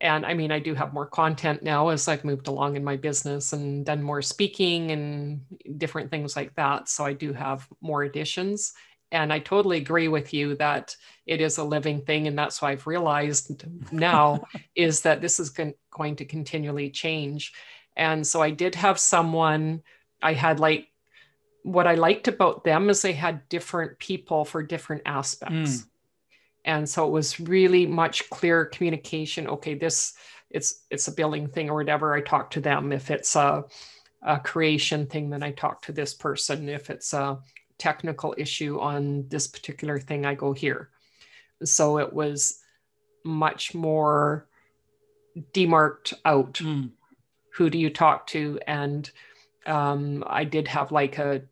And 0.00 0.24
I 0.24 0.32
mean, 0.32 0.50
I 0.50 0.58
do 0.58 0.74
have 0.74 0.94
more 0.94 1.06
content 1.06 1.62
now 1.62 1.88
as 1.88 2.08
I've 2.08 2.24
moved 2.24 2.48
along 2.48 2.76
in 2.76 2.84
my 2.84 2.96
business 2.96 3.52
and 3.52 3.84
done 3.84 4.02
more 4.02 4.22
speaking 4.22 4.90
and 4.90 5.40
different 5.76 6.10
things 6.10 6.34
like 6.34 6.54
that. 6.54 6.88
So 6.88 7.04
I 7.04 7.12
do 7.12 7.32
have 7.34 7.68
more 7.82 8.04
additions. 8.04 8.72
And 9.12 9.32
I 9.32 9.38
totally 9.38 9.76
agree 9.76 10.08
with 10.08 10.32
you 10.32 10.54
that 10.56 10.96
it 11.26 11.42
is 11.42 11.58
a 11.58 11.64
living 11.64 12.00
thing. 12.02 12.26
And 12.26 12.38
that's 12.38 12.62
why 12.62 12.70
I've 12.70 12.86
realized 12.86 13.64
now 13.92 14.44
is 14.74 15.02
that 15.02 15.20
this 15.20 15.40
is 15.40 15.50
going 15.50 16.16
to 16.16 16.24
continually 16.24 16.90
change. 16.90 17.52
And 17.96 18.26
so 18.26 18.40
I 18.40 18.50
did 18.50 18.76
have 18.76 18.98
someone, 18.98 19.82
I 20.22 20.32
had 20.32 20.58
like 20.58 20.88
what 21.62 21.86
I 21.86 21.94
liked 21.94 22.28
about 22.28 22.64
them 22.64 22.88
is 22.90 23.02
they 23.02 23.12
had 23.12 23.48
different 23.48 23.98
people 23.98 24.44
for 24.44 24.62
different 24.62 25.02
aspects. 25.06 25.78
Mm. 25.78 25.86
And 26.64 26.88
so 26.88 27.06
it 27.06 27.10
was 27.10 27.40
really 27.40 27.86
much 27.86 28.28
clearer 28.30 28.64
communication. 28.64 29.48
Okay, 29.48 29.74
this 29.74 30.14
it's 30.50 30.84
it's 30.90 31.08
a 31.08 31.12
billing 31.12 31.48
thing 31.48 31.70
or 31.70 31.74
whatever. 31.74 32.14
I 32.14 32.20
talk 32.20 32.50
to 32.52 32.60
them. 32.60 32.92
If 32.92 33.10
it's 33.10 33.36
a, 33.36 33.64
a 34.22 34.38
creation 34.38 35.06
thing, 35.06 35.30
then 35.30 35.42
I 35.42 35.52
talk 35.52 35.82
to 35.82 35.92
this 35.92 36.14
person. 36.14 36.68
If 36.68 36.90
it's 36.90 37.12
a 37.12 37.38
technical 37.78 38.34
issue 38.36 38.80
on 38.80 39.26
this 39.28 39.46
particular 39.46 39.98
thing, 39.98 40.26
I 40.26 40.34
go 40.34 40.52
here. 40.52 40.90
So 41.64 41.98
it 41.98 42.12
was 42.12 42.60
much 43.24 43.74
more 43.74 44.48
demarked 45.52 46.14
out. 46.24 46.54
Mm. 46.54 46.90
Who 47.54 47.70
do 47.70 47.78
you 47.78 47.90
talk 47.90 48.26
to? 48.28 48.58
And 48.66 49.10
um, 49.68 50.24
I 50.26 50.44
did 50.44 50.68
have 50.68 50.92
like 50.92 51.18
a 51.18 51.42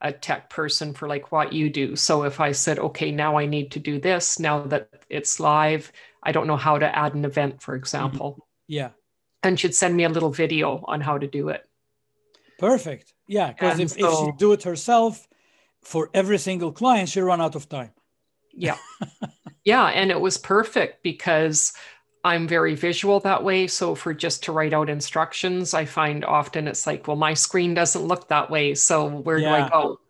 a 0.00 0.12
tech 0.12 0.48
person 0.48 0.94
for 0.94 1.06
like 1.06 1.30
what 1.30 1.52
you 1.52 1.68
do. 1.68 1.94
So 1.94 2.22
if 2.22 2.40
I 2.40 2.52
said, 2.52 2.78
okay, 2.78 3.10
now 3.10 3.36
I 3.36 3.46
need 3.46 3.72
to 3.72 3.78
do 3.78 4.00
this, 4.00 4.38
now 4.38 4.62
that 4.64 4.88
it's 5.10 5.38
live, 5.38 5.92
I 6.22 6.32
don't 6.32 6.46
know 6.46 6.56
how 6.56 6.78
to 6.78 6.98
add 6.98 7.14
an 7.14 7.24
event, 7.24 7.60
for 7.60 7.74
example. 7.74 8.32
Mm-hmm. 8.32 8.40
Yeah. 8.68 8.90
And 9.42 9.60
she'd 9.60 9.74
send 9.74 9.96
me 9.96 10.04
a 10.04 10.08
little 10.08 10.30
video 10.30 10.82
on 10.86 11.00
how 11.00 11.18
to 11.18 11.26
do 11.26 11.50
it. 11.50 11.68
Perfect. 12.58 13.12
Yeah. 13.26 13.48
Because 13.52 13.78
if, 13.78 13.90
so, 13.90 13.98
if 13.98 14.18
she 14.18 14.38
do 14.38 14.52
it 14.52 14.62
herself 14.62 15.28
for 15.82 16.10
every 16.14 16.38
single 16.38 16.72
client, 16.72 17.08
she'll 17.08 17.24
run 17.24 17.40
out 17.40 17.54
of 17.54 17.68
time. 17.68 17.90
Yeah. 18.54 18.76
yeah. 19.64 19.86
And 19.86 20.10
it 20.10 20.20
was 20.20 20.38
perfect 20.38 21.02
because 21.02 21.72
I'm 22.22 22.46
very 22.46 22.74
visual 22.74 23.20
that 23.20 23.42
way. 23.42 23.66
So 23.66 23.94
for 23.94 24.12
just 24.12 24.42
to 24.44 24.52
write 24.52 24.74
out 24.74 24.90
instructions, 24.90 25.72
I 25.72 25.86
find 25.86 26.24
often 26.24 26.68
it's 26.68 26.86
like, 26.86 27.08
well, 27.08 27.16
my 27.16 27.32
screen 27.32 27.72
doesn't 27.72 28.04
look 28.04 28.28
that 28.28 28.50
way. 28.50 28.74
So 28.74 29.08
where 29.08 29.38
yeah. 29.38 29.56
do 29.56 29.64
I 29.64 29.68
go? 29.68 30.00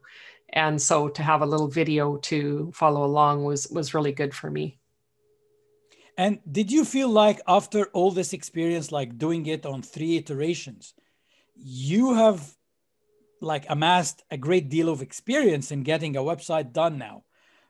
And 0.53 0.83
so 0.83 1.09
to 1.09 1.23
have 1.23 1.43
a 1.43 1.47
little 1.47 1.69
video 1.69 2.17
to 2.17 2.73
follow 2.75 3.05
along 3.05 3.45
was 3.45 3.69
was 3.69 3.95
really 3.95 4.13
good 4.13 4.35
for 4.35 4.51
me. 4.51 4.79
And 6.19 6.41
did 6.51 6.73
you 6.73 6.85
feel 6.85 7.09
like 7.09 7.41
after 7.47 7.87
all 7.93 8.11
this 8.11 8.33
experience, 8.33 8.91
like 8.91 9.17
doing 9.17 9.47
it 9.47 9.65
on 9.65 9.81
three 9.81 10.17
iterations, 10.17 10.95
you 11.55 12.15
have 12.15 12.43
like 13.41 13.65
amassed 13.69 14.23
a 14.31 14.37
great 14.37 14.69
deal 14.69 14.89
of 14.89 15.01
experience 15.01 15.71
in 15.71 15.83
getting 15.83 16.17
a 16.17 16.21
website 16.21 16.73
done 16.73 16.99
now, 16.99 17.23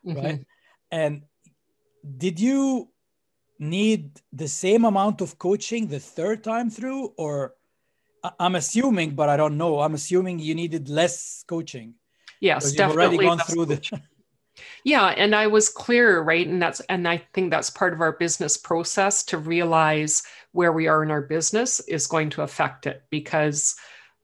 mm-hmm. 0.05 0.19
right? 0.19 0.45
And 0.91 1.21
did 2.17 2.39
you 2.39 2.89
need 3.61 4.19
the 4.33 4.47
same 4.47 4.85
amount 4.85 5.21
of 5.21 5.37
coaching 5.37 5.87
the 5.87 5.99
third 5.99 6.43
time 6.43 6.69
through 6.69 7.13
or 7.15 7.53
i'm 8.39 8.55
assuming 8.55 9.13
but 9.13 9.29
i 9.29 9.37
don't 9.37 9.57
know. 9.57 9.79
I'm 9.79 9.93
assuming 9.93 10.39
you 10.39 10.55
needed 10.55 10.89
less 10.89 11.43
coaching. 11.47 11.93
Yes 12.39 12.73
definitely 12.73 13.27
already 13.27 13.27
gone 13.27 13.37
through 13.39 13.65
the 13.65 14.01
yeah 14.83 15.07
and 15.07 15.35
i 15.35 15.45
was 15.45 15.69
clear 15.69 16.21
right? 16.21 16.47
And 16.47 16.61
that's 16.61 16.81
and 16.89 17.07
i 17.07 17.17
think 17.33 17.51
that's 17.51 17.69
part 17.69 17.93
of 17.93 18.01
our 18.01 18.13
business 18.13 18.57
process 18.57 19.23
to 19.25 19.37
realize 19.37 20.23
where 20.53 20.73
we 20.73 20.87
are 20.87 21.03
in 21.03 21.11
our 21.11 21.21
business 21.21 21.79
is 21.81 22.07
going 22.07 22.31
to 22.31 22.41
affect 22.41 22.87
it 22.87 23.03
because 23.11 23.75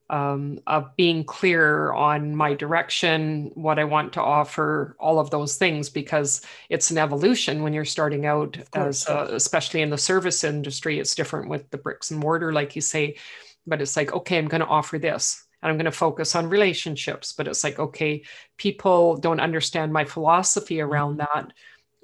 um, 0.10 0.60
of 0.68 0.96
being 0.96 1.24
clear 1.24 1.92
on 1.92 2.36
my 2.36 2.54
direction, 2.54 3.52
what 3.56 3.80
I 3.80 3.84
want 3.84 4.14
to 4.14 4.22
offer, 4.22 4.96
all 5.00 5.20
of 5.20 5.30
those 5.30 5.58
things, 5.58 5.90
because 5.90 6.42
it's 6.70 6.92
an 6.92 6.98
evolution 6.98 7.64
when 7.64 7.74
you're 7.74 7.86
starting 7.86 8.26
out, 8.26 8.58
as 8.74 9.08
especially 9.08 9.82
in 9.82 9.90
the 9.90 9.98
service 9.98 10.44
industry. 10.44 11.00
It's 11.00 11.16
different 11.16 11.50
with 11.50 11.70
the 11.70 11.78
bricks 11.78 12.12
and 12.12 12.20
mortar, 12.20 12.54
like 12.54 12.76
you 12.76 12.82
say, 12.82 13.18
but 13.66 13.82
it's 13.82 13.98
like, 13.98 14.14
okay, 14.14 14.38
I'm 14.38 14.48
going 14.48 14.62
to 14.62 14.68
offer 14.68 14.98
this 14.98 15.46
and 15.62 15.70
I'm 15.70 15.78
going 15.78 15.86
to 15.86 15.92
focus 15.92 16.36
on 16.36 16.48
relationships. 16.48 17.34
But 17.34 17.48
it's 17.48 17.64
like, 17.64 17.80
okay, 17.80 18.24
people 18.58 19.18
don't 19.18 19.42
understand 19.42 19.92
my 19.92 20.06
philosophy 20.06 20.80
around 20.80 21.18
mm-hmm. 21.18 21.40
that 21.40 21.54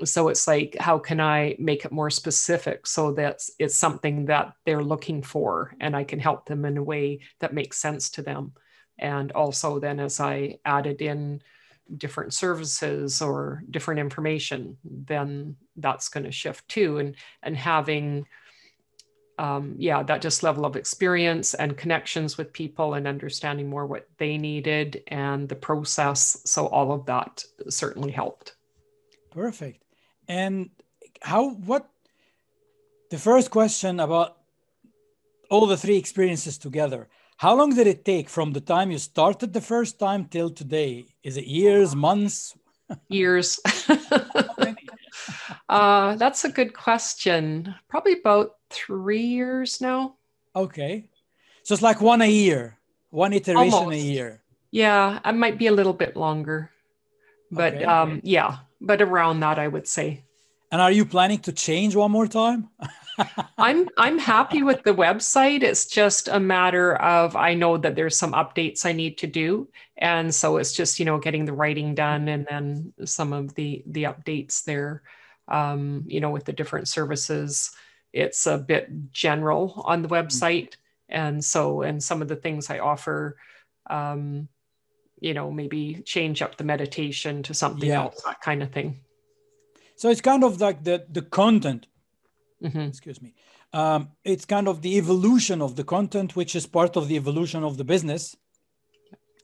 so 0.05 0.29
it's 0.29 0.47
like 0.47 0.75
how 0.79 0.97
can 0.97 1.19
i 1.19 1.55
make 1.59 1.85
it 1.85 1.91
more 1.91 2.09
specific 2.09 2.85
so 2.87 3.11
that 3.11 3.41
it's 3.59 3.75
something 3.75 4.25
that 4.25 4.53
they're 4.65 4.83
looking 4.83 5.21
for 5.21 5.75
and 5.79 5.95
i 5.95 6.03
can 6.03 6.19
help 6.19 6.45
them 6.45 6.65
in 6.65 6.77
a 6.77 6.83
way 6.83 7.19
that 7.39 7.53
makes 7.53 7.77
sense 7.77 8.09
to 8.09 8.21
them? 8.21 8.53
And 8.99 9.31
also 9.31 9.79
then 9.79 9.99
as 9.99 10.19
i 10.19 10.59
added 10.65 11.01
in 11.01 11.41
different 11.97 12.33
services 12.33 13.21
or 13.21 13.63
different 13.69 13.99
information 13.99 14.77
then 14.83 15.55
that's 15.77 16.09
going 16.09 16.23
to 16.23 16.31
shift 16.31 16.67
too. 16.67 16.97
And 16.97 17.15
and 17.41 17.57
having 17.57 18.25
um, 19.39 19.75
yeah 19.77 20.03
that 20.03 20.21
just 20.21 20.43
level 20.43 20.65
of 20.65 20.75
experience 20.75 21.53
and 21.55 21.75
connections 21.75 22.37
with 22.37 22.53
people 22.53 22.93
and 22.93 23.07
understanding 23.07 23.69
more 23.69 23.85
what 23.87 24.07
they 24.17 24.37
needed 24.37 25.03
and 25.07 25.49
the 25.49 25.55
process. 25.55 26.39
So 26.45 26.67
all 26.67 26.91
of 26.91 27.05
that 27.07 27.43
certainly 27.69 28.11
helped. 28.11 28.55
Perfect 29.31 29.82
and 30.27 30.69
how 31.21 31.51
what 31.51 31.89
the 33.09 33.17
first 33.17 33.51
question 33.51 33.99
about 33.99 34.37
all 35.49 35.67
the 35.67 35.77
three 35.77 35.97
experiences 35.97 36.57
together 36.57 37.07
how 37.37 37.55
long 37.55 37.75
did 37.75 37.87
it 37.87 38.05
take 38.05 38.29
from 38.29 38.53
the 38.53 38.61
time 38.61 38.91
you 38.91 38.97
started 38.97 39.51
the 39.51 39.59
first 39.59 39.99
time 39.99 40.25
till 40.25 40.49
today? 40.49 41.07
Is 41.23 41.35
it 41.35 41.45
years 41.45 41.93
months? 41.93 42.55
Years. 43.09 43.59
Uh, 45.69 46.15
that's 46.15 46.43
a 46.43 46.51
good 46.51 46.73
question. 46.73 47.73
Probably 47.87 48.19
about 48.19 48.57
three 48.69 49.21
years 49.21 49.81
now. 49.81 50.15
Okay. 50.55 51.09
So 51.63 51.73
it's 51.73 51.81
like 51.81 52.01
one 52.01 52.21
a 52.21 52.29
year 52.29 52.77
one 53.09 53.33
iteration 53.33 53.73
Almost. 53.73 53.95
a 53.95 53.99
year. 53.99 54.43
Yeah 54.71 55.19
it 55.25 55.35
might 55.35 55.57
be 55.57 55.67
a 55.67 55.71
little 55.71 55.93
bit 55.93 56.15
longer. 56.15 56.71
But 57.51 57.75
okay. 57.75 57.85
um, 57.85 58.21
yeah 58.23 58.57
but 58.83 59.01
around 59.01 59.39
that, 59.39 59.57
I 59.57 59.67
would 59.67 59.87
say. 59.87 60.25
And 60.71 60.81
are 60.81 60.91
you 60.91 61.05
planning 61.05 61.39
to 61.39 61.51
change 61.51 61.95
one 61.95 62.11
more 62.11 62.27
time? 62.27 62.69
I'm 63.57 63.87
I'm 63.97 64.17
happy 64.17 64.63
with 64.63 64.83
the 64.83 64.93
website. 64.93 65.61
It's 65.61 65.85
just 65.85 66.27
a 66.27 66.39
matter 66.39 66.95
of 66.95 67.35
I 67.35 67.53
know 67.53 67.77
that 67.77 67.95
there's 67.95 68.17
some 68.17 68.33
updates 68.33 68.85
I 68.85 68.91
need 68.91 69.19
to 69.19 69.27
do, 69.27 69.69
and 69.97 70.33
so 70.33 70.57
it's 70.57 70.73
just 70.73 70.99
you 70.99 71.05
know 71.05 71.19
getting 71.19 71.45
the 71.45 71.53
writing 71.53 71.93
done 71.93 72.27
and 72.27 72.47
then 72.49 72.93
some 73.05 73.33
of 73.33 73.53
the 73.55 73.83
the 73.85 74.03
updates 74.03 74.63
there. 74.63 75.03
Um, 75.47 76.05
you 76.07 76.21
know, 76.21 76.31
with 76.31 76.45
the 76.45 76.53
different 76.53 76.87
services, 76.87 77.71
it's 78.13 78.47
a 78.47 78.57
bit 78.57 79.11
general 79.11 79.83
on 79.85 80.01
the 80.01 80.07
mm. 80.07 80.23
website, 80.23 80.75
and 81.07 81.43
so 81.43 81.83
and 81.83 82.01
some 82.01 82.21
of 82.21 82.27
the 82.27 82.35
things 82.35 82.69
I 82.69 82.79
offer. 82.79 83.37
Um, 83.89 84.47
you 85.23 85.33
know, 85.33 85.49
maybe 85.49 86.03
change 86.05 86.41
up 86.41 86.57
the 86.57 86.65
meditation 86.65 87.41
to 87.43 87.53
something 87.53 87.89
yeah. 87.89 88.01
else, 88.03 88.21
that 88.23 88.41
kind 88.41 88.61
of 88.61 88.71
thing. 88.71 88.99
So 89.95 90.09
it's 90.09 90.19
kind 90.21 90.43
of 90.43 90.59
like 90.59 90.83
the 90.83 91.05
the 91.09 91.21
content. 91.21 91.87
Mm-hmm. 92.61 92.81
Excuse 92.81 93.21
me. 93.21 93.33
Um, 93.71 94.09
it's 94.25 94.45
kind 94.45 94.67
of 94.67 94.81
the 94.81 94.97
evolution 94.97 95.61
of 95.61 95.77
the 95.77 95.85
content, 95.85 96.35
which 96.35 96.55
is 96.55 96.67
part 96.67 96.97
of 96.97 97.07
the 97.07 97.15
evolution 97.15 97.63
of 97.63 97.77
the 97.77 97.85
business. 97.85 98.35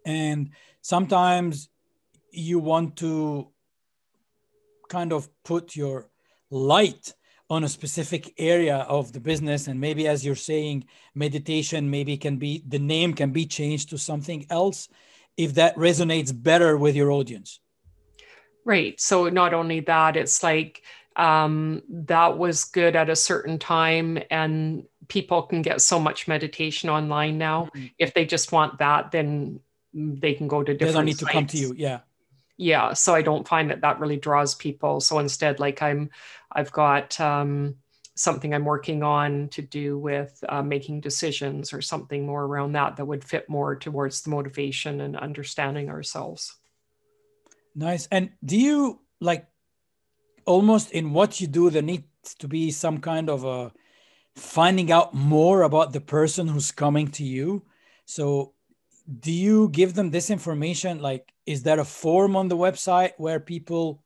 And 0.05 0.51
sometimes 0.81 1.69
you 2.31 2.59
want 2.59 2.97
to 2.97 3.47
kind 4.89 5.13
of 5.13 5.29
put 5.43 5.75
your 5.75 6.09
light 6.51 7.13
on 7.49 7.63
a 7.63 7.69
specific 7.69 8.33
area 8.37 8.77
of 8.89 9.13
the 9.13 9.19
business 9.19 9.67
and 9.67 9.79
maybe 9.79 10.07
as 10.07 10.23
you're 10.23 10.35
saying 10.35 10.85
meditation 11.15 11.89
maybe 11.89 12.15
can 12.15 12.37
be 12.37 12.63
the 12.67 12.77
name 12.77 13.11
can 13.13 13.31
be 13.31 13.45
changed 13.45 13.89
to 13.89 13.97
something 13.97 14.45
else 14.51 14.87
if 15.39 15.53
that 15.53 15.73
resonates 15.77 16.33
better 16.35 16.75
with 16.75 16.97
your 16.97 17.11
audience. 17.11 17.61
Right. 18.65 18.99
So 18.99 19.29
not 19.29 19.53
only 19.53 19.79
that, 19.79 20.17
it's 20.17 20.43
like 20.43 20.83
um, 21.15 21.81
that 21.89 22.37
was 22.37 22.65
good 22.65 22.97
at 22.97 23.09
a 23.09 23.15
certain 23.15 23.57
time, 23.57 24.19
and 24.29 24.83
people 25.07 25.43
can 25.43 25.61
get 25.61 25.79
so 25.79 25.97
much 25.97 26.27
meditation 26.27 26.89
online 26.89 27.37
now. 27.37 27.69
Mm-hmm. 27.73 27.85
If 27.97 28.13
they 28.13 28.25
just 28.25 28.51
want 28.51 28.79
that, 28.79 29.11
then 29.11 29.61
they 29.93 30.33
can 30.33 30.49
go 30.49 30.61
to 30.61 30.73
different. 30.73 30.91
They 30.91 30.97
don't 30.97 31.05
need 31.05 31.17
sites. 31.17 31.31
to 31.31 31.33
come 31.33 31.47
to 31.47 31.57
you. 31.57 31.73
Yeah. 31.77 31.99
Yeah. 32.57 32.91
So 32.91 33.15
I 33.15 33.21
don't 33.21 33.47
find 33.47 33.71
that 33.71 33.79
that 33.79 34.01
really 34.01 34.17
draws 34.17 34.55
people. 34.55 34.99
So 34.99 35.19
instead, 35.19 35.61
like 35.61 35.81
I'm, 35.81 36.09
I've 36.51 36.73
got. 36.73 37.17
Um, 37.17 37.75
something 38.19 38.53
I'm 38.53 38.65
working 38.65 39.01
on 39.01 39.47
to 39.49 39.61
do 39.61 39.97
with 39.97 40.43
uh, 40.49 40.61
making 40.61 40.99
decisions 40.99 41.71
or 41.71 41.81
something 41.81 42.25
more 42.25 42.43
around 42.43 42.73
that 42.73 42.97
that 42.97 43.05
would 43.05 43.23
fit 43.23 43.47
more 43.47 43.77
towards 43.77 44.21
the 44.21 44.29
motivation 44.29 44.99
and 44.99 45.15
understanding 45.15 45.89
ourselves. 45.89 46.53
Nice. 47.73 48.09
And 48.11 48.31
do 48.43 48.57
you 48.57 48.99
like 49.21 49.47
almost 50.45 50.91
in 50.91 51.13
what 51.13 51.39
you 51.39 51.47
do, 51.47 51.69
there 51.69 51.81
needs 51.81 52.35
to 52.39 52.49
be 52.49 52.71
some 52.71 52.97
kind 52.97 53.29
of 53.29 53.45
a 53.45 53.71
finding 54.35 54.91
out 54.91 55.13
more 55.13 55.61
about 55.61 55.93
the 55.93 56.01
person 56.01 56.49
who's 56.49 56.73
coming 56.73 57.07
to 57.11 57.23
you? 57.23 57.63
So 58.03 58.53
do 59.21 59.31
you 59.31 59.69
give 59.69 59.93
them 59.93 60.11
this 60.11 60.29
information? 60.29 60.99
Like, 60.99 61.31
is 61.45 61.63
there 61.63 61.79
a 61.79 61.85
form 61.85 62.35
on 62.35 62.49
the 62.49 62.57
website 62.57 63.13
where 63.15 63.39
people, 63.39 64.03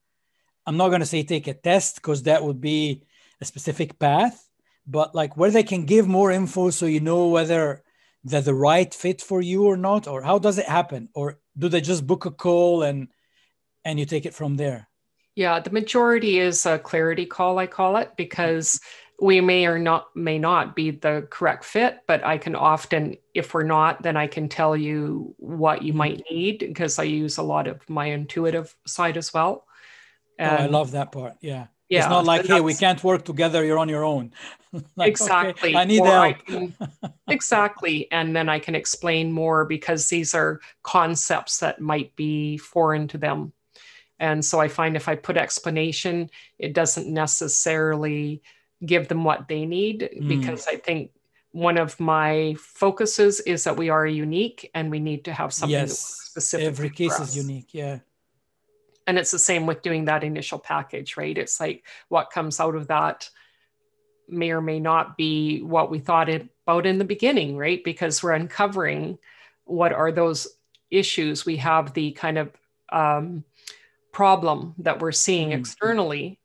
I'm 0.66 0.76
not 0.76 0.90
going 0.90 1.00
to 1.00 1.06
say 1.06 1.24
take 1.24 1.48
a 1.48 1.54
test 1.54 1.96
because 1.96 2.22
that 2.22 2.44
would 2.44 2.60
be 2.60 3.02
a 3.40 3.44
specific 3.44 3.98
path, 3.98 4.48
but 4.86 5.14
like 5.14 5.36
where 5.36 5.50
they 5.50 5.62
can 5.62 5.86
give 5.86 6.06
more 6.06 6.30
info 6.30 6.70
so 6.70 6.86
you 6.86 7.00
know 7.00 7.28
whether 7.28 7.82
they're 8.24 8.40
the 8.40 8.54
right 8.54 8.92
fit 8.92 9.20
for 9.20 9.40
you 9.40 9.64
or 9.66 9.76
not, 9.76 10.08
or 10.08 10.22
how 10.22 10.38
does 10.38 10.58
it 10.58 10.66
happen? 10.66 11.08
Or 11.14 11.38
do 11.56 11.68
they 11.68 11.80
just 11.80 12.06
book 12.06 12.24
a 12.24 12.30
call 12.30 12.82
and 12.82 13.08
and 13.84 13.98
you 13.98 14.06
take 14.06 14.26
it 14.26 14.34
from 14.34 14.56
there? 14.56 14.88
Yeah, 15.34 15.60
the 15.60 15.70
majority 15.70 16.38
is 16.38 16.64
a 16.64 16.78
clarity 16.78 17.26
call, 17.26 17.58
I 17.58 17.66
call 17.66 17.96
it, 17.96 18.12
because 18.16 18.80
we 19.20 19.40
may 19.40 19.66
or 19.66 19.78
not 19.78 20.14
may 20.16 20.38
not 20.38 20.74
be 20.74 20.90
the 20.90 21.26
correct 21.30 21.64
fit, 21.64 21.98
but 22.06 22.24
I 22.24 22.38
can 22.38 22.54
often, 22.54 23.16
if 23.34 23.52
we're 23.52 23.62
not, 23.64 24.02
then 24.02 24.16
I 24.16 24.26
can 24.26 24.48
tell 24.48 24.76
you 24.76 25.34
what 25.38 25.82
you 25.82 25.92
might 25.92 26.18
mm-hmm. 26.18 26.34
need 26.34 26.58
because 26.60 26.98
I 26.98 27.04
use 27.04 27.36
a 27.36 27.42
lot 27.42 27.66
of 27.66 27.88
my 27.88 28.06
intuitive 28.06 28.74
side 28.86 29.16
as 29.16 29.34
well. 29.34 29.66
And, 30.38 30.50
oh, 30.50 30.62
I 30.62 30.66
love 30.66 30.92
that 30.92 31.12
part. 31.12 31.34
Yeah 31.40 31.66
Yeah, 31.88 32.00
it's 32.00 32.08
not 32.08 32.24
like, 32.24 32.46
hey, 32.46 32.60
we 32.60 32.74
can't 32.74 33.02
work 33.04 33.24
together. 33.24 33.64
You're 33.64 33.78
on 33.78 33.88
your 33.88 34.04
own. 34.04 34.32
like, 34.96 35.08
exactly. 35.08 35.70
Okay, 35.70 35.78
I 35.78 35.84
need 35.84 36.00
or 36.00 36.06
help. 36.06 36.24
I 36.24 36.32
can, 36.32 36.74
exactly. 37.28 38.10
And 38.10 38.34
then 38.34 38.48
I 38.48 38.58
can 38.58 38.74
explain 38.74 39.32
more 39.32 39.64
because 39.64 40.08
these 40.08 40.34
are 40.34 40.60
concepts 40.82 41.58
that 41.58 41.80
might 41.80 42.16
be 42.16 42.56
foreign 42.56 43.06
to 43.08 43.18
them. 43.18 43.52
And 44.18 44.44
so 44.44 44.60
I 44.60 44.68
find 44.68 44.96
if 44.96 45.08
I 45.08 45.16
put 45.16 45.36
explanation, 45.36 46.30
it 46.58 46.72
doesn't 46.72 47.08
necessarily 47.08 48.42
give 48.84 49.08
them 49.08 49.24
what 49.24 49.48
they 49.48 49.66
need 49.66 50.08
mm. 50.16 50.28
because 50.28 50.66
I 50.66 50.76
think 50.76 51.10
one 51.50 51.78
of 51.78 51.98
my 52.00 52.56
focuses 52.58 53.40
is 53.40 53.64
that 53.64 53.76
we 53.76 53.90
are 53.90 54.06
unique 54.06 54.70
and 54.74 54.90
we 54.90 55.00
need 55.00 55.24
to 55.26 55.32
have 55.32 55.52
something 55.52 55.70
yes, 55.70 55.98
specific. 55.98 56.66
Every 56.66 56.90
case 56.90 57.18
is 57.20 57.36
unique. 57.36 57.68
Yeah 57.72 57.98
and 59.06 59.18
it's 59.18 59.30
the 59.30 59.38
same 59.38 59.66
with 59.66 59.82
doing 59.82 60.06
that 60.06 60.24
initial 60.24 60.58
package 60.58 61.16
right? 61.16 61.36
It's 61.36 61.60
like 61.60 61.84
what 62.08 62.30
comes 62.30 62.60
out 62.60 62.74
of 62.74 62.88
that 62.88 63.28
may 64.28 64.50
or 64.50 64.60
may 64.60 64.80
not 64.80 65.16
be 65.16 65.60
what 65.60 65.90
we 65.90 65.98
thought 65.98 66.28
about 66.30 66.86
in 66.86 66.98
the 66.98 67.04
beginning 67.04 67.56
right? 67.56 67.82
Because 67.84 68.22
we're 68.22 68.32
uncovering 68.32 69.18
what 69.64 69.92
are 69.92 70.12
those 70.12 70.46
issues 70.90 71.44
we 71.44 71.56
have 71.56 71.92
the 71.92 72.12
kind 72.12 72.38
of 72.38 72.52
um, 72.90 73.44
problem 74.12 74.74
that 74.78 75.00
we're 75.00 75.12
seeing 75.12 75.50
mm-hmm. 75.50 75.60
externally. 75.60 76.38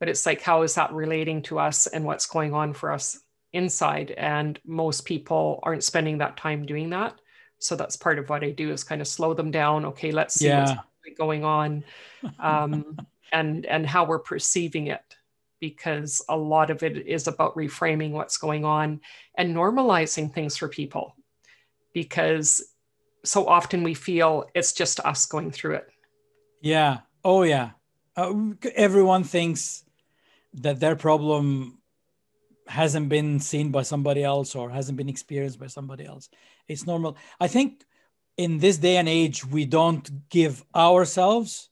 But 0.00 0.08
it's 0.08 0.26
like 0.26 0.42
how 0.42 0.62
is 0.62 0.74
that 0.74 0.92
relating 0.92 1.42
to 1.42 1.58
us 1.58 1.86
and 1.86 2.04
what's 2.04 2.26
going 2.26 2.54
on 2.54 2.72
for 2.72 2.90
us 2.90 3.20
inside? 3.52 4.10
And 4.10 4.58
most 4.66 5.04
people 5.04 5.60
aren't 5.62 5.84
spending 5.84 6.18
that 6.18 6.36
time 6.36 6.66
doing 6.66 6.90
that. 6.90 7.14
So 7.60 7.76
that's 7.76 7.94
part 7.94 8.18
of 8.18 8.28
what 8.28 8.42
i 8.42 8.50
do 8.50 8.72
is 8.72 8.82
kind 8.82 9.00
of 9.00 9.06
slow 9.06 9.34
them 9.34 9.52
down. 9.52 9.84
Okay 9.86 10.10
let's 10.10 10.34
see 10.34 10.48
yeah. 10.48 10.60
what's 10.60 10.80
going 11.10 11.44
on 11.44 11.84
um, 12.38 12.98
and 13.32 13.66
and 13.66 13.86
how 13.86 14.04
we're 14.04 14.18
perceiving 14.18 14.88
it 14.88 15.02
because 15.60 16.24
a 16.28 16.36
lot 16.36 16.70
of 16.70 16.82
it 16.82 17.06
is 17.06 17.28
about 17.28 17.54
reframing 17.54 18.10
what's 18.10 18.36
going 18.36 18.64
on 18.64 19.00
and 19.36 19.54
normalizing 19.54 20.34
things 20.34 20.56
for 20.56 20.68
people. 20.68 21.14
Because 21.94 22.60
so 23.24 23.46
often 23.46 23.84
we 23.84 23.94
feel 23.94 24.46
it's 24.54 24.72
just 24.72 24.98
us 25.00 25.26
going 25.26 25.52
through 25.52 25.76
it. 25.76 25.88
Yeah. 26.60 26.98
Oh 27.24 27.42
yeah. 27.42 27.70
Uh, 28.16 28.34
everyone 28.74 29.22
thinks 29.22 29.84
that 30.54 30.80
their 30.80 30.96
problem 30.96 31.78
hasn't 32.66 33.08
been 33.08 33.38
seen 33.38 33.70
by 33.70 33.82
somebody 33.82 34.24
else 34.24 34.56
or 34.56 34.68
hasn't 34.68 34.98
been 34.98 35.08
experienced 35.08 35.60
by 35.60 35.68
somebody 35.68 36.04
else. 36.04 36.28
It's 36.66 36.86
normal. 36.86 37.16
I 37.38 37.46
think 37.46 37.84
in 38.36 38.58
this 38.58 38.78
day 38.78 38.96
and 38.96 39.08
age 39.08 39.44
we 39.44 39.64
don't 39.64 40.28
give 40.28 40.64
ourselves 40.74 41.70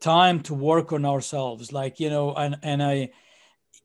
time 0.00 0.40
to 0.40 0.54
work 0.54 0.92
on 0.92 1.04
ourselves. 1.04 1.72
Like 1.72 2.00
you 2.00 2.10
know 2.10 2.34
and 2.34 2.56
and 2.62 2.82
i 2.82 3.10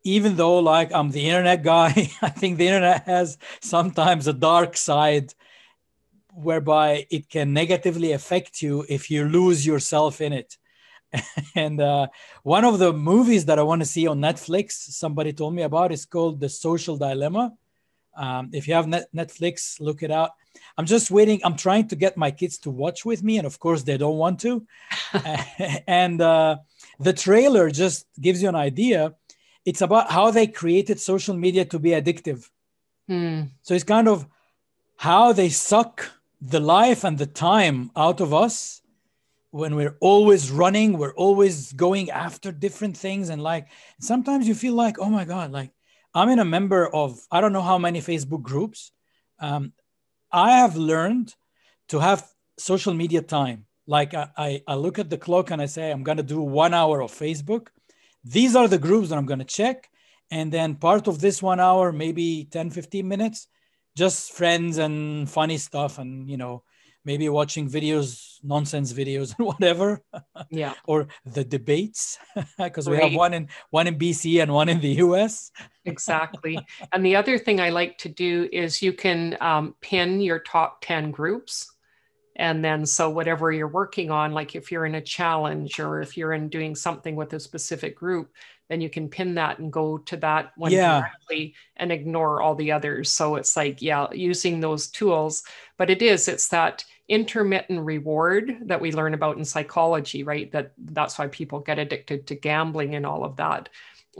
even 0.03 0.35
though 0.35 0.59
like 0.59 0.91
i'm 0.93 1.11
the 1.11 1.29
internet 1.29 1.63
guy 1.63 1.87
i 2.21 2.29
think 2.29 2.57
the 2.57 2.67
internet 2.67 3.03
has 3.05 3.37
sometimes 3.61 4.27
a 4.27 4.33
dark 4.33 4.75
side 4.75 5.33
whereby 6.33 7.05
it 7.09 7.29
can 7.29 7.53
negatively 7.53 8.11
affect 8.11 8.61
you 8.61 8.85
if 8.89 9.11
you 9.11 9.23
lose 9.25 9.65
yourself 9.65 10.19
in 10.19 10.33
it. 10.33 10.57
And 11.55 11.79
uh, 11.79 12.07
one 12.41 12.65
of 12.65 12.79
the 12.79 12.91
movies 12.91 13.45
that 13.45 13.59
i 13.59 13.63
want 13.63 13.81
to 13.81 13.85
see 13.85 14.07
on 14.07 14.19
netflix 14.19 14.71
somebody 14.71 15.31
told 15.31 15.53
me 15.53 15.61
about 15.61 15.91
is 15.91 16.05
called 16.05 16.39
the 16.39 16.49
social 16.49 16.97
dilemma. 16.97 17.53
Um, 18.17 18.49
if 18.53 18.67
you 18.67 18.73
have 18.73 18.87
Net- 18.87 19.09
netflix 19.15 19.79
look 19.79 20.01
it 20.01 20.11
out 20.11 20.31
I'm 20.77 20.85
just 20.85 21.11
waiting. 21.11 21.41
I'm 21.43 21.55
trying 21.55 21.87
to 21.89 21.95
get 21.95 22.17
my 22.17 22.31
kids 22.31 22.57
to 22.59 22.69
watch 22.69 23.05
with 23.05 23.23
me, 23.23 23.37
and 23.37 23.45
of 23.45 23.59
course 23.59 23.83
they 23.83 23.97
don't 23.97 24.17
want 24.17 24.39
to. 24.41 24.65
and 25.87 26.19
uh, 26.21 26.57
the 26.99 27.13
trailer 27.13 27.69
just 27.69 28.07
gives 28.19 28.41
you 28.41 28.49
an 28.49 28.55
idea. 28.55 29.13
It's 29.65 29.81
about 29.81 30.11
how 30.11 30.31
they 30.31 30.47
created 30.47 30.99
social 30.99 31.35
media 31.35 31.65
to 31.65 31.79
be 31.79 31.91
addictive. 31.91 32.49
Hmm. 33.07 33.43
So 33.61 33.73
it's 33.73 33.83
kind 33.83 34.07
of 34.07 34.27
how 34.97 35.33
they 35.33 35.49
suck 35.49 36.11
the 36.41 36.59
life 36.59 37.03
and 37.03 37.17
the 37.17 37.25
time 37.25 37.91
out 37.95 38.19
of 38.19 38.33
us 38.33 38.81
when 39.53 39.75
we're 39.75 39.95
always 39.99 40.49
running, 40.49 40.97
we're 40.97 41.13
always 41.13 41.73
going 41.73 42.09
after 42.09 42.51
different 42.51 42.97
things. 42.97 43.29
And 43.29 43.41
like 43.41 43.67
sometimes 44.01 44.47
you 44.47 44.55
feel 44.55 44.73
like, 44.73 44.97
oh 44.97 45.09
my 45.09 45.25
God, 45.25 45.51
like 45.51 45.69
I'm 46.15 46.29
in 46.29 46.39
a 46.39 46.45
member 46.45 46.87
of 46.87 47.19
I 47.31 47.39
don't 47.39 47.53
know 47.53 47.61
how 47.61 47.77
many 47.77 48.01
Facebook 48.01 48.41
groups. 48.41 48.91
Um, 49.39 49.73
I 50.33 50.57
have 50.57 50.75
learned 50.75 51.35
to 51.89 51.99
have 51.99 52.27
social 52.57 52.93
media 52.93 53.21
time. 53.21 53.65
Like 53.85 54.13
I, 54.13 54.63
I, 54.67 54.75
look 54.75 54.97
at 54.97 55.09
the 55.09 55.17
clock 55.17 55.51
and 55.51 55.61
I 55.61 55.67
say, 55.67 55.91
I'm 55.91 56.03
going 56.03 56.17
to 56.17 56.23
do 56.23 56.41
one 56.41 56.73
hour 56.73 57.01
of 57.01 57.11
Facebook. 57.11 57.67
These 58.23 58.55
are 58.55 58.67
the 58.67 58.77
groups 58.77 59.09
that 59.09 59.17
I'm 59.17 59.25
going 59.25 59.39
to 59.39 59.45
check. 59.45 59.89
And 60.31 60.51
then 60.51 60.75
part 60.75 61.07
of 61.07 61.19
this 61.19 61.43
one 61.43 61.59
hour, 61.59 61.91
maybe 61.91 62.47
10, 62.49 62.71
15 62.71 63.07
minutes, 63.07 63.47
just 63.95 64.31
friends 64.33 64.77
and 64.77 65.29
funny 65.29 65.57
stuff 65.57 65.99
and, 65.99 66.29
you 66.29 66.37
know, 66.37 66.63
maybe 67.05 67.27
watching 67.29 67.69
videos, 67.69 68.39
nonsense 68.43 68.93
videos, 68.93 69.35
and 69.37 69.47
whatever. 69.51 70.01
Yeah. 70.49 70.73
or 70.85 71.07
the 71.25 71.43
debates, 71.43 72.17
because 72.57 72.89
we 72.89 72.97
have 72.97 73.13
one 73.13 73.33
in 73.33 73.49
one 73.69 73.87
in 73.87 73.97
BC 73.97 74.41
and 74.41 74.53
one 74.53 74.69
in 74.69 74.79
the 74.79 74.95
US. 75.03 75.51
exactly. 75.85 76.59
And 76.91 77.05
the 77.05 77.15
other 77.15 77.37
thing 77.37 77.59
I 77.59 77.69
like 77.69 77.97
to 77.99 78.09
do 78.09 78.49
is 78.51 78.81
you 78.81 78.93
can 78.93 79.37
um, 79.41 79.75
pin 79.81 80.21
your 80.21 80.39
top 80.39 80.81
ten 80.81 81.11
groups. 81.11 81.72
And 82.35 82.65
then, 82.65 82.85
so 82.85 83.09
whatever 83.09 83.51
you're 83.51 83.67
working 83.67 84.09
on, 84.09 84.31
like 84.31 84.55
if 84.55 84.71
you're 84.71 84.85
in 84.85 84.95
a 84.95 85.01
challenge 85.01 85.79
or 85.79 86.01
if 86.01 86.17
you're 86.17 86.33
in 86.33 86.49
doing 86.49 86.75
something 86.75 87.15
with 87.15 87.33
a 87.33 87.39
specific 87.39 87.95
group, 87.95 88.31
then 88.69 88.81
you 88.81 88.89
can 88.89 89.09
pin 89.09 89.35
that 89.35 89.59
and 89.59 89.71
go 89.71 89.97
to 89.99 90.17
that 90.17 90.51
one 90.55 90.71
yeah. 90.71 91.01
directly 91.01 91.53
and 91.77 91.91
ignore 91.91 92.41
all 92.41 92.55
the 92.55 92.71
others. 92.71 93.11
So 93.11 93.35
it's 93.35 93.55
like, 93.55 93.81
yeah, 93.81 94.07
using 94.11 94.59
those 94.59 94.87
tools. 94.87 95.43
But 95.77 95.89
it 95.89 96.01
is, 96.01 96.27
it's 96.27 96.47
that 96.47 96.83
intermittent 97.07 97.81
reward 97.81 98.57
that 98.63 98.81
we 98.81 98.91
learn 98.91 99.13
about 99.13 99.37
in 99.37 99.45
psychology, 99.45 100.23
right? 100.23 100.51
That 100.51 100.73
that's 100.77 101.19
why 101.19 101.27
people 101.27 101.59
get 101.59 101.79
addicted 101.79 102.27
to 102.27 102.35
gambling 102.35 102.95
and 102.95 103.05
all 103.05 103.23
of 103.23 103.35
that. 103.37 103.69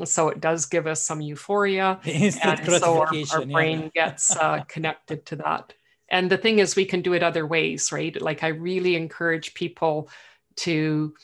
So 0.06 0.30
it 0.30 0.42
does 0.42 0.66
give 0.66 0.88
us 0.88 1.02
some 1.02 1.22
euphoria, 1.22 2.00
and 2.06 2.34
so 2.34 3.02
our, 3.02 3.14
our 3.34 3.46
brain 3.46 3.92
yeah. 3.96 4.10
gets 4.10 4.36
uh, 4.36 4.64
connected 4.68 5.26
to 5.28 5.36
that. 5.38 5.74
And 6.14 6.30
the 6.30 6.38
thing 6.38 6.60
is, 6.60 6.76
we 6.76 6.86
can 6.86 7.02
do 7.02 7.14
it 7.14 7.24
other 7.24 7.46
ways, 7.46 7.92
right? 7.92 8.20
Like 8.22 8.44
I 8.44 8.50
really 8.50 8.96
encourage 8.96 9.56
people 9.56 10.10
to 10.58 11.16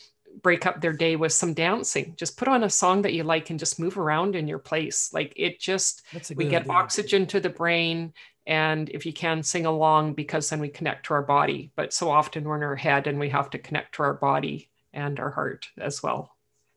break 0.42 0.66
up 0.66 0.80
their 0.80 0.92
day 0.92 1.14
with 1.14 1.32
some 1.32 1.54
dancing. 1.54 2.14
Just 2.16 2.36
put 2.36 2.48
on 2.48 2.64
a 2.64 2.70
song 2.70 3.02
that 3.02 3.14
you 3.14 3.22
like 3.22 3.50
and 3.50 3.58
just 3.58 3.78
move 3.78 3.96
around 3.96 4.34
in 4.34 4.48
your 4.48 4.58
place. 4.58 5.12
Like 5.12 5.32
it 5.36 5.60
just 5.60 6.02
we 6.34 6.46
get 6.46 6.62
idea. 6.62 6.72
oxygen 6.72 7.26
to 7.28 7.38
the 7.38 7.48
brain 7.48 8.12
and 8.46 8.88
if 8.88 9.06
you 9.06 9.12
can 9.12 9.44
sing 9.44 9.64
along 9.64 10.14
because 10.14 10.50
then 10.50 10.58
we 10.60 10.68
connect 10.68 11.06
to 11.06 11.14
our 11.14 11.22
body 11.22 11.70
but 11.76 11.92
so 11.92 12.10
often 12.10 12.44
we're 12.44 12.56
in 12.56 12.62
our 12.62 12.76
head 12.76 13.06
and 13.06 13.18
we 13.18 13.28
have 13.28 13.50
to 13.50 13.58
connect 13.58 13.94
to 13.94 14.02
our 14.02 14.14
body 14.14 14.70
and 14.92 15.20
our 15.20 15.30
heart 15.30 15.68
as 15.78 16.02
well 16.02 16.34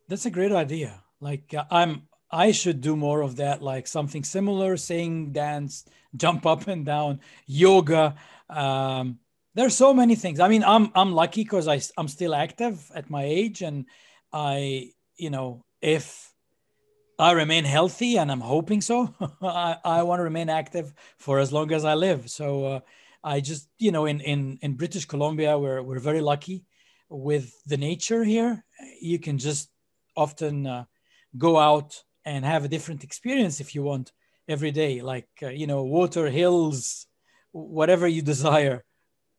that's 0.07 0.25
a 0.25 0.29
great 0.29 0.51
idea 0.51 1.01
like 1.19 1.53
uh, 1.57 1.63
i'm 1.71 2.03
i 2.33 2.51
should 2.51 2.81
do 2.81 2.95
more 2.95 3.21
of 3.21 3.37
that 3.37 3.61
like 3.61 3.87
something 3.87 4.23
similar 4.23 4.75
sing 4.77 5.31
dance 5.31 5.85
jump 6.15 6.45
up 6.45 6.67
and 6.67 6.85
down 6.85 7.19
yoga 7.45 8.15
um, 8.49 9.17
there's 9.55 9.75
so 9.75 9.93
many 9.93 10.15
things 10.15 10.39
i 10.39 10.47
mean 10.47 10.63
i'm 10.63 10.91
i'm 10.95 11.13
lucky 11.13 11.43
because 11.43 11.67
I 11.67 11.79
I'm 11.97 12.07
still 12.07 12.35
active 12.35 12.91
at 12.93 13.09
my 13.09 13.23
age 13.23 13.61
and 13.61 13.85
i 14.31 14.91
you 15.15 15.29
know 15.29 15.63
if 15.81 16.33
I 17.19 17.31
remain 17.33 17.63
healthy, 17.63 18.17
and 18.17 18.31
I'm 18.31 18.41
hoping 18.41 18.81
so. 18.81 19.13
I, 19.41 19.77
I 19.85 20.03
want 20.03 20.19
to 20.19 20.23
remain 20.23 20.49
active 20.49 20.93
for 21.17 21.39
as 21.39 21.53
long 21.53 21.71
as 21.71 21.85
I 21.85 21.93
live. 21.93 22.29
So 22.29 22.65
uh, 22.65 22.79
I 23.23 23.39
just, 23.39 23.69
you 23.77 23.91
know, 23.91 24.05
in 24.05 24.19
in 24.21 24.57
in 24.61 24.73
British 24.73 25.05
Columbia, 25.05 25.57
we're 25.57 25.81
we're 25.81 25.99
very 25.99 26.21
lucky 26.21 26.65
with 27.09 27.53
the 27.65 27.77
nature 27.77 28.23
here. 28.23 28.65
You 28.99 29.19
can 29.19 29.37
just 29.37 29.69
often 30.15 30.65
uh, 30.65 30.85
go 31.37 31.57
out 31.57 32.03
and 32.25 32.45
have 32.45 32.65
a 32.65 32.69
different 32.69 33.03
experience 33.03 33.59
if 33.59 33.75
you 33.75 33.83
want 33.83 34.11
every 34.47 34.71
day, 34.71 35.01
like 35.01 35.27
uh, 35.41 35.49
you 35.49 35.67
know, 35.67 35.83
water, 35.83 36.29
hills, 36.29 37.07
whatever 37.51 38.07
you 38.07 38.21
desire. 38.33 38.83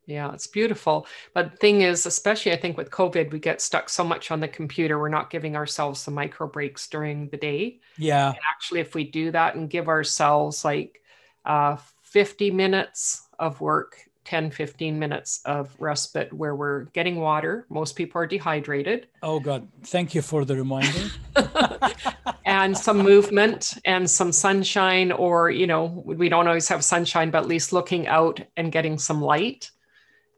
Yeah, 0.06 0.32
it's 0.34 0.46
beautiful. 0.46 1.06
But 1.32 1.52
the 1.52 1.56
thing 1.56 1.80
is, 1.80 2.04
especially 2.04 2.52
I 2.52 2.56
think 2.56 2.76
with 2.76 2.90
COVID, 2.90 3.32
we 3.32 3.38
get 3.38 3.62
stuck 3.62 3.88
so 3.88 4.04
much 4.04 4.30
on 4.30 4.40
the 4.40 4.48
computer, 4.48 4.98
we're 4.98 5.08
not 5.08 5.30
giving 5.30 5.56
ourselves 5.56 6.00
some 6.00 6.14
micro 6.14 6.46
breaks 6.46 6.86
during 6.88 7.28
the 7.30 7.38
day. 7.38 7.80
Yeah. 7.96 8.28
And 8.28 8.38
actually, 8.54 8.80
if 8.80 8.94
we 8.94 9.04
do 9.04 9.30
that 9.30 9.54
and 9.54 9.70
give 9.70 9.88
ourselves 9.88 10.64
like 10.64 11.00
uh, 11.46 11.76
50 12.02 12.50
minutes 12.50 13.26
of 13.38 13.60
work, 13.60 13.96
10, 14.24 14.50
15 14.50 14.98
minutes 14.98 15.40
of 15.44 15.74
respite 15.78 16.32
where 16.32 16.54
we're 16.54 16.84
getting 16.86 17.20
water, 17.20 17.66
most 17.68 17.96
people 17.96 18.20
are 18.20 18.26
dehydrated. 18.26 19.08
Oh, 19.22 19.40
God. 19.40 19.68
Thank 19.84 20.14
you 20.14 20.22
for 20.22 20.44
the 20.44 20.56
reminder. 20.56 21.10
and 22.44 22.76
some 22.76 22.98
movement 22.98 23.74
and 23.84 24.08
some 24.10 24.32
sunshine, 24.32 25.12
or, 25.12 25.50
you 25.50 25.66
know, 25.66 26.02
we 26.04 26.28
don't 26.28 26.46
always 26.46 26.68
have 26.68 26.84
sunshine, 26.84 27.30
but 27.30 27.38
at 27.42 27.48
least 27.48 27.72
looking 27.72 28.06
out 28.06 28.40
and 28.56 28.72
getting 28.72 28.98
some 28.98 29.20
light 29.20 29.70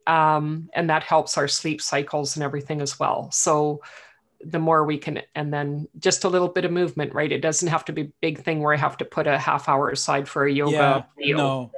um, 0.07 0.69
and 0.73 0.89
that 0.91 1.03
helps 1.03 1.37
our 1.37 1.49
sleep 1.49 1.81
cycles 1.83 2.37
and 2.37 2.45
everything 2.45 2.81
as 2.81 2.99
well. 2.99 3.31
So 3.33 3.83
the 4.45 4.59
more 4.59 4.85
we 4.85 4.99
can 4.99 5.23
and 5.35 5.53
then 5.53 5.89
just 5.99 6.25
a 6.25 6.29
little 6.29 6.49
bit 6.49 6.67
of 6.67 6.71
movement 6.71 7.15
right 7.15 7.33
it 7.33 7.41
doesn't 7.41 7.69
have 7.69 7.87
to 7.87 7.93
be 7.93 8.03
a 8.03 8.13
big 8.21 8.39
thing 8.39 8.61
where 8.61 8.75
i 8.75 8.77
have 8.77 8.95
to 8.99 9.05
put 9.05 9.27
a 9.27 9.39
half 9.39 9.67
hour 9.67 9.89
aside 9.89 10.29
for 10.29 10.45
a 10.45 10.53
yoga 10.53 11.07
yeah, 11.19 11.37
no 11.37 11.71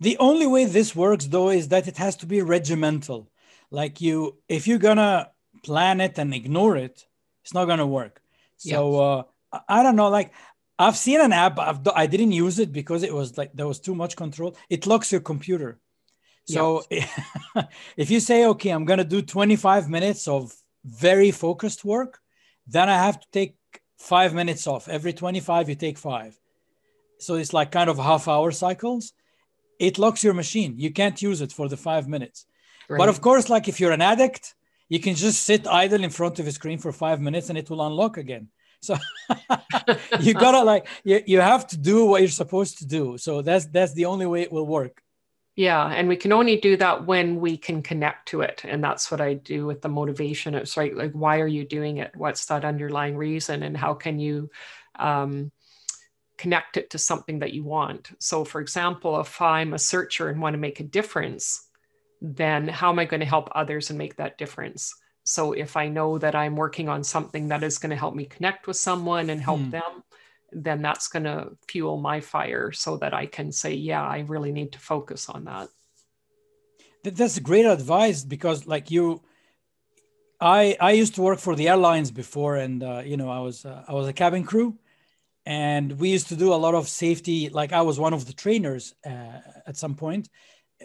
the 0.00 0.16
only 0.18 0.46
way 0.46 0.64
this 0.64 0.94
works 0.94 1.26
though 1.26 1.50
is 1.50 1.68
that 1.68 1.88
it 1.88 1.96
has 1.96 2.16
to 2.16 2.26
be 2.26 2.42
regimental 2.42 3.30
like 3.70 4.00
you 4.00 4.36
if 4.48 4.66
you're 4.66 4.78
gonna 4.78 5.30
plan 5.64 6.00
it 6.00 6.18
and 6.18 6.34
ignore 6.34 6.76
it 6.76 7.06
it's 7.42 7.54
not 7.54 7.66
gonna 7.66 7.86
work 7.86 8.20
so 8.56 9.00
uh 9.00 9.22
i 9.68 9.82
don't 9.82 9.96
know 9.96 10.08
like 10.08 10.32
i've 10.78 10.96
seen 10.96 11.20
an 11.20 11.32
app 11.32 11.58
I've, 11.58 11.80
i 11.94 12.06
didn't 12.06 12.32
use 12.32 12.58
it 12.58 12.72
because 12.72 13.02
it 13.02 13.14
was 13.14 13.36
like 13.38 13.52
there 13.54 13.66
was 13.66 13.80
too 13.80 13.94
much 13.94 14.16
control 14.16 14.56
it 14.68 14.86
locks 14.86 15.10
your 15.12 15.20
computer 15.20 15.78
so 16.44 16.84
if 17.96 18.10
you 18.10 18.20
say 18.20 18.46
okay 18.46 18.70
i'm 18.70 18.84
gonna 18.84 19.04
do 19.04 19.22
25 19.22 19.88
minutes 19.88 20.28
of 20.28 20.54
very 20.86 21.32
focused 21.32 21.84
work, 21.84 22.20
then 22.66 22.88
I 22.88 22.96
have 23.04 23.20
to 23.20 23.26
take 23.32 23.56
five 23.98 24.32
minutes 24.32 24.66
off. 24.66 24.88
Every 24.88 25.12
25, 25.12 25.68
you 25.68 25.74
take 25.74 25.98
five. 25.98 26.38
So 27.18 27.34
it's 27.34 27.52
like 27.52 27.72
kind 27.72 27.90
of 27.90 27.98
half 27.98 28.28
hour 28.28 28.52
cycles. 28.52 29.12
It 29.78 29.98
locks 29.98 30.24
your 30.24 30.34
machine. 30.34 30.74
You 30.78 30.90
can't 30.90 31.20
use 31.20 31.40
it 31.40 31.52
for 31.52 31.68
the 31.68 31.76
five 31.76 32.08
minutes. 32.08 32.46
Right. 32.88 32.98
But 32.98 33.08
of 33.08 33.20
course, 33.20 33.48
like 33.48 33.68
if 33.68 33.80
you're 33.80 33.92
an 33.92 34.02
addict, 34.02 34.54
you 34.88 35.00
can 35.00 35.14
just 35.14 35.42
sit 35.42 35.66
idle 35.66 36.04
in 36.04 36.10
front 36.10 36.38
of 36.38 36.46
a 36.46 36.52
screen 36.52 36.78
for 36.78 36.92
five 36.92 37.20
minutes 37.20 37.48
and 37.48 37.58
it 37.58 37.68
will 37.68 37.84
unlock 37.84 38.16
again. 38.16 38.48
So 38.80 38.96
you 40.20 40.34
gotta 40.34 40.62
like 40.62 40.86
you, 41.02 41.22
you 41.26 41.40
have 41.40 41.66
to 41.68 41.76
do 41.76 42.04
what 42.04 42.20
you're 42.20 42.28
supposed 42.28 42.78
to 42.78 42.86
do. 42.86 43.18
So 43.18 43.42
that's 43.42 43.66
that's 43.66 43.94
the 43.94 44.04
only 44.04 44.26
way 44.26 44.42
it 44.42 44.52
will 44.52 44.66
work. 44.66 45.02
Yeah, 45.56 45.86
and 45.86 46.06
we 46.06 46.16
can 46.16 46.32
only 46.32 46.60
do 46.60 46.76
that 46.76 47.06
when 47.06 47.40
we 47.40 47.56
can 47.56 47.82
connect 47.82 48.28
to 48.28 48.42
it. 48.42 48.62
And 48.64 48.84
that's 48.84 49.10
what 49.10 49.22
I 49.22 49.34
do 49.34 49.64
with 49.64 49.80
the 49.80 49.88
motivation. 49.88 50.54
It's 50.54 50.76
right, 50.76 50.94
like, 50.94 51.12
why 51.12 51.40
are 51.40 51.46
you 51.46 51.64
doing 51.66 51.96
it? 51.96 52.12
What's 52.14 52.44
that 52.46 52.66
underlying 52.66 53.16
reason? 53.16 53.62
And 53.62 53.74
how 53.74 53.94
can 53.94 54.18
you 54.18 54.50
um, 54.98 55.50
connect 56.38 56.76
it 56.76 56.90
to 56.90 56.98
something 56.98 57.38
that 57.40 57.52
you 57.52 57.64
want? 57.64 58.10
So, 58.18 58.44
for 58.44 58.60
example, 58.60 59.20
if 59.20 59.40
I'm 59.40 59.74
a 59.74 59.78
searcher 59.78 60.28
and 60.28 60.40
want 60.40 60.54
to 60.54 60.58
make 60.58 60.80
a 60.80 60.84
difference, 60.84 61.68
then 62.20 62.68
how 62.68 62.90
am 62.90 62.98
I 62.98 63.04
going 63.04 63.20
to 63.20 63.26
help 63.26 63.48
others 63.54 63.90
and 63.90 63.98
make 63.98 64.16
that 64.16 64.38
difference? 64.38 64.94
So, 65.24 65.52
if 65.52 65.76
I 65.76 65.88
know 65.88 66.18
that 66.18 66.34
I'm 66.34 66.56
working 66.56 66.88
on 66.88 67.04
something 67.04 67.48
that 67.48 67.62
is 67.62 67.78
going 67.78 67.90
to 67.90 67.96
help 67.96 68.14
me 68.14 68.24
connect 68.24 68.66
with 68.66 68.76
someone 68.76 69.30
and 69.30 69.40
help 69.40 69.60
hmm. 69.60 69.70
them, 69.70 70.02
then 70.52 70.82
that's 70.82 71.08
going 71.08 71.24
to 71.24 71.50
fuel 71.68 71.98
my 71.98 72.20
fire 72.20 72.72
so 72.72 72.96
that 72.98 73.12
I 73.12 73.26
can 73.26 73.52
say, 73.52 73.74
yeah, 73.74 74.02
I 74.02 74.20
really 74.20 74.52
need 74.52 74.72
to 74.72 74.78
focus 74.78 75.28
on 75.28 75.44
that. 75.44 75.68
That's 77.02 77.38
great 77.38 77.66
advice 77.66 78.24
because, 78.24 78.66
like 78.66 78.90
you, 78.90 79.22
I 80.40 80.76
I 80.80 80.92
used 80.92 81.14
to 81.14 81.22
work 81.22 81.38
for 81.38 81.54
the 81.54 81.68
airlines 81.68 82.10
before, 82.10 82.56
and 82.56 82.82
uh, 82.82 83.02
you 83.04 83.16
know 83.16 83.30
I 83.30 83.40
was 83.40 83.64
uh, 83.64 83.84
I 83.88 83.92
was 83.94 84.08
a 84.08 84.12
cabin 84.12 84.44
crew, 84.44 84.76
and 85.46 85.98
we 85.98 86.10
used 86.10 86.28
to 86.28 86.36
do 86.36 86.52
a 86.52 86.62
lot 86.66 86.74
of 86.74 86.88
safety. 86.88 87.48
Like 87.48 87.72
I 87.72 87.82
was 87.82 87.98
one 87.98 88.12
of 88.12 88.26
the 88.26 88.32
trainers 88.32 88.94
uh, 89.06 89.40
at 89.66 89.76
some 89.76 89.94
point, 89.94 90.28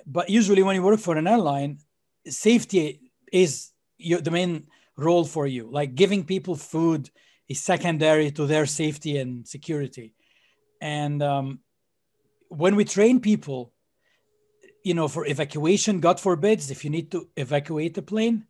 but 0.05 0.29
usually 0.29 0.63
when 0.63 0.75
you 0.75 0.83
work 0.83 0.99
for 0.99 1.17
an 1.17 1.27
airline, 1.27 1.79
safety 2.27 3.11
is 3.33 3.71
your, 3.97 4.21
the 4.21 4.31
main 4.31 4.67
role 4.95 5.25
for 5.25 5.47
you. 5.47 5.69
Like 5.69 5.95
giving 5.95 6.23
people 6.23 6.55
food, 6.55 7.09
is 7.51 7.61
secondary 7.61 8.31
to 8.31 8.45
their 8.45 8.65
safety 8.65 9.17
and 9.17 9.45
security. 9.45 10.13
And 10.79 11.21
um, 11.21 11.59
when 12.47 12.77
we 12.77 12.85
train 12.85 13.19
people, 13.19 13.73
you 14.85 14.93
know, 14.93 15.09
for 15.09 15.27
evacuation, 15.27 15.99
God 15.99 16.17
forbids, 16.17 16.71
if 16.71 16.85
you 16.85 16.89
need 16.89 17.11
to 17.11 17.27
evacuate 17.35 17.93
the 17.93 18.01
plane, 18.01 18.45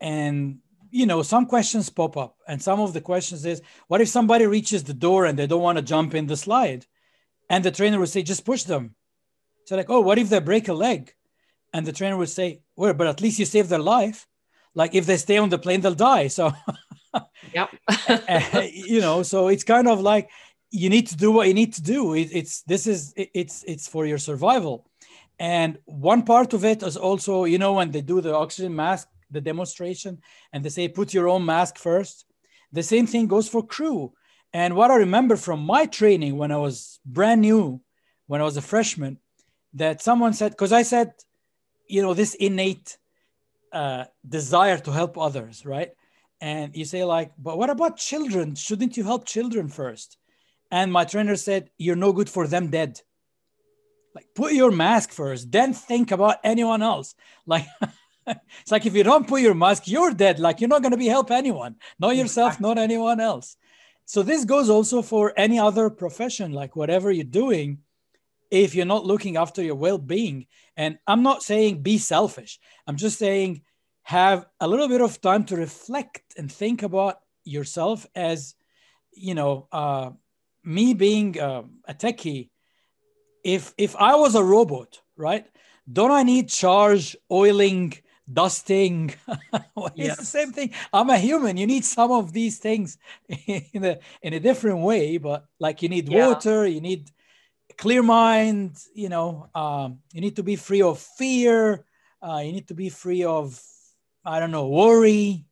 and 0.00 0.60
you 0.90 1.06
know, 1.06 1.22
some 1.22 1.46
questions 1.46 1.88
pop 1.90 2.16
up, 2.16 2.36
and 2.48 2.60
some 2.62 2.80
of 2.80 2.92
the 2.92 3.00
questions 3.00 3.44
is, 3.44 3.62
what 3.88 4.00
if 4.00 4.08
somebody 4.08 4.46
reaches 4.46 4.84
the 4.84 4.94
door 4.94 5.26
and 5.26 5.38
they 5.38 5.46
don't 5.46 5.62
want 5.62 5.78
to 5.78 5.82
jump 5.82 6.14
in 6.14 6.26
the 6.26 6.36
slide, 6.36 6.86
and 7.48 7.64
the 7.64 7.70
trainer 7.70 7.98
would 7.98 8.08
say, 8.08 8.22
just 8.22 8.44
push 8.44 8.64
them. 8.64 8.94
So 9.66 9.76
like, 9.76 9.90
oh, 9.90 10.00
what 10.00 10.18
if 10.18 10.28
they 10.28 10.40
break 10.40 10.68
a 10.68 10.74
leg, 10.74 11.14
and 11.72 11.86
the 11.86 11.92
trainer 11.92 12.16
would 12.16 12.30
say, 12.30 12.62
well, 12.76 12.94
but 12.94 13.06
at 13.06 13.20
least 13.20 13.38
you 13.38 13.44
saved 13.44 13.68
their 13.68 13.78
life. 13.78 14.26
Like 14.74 14.94
if 14.94 15.06
they 15.06 15.16
stay 15.16 15.38
on 15.38 15.48
the 15.48 15.58
plane, 15.58 15.80
they'll 15.80 15.94
die. 15.94 16.28
So 16.28 16.52
Yep. 17.54 17.70
Eh, 18.08 18.48
eh, 18.52 18.70
you 18.72 19.00
know, 19.00 19.22
so 19.22 19.48
it's 19.48 19.64
kind 19.64 19.88
of 19.88 20.00
like 20.00 20.30
you 20.70 20.88
need 20.88 21.06
to 21.08 21.16
do 21.16 21.32
what 21.32 21.48
you 21.48 21.54
need 21.54 21.72
to 21.74 21.82
do. 21.82 22.14
It, 22.14 22.28
it's 22.32 22.62
this 22.62 22.86
is 22.86 23.12
it, 23.16 23.30
it's 23.34 23.64
it's 23.66 23.88
for 23.88 24.06
your 24.06 24.18
survival. 24.18 24.88
And 25.38 25.78
one 25.84 26.22
part 26.22 26.54
of 26.54 26.64
it 26.64 26.82
is 26.82 26.96
also, 26.96 27.44
you 27.44 27.58
know, 27.58 27.74
when 27.74 27.90
they 27.90 28.00
do 28.00 28.20
the 28.20 28.34
oxygen 28.34 28.74
mask, 28.74 29.08
the 29.30 29.40
demonstration, 29.40 30.20
and 30.52 30.64
they 30.64 30.68
say 30.68 30.88
put 30.88 31.14
your 31.14 31.28
own 31.28 31.44
mask 31.44 31.78
first. 31.78 32.24
The 32.72 32.82
same 32.82 33.06
thing 33.06 33.26
goes 33.26 33.48
for 33.48 33.66
crew. 33.66 34.12
And 34.52 34.74
what 34.74 34.90
I 34.90 34.96
remember 34.96 35.36
from 35.36 35.60
my 35.60 35.86
training 35.86 36.36
when 36.36 36.52
I 36.52 36.56
was 36.56 37.00
brand 37.04 37.40
new, 37.40 37.80
when 38.26 38.40
I 38.40 38.44
was 38.44 38.56
a 38.56 38.62
freshman, 38.62 39.18
that 39.74 40.00
someone 40.00 40.32
said, 40.32 40.52
because 40.52 40.72
I 40.72 40.82
said, 40.82 41.12
you 41.88 42.02
know, 42.02 42.14
this 42.14 42.34
innate 42.34 42.96
uh, 43.72 44.04
desire 44.26 44.78
to 44.78 44.92
help 44.92 45.18
others, 45.18 45.66
right? 45.66 45.90
and 46.40 46.76
you 46.76 46.84
say 46.84 47.04
like 47.04 47.32
but 47.38 47.58
what 47.58 47.70
about 47.70 47.96
children 47.96 48.54
shouldn't 48.54 48.96
you 48.96 49.04
help 49.04 49.24
children 49.26 49.68
first 49.68 50.18
and 50.70 50.92
my 50.92 51.04
trainer 51.04 51.36
said 51.36 51.70
you're 51.78 51.96
no 51.96 52.12
good 52.12 52.28
for 52.28 52.46
them 52.46 52.68
dead 52.70 53.00
like 54.14 54.26
put 54.34 54.52
your 54.52 54.70
mask 54.70 55.10
first 55.10 55.50
then 55.50 55.72
think 55.72 56.10
about 56.10 56.36
anyone 56.44 56.82
else 56.82 57.14
like 57.46 57.66
it's 58.60 58.72
like 58.72 58.86
if 58.86 58.94
you 58.94 59.04
don't 59.04 59.28
put 59.28 59.40
your 59.40 59.54
mask 59.54 59.86
you're 59.86 60.12
dead. 60.12 60.38
Like 60.38 60.60
you're 60.60 60.68
not 60.68 60.82
going 60.82 60.92
to 60.92 60.98
be 60.98 61.06
help 61.06 61.30
anyone. 61.30 61.76
Not 61.98 62.16
yourself 62.16 62.60
not 62.60 62.78
anyone 62.78 63.20
else. 63.20 63.56
So 64.04 64.22
this 64.22 64.44
goes 64.44 64.70
also 64.70 65.02
for 65.02 65.32
any 65.36 65.58
other 65.58 65.90
profession 65.90 66.52
like 66.52 66.76
whatever 66.76 67.10
you're 67.10 67.24
doing 67.24 67.78
if 68.50 68.74
you're 68.74 68.86
not 68.86 69.04
looking 69.04 69.36
after 69.36 69.62
your 69.62 69.74
well-being. 69.74 70.46
And 70.76 70.98
i'm 71.06 71.22
not 71.22 71.42
saying 71.42 71.82
be 71.82 71.98
selfish. 71.98 72.58
I'm 72.86 72.96
just 72.96 73.18
saying 73.18 73.62
have 74.02 74.46
a 74.60 74.68
little 74.68 74.88
bit 74.88 75.00
of 75.00 75.20
time 75.20 75.44
to 75.44 75.56
reflect 75.56 76.22
and 76.36 76.50
think 76.50 76.82
about 76.82 77.18
yourself 77.44 78.06
as 78.14 78.54
you 79.12 79.34
know 79.34 79.66
uh, 79.72 80.10
me 80.62 80.94
being 80.94 81.38
uh, 81.40 81.62
a 81.86 81.94
techie. 81.94 82.50
If 83.44 83.74
if 83.78 83.94
i 83.96 84.16
was 84.16 84.34
a 84.34 84.42
robot 84.42 85.00
right 85.16 85.46
don't 85.92 86.10
i 86.10 86.24
need 86.24 86.48
charge 86.48 87.16
oiling 87.30 87.94
dusting 88.32 89.14
it's 89.28 89.92
yes. 89.94 90.18
the 90.18 90.24
same 90.24 90.52
thing 90.52 90.72
i'm 90.92 91.10
a 91.10 91.18
human 91.18 91.56
you 91.56 91.66
need 91.66 91.84
some 91.84 92.10
of 92.10 92.32
these 92.32 92.58
things 92.58 92.98
in 93.72 93.84
a 93.84 93.98
in 94.22 94.32
a 94.32 94.40
different 94.40 94.80
way 94.80 95.16
but 95.16 95.46
like 95.60 95.82
you 95.82 95.88
need 95.88 96.08
yeah. 96.08 96.26
water 96.26 96.66
you 96.66 96.80
need 96.80 97.10
clear 97.78 98.02
mind 98.02 98.76
you 98.94 99.08
know 99.08 99.48
um, 99.54 99.98
you 100.12 100.20
need 100.20 100.36
to 100.36 100.42
be 100.42 100.56
free 100.56 100.82
of 100.82 100.98
fear 100.98 101.84
uh, 102.22 102.38
you 102.38 102.52
need 102.52 102.66
to 102.66 102.74
be 102.74 102.88
free 102.88 103.24
of 103.24 103.60
I 104.26 104.40
don't 104.40 104.50
know, 104.50 104.66
worry. 104.66 105.44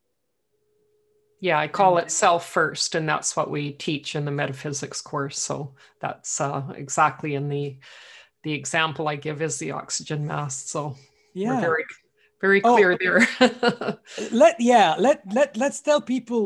Yeah, 1.40 1.58
I 1.58 1.68
call 1.68 1.98
it 1.98 2.10
self 2.10 2.48
first, 2.48 2.96
and 2.96 3.08
that's 3.08 3.36
what 3.36 3.50
we 3.50 3.70
teach 3.70 4.16
in 4.16 4.24
the 4.24 4.30
metaphysics 4.30 5.00
course. 5.00 5.38
So 5.38 5.74
that's 6.00 6.40
uh, 6.40 6.64
exactly 6.74 7.36
in 7.36 7.48
the 7.48 7.78
the 8.42 8.52
example 8.52 9.08
I 9.08 9.16
give 9.16 9.42
is 9.42 9.58
the 9.58 9.70
oxygen 9.70 10.26
mask. 10.26 10.68
So 10.68 10.96
yeah, 11.34 11.60
very 11.60 11.84
very 12.44 12.60
oh, 12.62 12.74
clear 12.74 12.92
oh, 12.92 12.98
there. 13.02 13.98
let 14.42 14.54
yeah, 14.72 14.88
let 15.06 15.18
let 15.32 15.56
let's 15.56 15.80
tell 15.80 16.00
people 16.14 16.42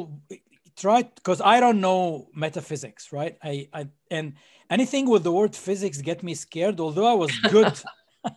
try 0.83 1.03
because 1.03 1.41
I 1.55 1.57
don't 1.63 1.81
know 1.81 2.29
metaphysics, 2.45 3.03
right? 3.19 3.35
I, 3.43 3.69
I 3.79 3.81
and 4.17 4.27
anything 4.71 5.05
with 5.13 5.23
the 5.25 5.33
word 5.33 5.55
physics 5.57 5.99
get 6.11 6.23
me 6.23 6.35
scared. 6.47 6.79
Although 6.79 7.09
I 7.15 7.17
was 7.25 7.33
good, 7.57 7.75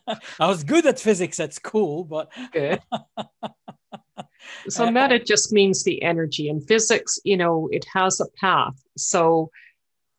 I 0.44 0.48
was 0.54 0.64
good 0.64 0.86
at 0.92 1.00
physics 1.00 1.40
at 1.40 1.54
school, 1.54 2.04
but 2.04 2.26
good. 2.52 2.82
So 4.70 4.86
uh, 4.86 4.92
meta 4.92 5.20
just 5.20 5.54
means 5.54 5.84
the 5.84 6.02
energy. 6.02 6.50
In 6.50 6.62
physics, 6.62 7.20
you 7.24 7.38
know, 7.38 7.70
it 7.72 7.86
has 7.94 8.20
a 8.20 8.30
path. 8.44 8.78
So 8.98 9.52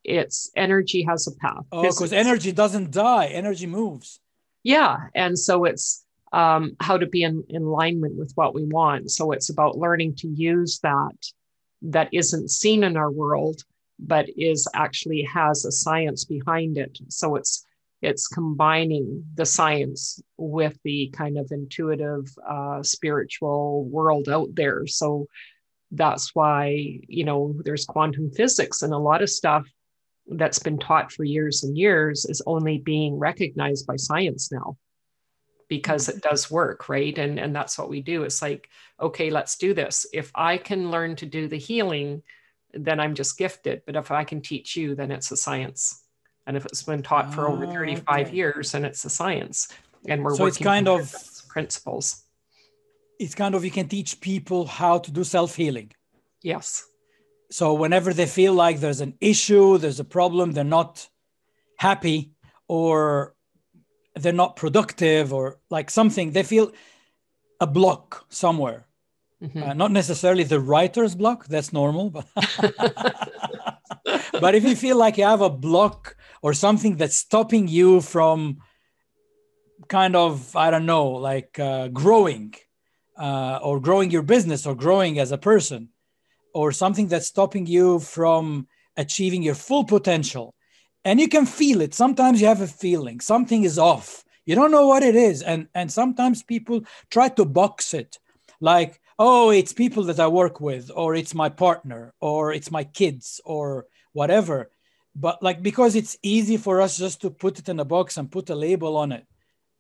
it's 0.05 0.51
energy 0.57 1.03
has 1.11 1.27
a 1.27 1.35
path. 1.45 1.65
Oh, 1.73 1.83
because 1.83 2.13
energy 2.13 2.53
doesn't 2.53 2.93
die, 2.93 3.27
energy 3.27 3.67
moves. 3.67 4.21
Yeah. 4.63 4.97
And 5.15 5.39
so 5.39 5.65
it's 5.65 6.05
um, 6.33 6.77
how 6.81 6.97
to 6.97 7.07
be 7.07 7.23
in, 7.23 7.45
in 7.49 7.63
alignment 7.63 8.17
with 8.17 8.33
what 8.35 8.55
we 8.55 8.65
want. 8.65 9.11
So 9.11 9.33
it's 9.33 9.51
about 9.51 9.79
learning 9.79 10.17
to 10.17 10.29
use 10.29 10.79
that 10.83 11.17
that 11.83 12.09
isn't 12.13 12.51
seen 12.51 12.85
in 12.85 12.97
our 12.97 13.11
world, 13.11 13.63
but 13.99 14.27
is 14.37 14.69
actually 14.75 15.23
has 15.23 15.65
a 15.65 15.73
science 15.73 16.25
behind 16.25 16.79
it. 16.79 16.99
So 17.09 17.37
it's 17.37 17.67
it's 18.03 18.27
combining 18.27 19.25
the 19.35 19.47
science 19.47 20.21
with 20.37 20.77
the 20.83 21.09
kind 21.15 21.39
of 21.39 21.49
intuitive 21.53 22.27
uh, 22.47 22.83
spiritual 22.83 23.85
world 23.85 24.29
out 24.29 24.49
there 24.55 24.87
so 24.87 25.27
that's 25.93 26.35
why 26.35 26.69
you 27.07 27.25
know 27.25 27.55
there's 27.65 27.85
quantum 27.85 28.31
physics 28.31 28.83
and 28.83 28.93
a 28.93 28.99
lot 28.99 29.23
of 29.23 29.31
stuff 29.31 29.67
that's 30.27 30.59
been 30.59 30.79
taught 30.79 31.13
for 31.13 31.25
years 31.25 31.63
and 31.65 31.77
years 31.77 32.25
is 32.25 32.43
only 32.47 32.79
being 32.79 33.19
recognized 33.19 33.87
by 33.87 33.97
science 33.97 34.51
now 34.51 34.77
because 35.73 36.07
it 36.11 36.21
does 36.21 36.51
work, 36.51 36.91
right? 36.91 37.17
And 37.17 37.41
and 37.41 37.57
that's 37.57 37.79
what 37.79 37.89
we 37.89 38.03
do. 38.03 38.25
It's 38.25 38.43
like, 38.43 38.69
okay, 39.01 39.31
let's 39.31 39.57
do 39.57 39.73
this. 39.73 40.05
If 40.13 40.31
I 40.35 40.59
can 40.59 40.91
learn 40.91 41.17
to 41.17 41.27
do 41.39 41.49
the 41.49 41.57
healing, 41.57 42.23
then 42.75 43.01
I'm 43.01 43.15
just 43.15 43.39
gifted. 43.39 43.81
But 43.87 43.97
if 43.97 44.11
I 44.11 44.23
can 44.25 44.43
teach 44.43 44.77
you, 44.77 44.95
then 44.95 45.11
it's 45.11 45.31
a 45.33 45.37
science. 45.47 45.81
And 46.47 46.59
if 46.59 46.67
it's 46.67 46.83
been 46.83 47.03
taught 47.03 47.33
for 47.33 47.49
over 47.49 47.65
ah, 47.65 47.73
35 47.73 48.27
okay. 48.27 48.37
years, 48.37 48.73
then 48.73 48.85
it's 48.85 49.03
a 49.07 49.11
science. 49.11 49.69
And 50.11 50.23
we're 50.23 50.37
so 50.37 50.45
working 50.45 50.67
it's 50.67 50.73
kind 50.73 50.89
of 50.89 51.03
principles. 51.49 52.25
It's 53.19 53.35
kind 53.35 53.55
of 53.55 53.65
you 53.65 53.71
can 53.71 53.89
teach 53.89 54.21
people 54.21 54.67
how 54.67 54.99
to 54.99 55.11
do 55.11 55.25
self-healing. 55.25 55.93
Yes. 56.43 56.85
So 57.51 57.73
whenever 57.73 58.13
they 58.13 58.27
feel 58.27 58.53
like 58.65 58.81
there's 58.81 59.01
an 59.01 59.15
issue, 59.21 59.79
there's 59.79 60.01
a 60.01 60.11
problem, 60.19 60.53
they're 60.53 60.77
not 60.81 61.09
happy 61.79 62.33
or 62.69 63.35
they're 64.15 64.33
not 64.33 64.57
productive 64.57 65.33
or 65.33 65.59
like 65.71 65.91
something, 65.91 66.33
they 66.33 66.43
feel 66.43 66.73
a 67.61 67.67
block 67.67 68.27
somewhere. 68.29 68.87
Mm-hmm. 69.43 69.63
Uh, 69.63 69.75
not 69.75 69.91
necessarily 69.91 70.45
the 70.45 70.61
writer's 70.61 71.15
block, 71.15 71.47
that's 71.47 71.73
normal, 71.73 72.11
but 72.11 72.27
but 74.41 74.55
if 74.55 74.65
you 74.65 74.77
feel 74.77 74.97
like 74.97 75.19
you 75.19 75.25
have 75.25 75.41
a 75.41 75.51
block 75.51 76.17
or 76.43 76.55
something 76.55 76.97
that's 76.97 77.17
stopping 77.17 77.67
you 77.67 78.01
from 78.01 78.59
kind 79.89 80.15
of 80.15 80.55
I 80.55 80.71
don't 80.71 80.87
know, 80.87 81.09
like 81.09 81.59
uh, 81.59 81.89
growing 81.89 82.55
uh, 83.19 83.59
or 83.63 83.81
growing 83.81 84.11
your 84.11 84.23
business 84.23 84.67
or 84.67 84.75
growing 84.75 85.19
as 85.19 85.33
a 85.33 85.39
person, 85.39 85.89
or 86.55 86.71
something 86.71 87.09
that's 87.09 87.27
stopping 87.27 87.67
you 87.67 87.99
from 87.99 88.69
achieving 88.97 89.43
your 89.43 89.55
full 89.55 89.85
potential, 89.85 90.55
and 91.05 91.21
you 91.21 91.29
can 91.29 91.47
feel 91.47 91.81
it. 91.81 91.95
Sometimes 91.95 92.41
you 92.41 92.47
have 92.47 92.61
a 92.61 92.67
feeling 92.67 93.21
something 93.21 93.65
is 93.65 93.79
off. 93.79 94.25
You 94.45 94.55
don't 94.55 94.73
know 94.73 94.87
what 94.87 95.03
it 95.03 95.15
is, 95.15 95.43
and 95.43 95.69
and 95.75 95.91
sometimes 95.91 96.43
people 96.43 96.83
try 97.11 97.29
to 97.31 97.45
box 97.45 97.95
it, 97.95 98.19
like 98.61 99.01
oh, 99.19 99.51
it's 99.51 99.73
people 99.73 100.03
that 100.05 100.19
I 100.19 100.27
work 100.27 100.61
with, 100.61 100.91
or 100.95 101.15
it's 101.15 101.33
my 101.33 101.49
partner, 101.49 102.13
or 102.21 102.53
it's 102.53 102.73
my 102.73 102.83
kids, 102.83 103.41
or 103.45 103.87
whatever. 104.13 104.71
But 105.15 105.43
like, 105.43 105.63
because 105.63 105.95
it's 105.95 106.17
easy 106.23 106.57
for 106.57 106.81
us 106.81 106.99
just 106.99 107.21
to 107.21 107.31
put 107.31 107.59
it 107.59 107.69
in 107.69 107.79
a 107.79 107.85
box 107.85 108.17
and 108.17 108.33
put 108.33 108.51
a 108.51 108.55
label 108.55 108.97
on 108.97 109.13
it. 109.13 109.25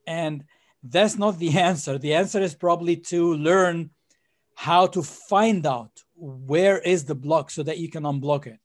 And 0.07 0.45
that's 0.83 1.17
not 1.17 1.39
the 1.39 1.59
answer. 1.71 1.99
The 1.99 2.15
answer 2.15 2.41
is 2.41 2.55
probably 2.55 2.97
to 3.13 3.35
learn 3.35 3.91
how 4.55 4.87
to 4.89 5.03
find 5.03 5.67
out 5.67 5.91
where 6.15 6.79
is 6.79 7.05
the 7.05 7.15
block 7.15 7.51
so 7.51 7.63
that 7.65 7.79
you 7.79 7.89
can 7.89 8.05
unblock 8.05 8.47
it. 8.47 8.61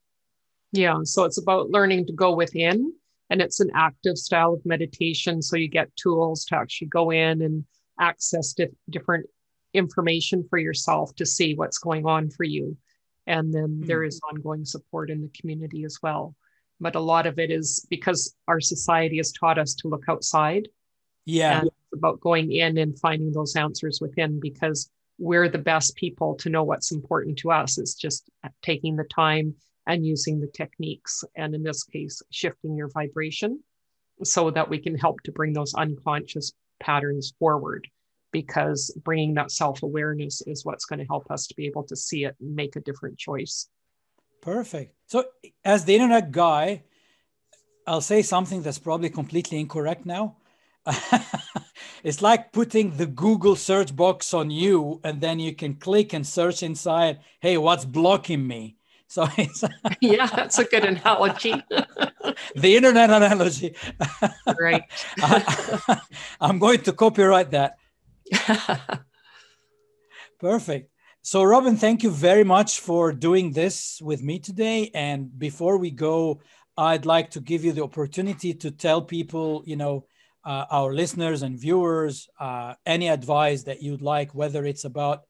Yeah. 0.72 0.98
So 1.04 1.24
it's 1.24 1.38
about 1.38 1.70
learning 1.70 2.08
to 2.08 2.14
go 2.14 2.36
within 2.36 2.94
and 3.30 3.42
it's 3.42 3.60
an 3.60 3.72
active 3.74 4.18
style 4.18 4.54
of 4.54 4.66
meditation. 4.66 5.42
So 5.42 5.58
you 5.58 5.68
get 5.68 5.96
tools 5.96 6.46
to 6.46 6.56
actually 6.56 6.88
go 6.88 7.12
in 7.12 7.42
and 7.42 7.66
access 8.00 8.56
different 8.90 9.26
information 9.74 10.46
for 10.50 10.58
yourself 10.58 11.16
to 11.16 11.26
see 11.26 11.56
what's 11.56 11.78
going 11.78 12.06
on 12.06 12.30
for 12.30 12.44
you. 12.44 12.78
And 13.26 13.54
then 13.54 13.68
mm-hmm. 13.68 13.88
there 13.88 14.04
is 14.04 14.22
ongoing 14.32 14.66
support 14.66 15.10
in 15.10 15.22
the 15.22 15.32
community 15.40 15.84
as 15.84 15.98
well. 16.02 16.36
But 16.80 16.96
a 16.96 17.00
lot 17.00 17.26
of 17.26 17.40
it 17.40 17.52
is 17.52 17.86
because 17.90 18.36
our 18.48 18.62
society 18.62 19.18
has 19.18 19.32
taught 19.32 19.58
us 19.58 19.74
to 19.76 19.88
look 19.88 20.04
outside. 20.08 20.70
Yeah. 21.26 21.60
And 21.60 21.68
it's 21.68 21.94
about 21.94 22.22
going 22.22 22.52
in 22.52 22.78
and 22.78 22.98
finding 23.00 23.34
those 23.34 23.56
answers 23.56 24.00
within 24.00 24.40
because 24.40 24.90
we're 25.18 25.50
the 25.50 25.58
best 25.58 25.96
people 25.96 26.36
to 26.36 26.50
know 26.50 26.64
what's 26.64 26.92
important 26.92 27.40
to 27.40 27.52
us. 27.52 27.78
It's 27.78 27.96
just 27.96 28.30
taking 28.62 28.96
the 28.96 29.04
time 29.06 29.56
and 29.88 30.06
using 30.06 30.40
the 30.40 30.48
techniques. 30.48 31.24
And 31.36 31.56
in 31.56 31.64
this 31.64 31.84
case, 31.84 32.22
shifting 32.30 32.76
your 32.76 32.90
vibration 32.90 33.64
so 34.24 34.52
that 34.52 34.70
we 34.70 34.80
can 34.80 34.98
help 34.98 35.22
to 35.24 35.32
bring 35.32 35.54
those 35.54 35.74
unconscious 35.74 36.52
patterns 36.80 37.34
forward 37.40 37.88
because 38.32 38.96
bringing 39.04 39.34
that 39.36 39.52
self 39.52 39.84
awareness 39.84 40.42
is 40.46 40.66
what's 40.66 40.86
going 40.86 41.00
to 41.00 41.06
help 41.06 41.32
us 41.32 41.48
to 41.48 41.56
be 41.56 41.66
able 41.66 41.84
to 41.84 41.96
see 41.96 42.26
it 42.26 42.36
and 42.40 42.56
make 42.56 42.76
a 42.76 42.82
different 42.82 43.18
choice. 43.18 43.68
Perfect. 44.42 44.94
So, 45.08 45.26
as 45.64 45.86
the 45.86 45.96
internet 45.96 46.32
guy, 46.32 46.84
I'll 47.86 48.02
say 48.02 48.22
something 48.22 48.62
that's 48.62 48.80
probably 48.80 49.10
completely 49.10 49.60
incorrect 49.60 50.06
now. 50.06 50.38
it's 52.04 52.22
like 52.22 52.52
putting 52.52 52.96
the 52.98 53.06
Google 53.06 53.56
search 53.56 53.96
box 53.96 54.34
on 54.34 54.52
you, 54.52 55.00
and 55.04 55.22
then 55.22 55.40
you 55.40 55.54
can 55.56 55.76
click 55.76 56.14
and 56.14 56.26
search 56.26 56.64
inside, 56.64 57.20
hey, 57.40 57.58
what's 57.58 57.86
blocking 57.86 58.46
me? 58.46 58.77
So 59.10 59.26
it's 59.38 59.64
yeah, 60.02 60.28
that's 60.28 60.60
a 60.60 60.66
good 60.66 60.84
analogy. 60.84 61.54
the 62.56 62.76
internet 62.76 63.10
analogy. 63.10 63.74
right. 64.60 64.84
I'm 66.42 66.60
going 66.60 66.82
to 66.82 66.92
copyright 66.92 67.52
that. 67.52 67.78
Perfect. 70.40 70.92
So, 71.22 71.44
Robin, 71.44 71.78
thank 71.78 72.04
you 72.04 72.12
very 72.12 72.44
much 72.44 72.80
for 72.82 73.14
doing 73.14 73.54
this 73.54 74.02
with 74.02 74.22
me 74.22 74.40
today. 74.40 74.92
And 74.94 75.38
before 75.40 75.78
we 75.78 75.92
go, 75.92 76.42
I'd 76.78 77.06
like 77.06 77.32
to 77.32 77.42
give 77.42 77.64
you 77.64 77.72
the 77.72 77.84
opportunity 77.84 78.54
to 78.56 78.72
tell 78.72 79.02
people, 79.02 79.64
you 79.66 79.78
know, 79.78 80.06
uh, 80.46 80.66
our 80.70 80.94
listeners 80.94 81.44
and 81.44 81.60
viewers, 81.60 82.30
uh, 82.40 82.76
any 82.86 83.08
advice 83.10 83.64
that 83.64 83.82
you'd 83.82 84.02
like, 84.02 84.36
whether 84.36 84.66
it's 84.66 84.86
about 84.86 85.24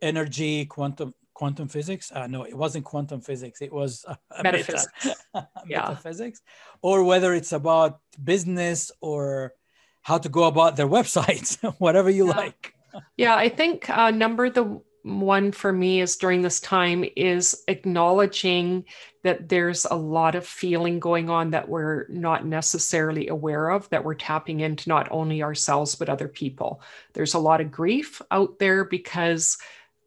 energy, 0.00 0.66
quantum 0.66 1.14
quantum 1.38 1.68
physics. 1.68 2.10
Uh, 2.10 2.26
no, 2.26 2.42
it 2.42 2.54
wasn't 2.54 2.84
quantum 2.84 3.20
physics. 3.20 3.62
It 3.62 3.72
was 3.72 4.04
uh, 4.08 4.16
metaphysics. 4.42 4.88
Meta, 5.04 5.48
yeah. 5.68 5.82
metaphysics, 5.82 6.42
or 6.82 7.04
whether 7.04 7.32
it's 7.32 7.52
about 7.52 8.00
business 8.22 8.90
or 9.00 9.54
how 10.02 10.18
to 10.18 10.28
go 10.28 10.44
about 10.44 10.74
their 10.74 10.88
websites, 10.98 11.62
whatever 11.78 12.10
you 12.10 12.26
yeah. 12.26 12.36
like. 12.36 12.74
yeah, 13.16 13.36
I 13.36 13.48
think 13.48 13.88
uh, 13.88 14.10
number 14.10 14.50
the 14.50 14.80
one 15.04 15.52
for 15.52 15.72
me 15.72 16.00
is 16.00 16.16
during 16.16 16.42
this 16.42 16.58
time 16.58 17.04
is 17.16 17.62
acknowledging 17.68 18.84
that 19.22 19.48
there's 19.48 19.84
a 19.84 19.94
lot 19.94 20.34
of 20.34 20.44
feeling 20.44 20.98
going 20.98 21.30
on 21.30 21.50
that 21.50 21.68
we're 21.68 22.06
not 22.08 22.44
necessarily 22.44 23.28
aware 23.28 23.70
of 23.70 23.88
that 23.90 24.04
we're 24.04 24.14
tapping 24.14 24.60
into 24.60 24.88
not 24.88 25.08
only 25.10 25.42
ourselves 25.42 25.94
but 25.94 26.10
other 26.10 26.28
people 26.28 26.82
there's 27.14 27.34
a 27.34 27.38
lot 27.38 27.60
of 27.60 27.70
grief 27.70 28.20
out 28.30 28.58
there 28.58 28.84
because 28.84 29.56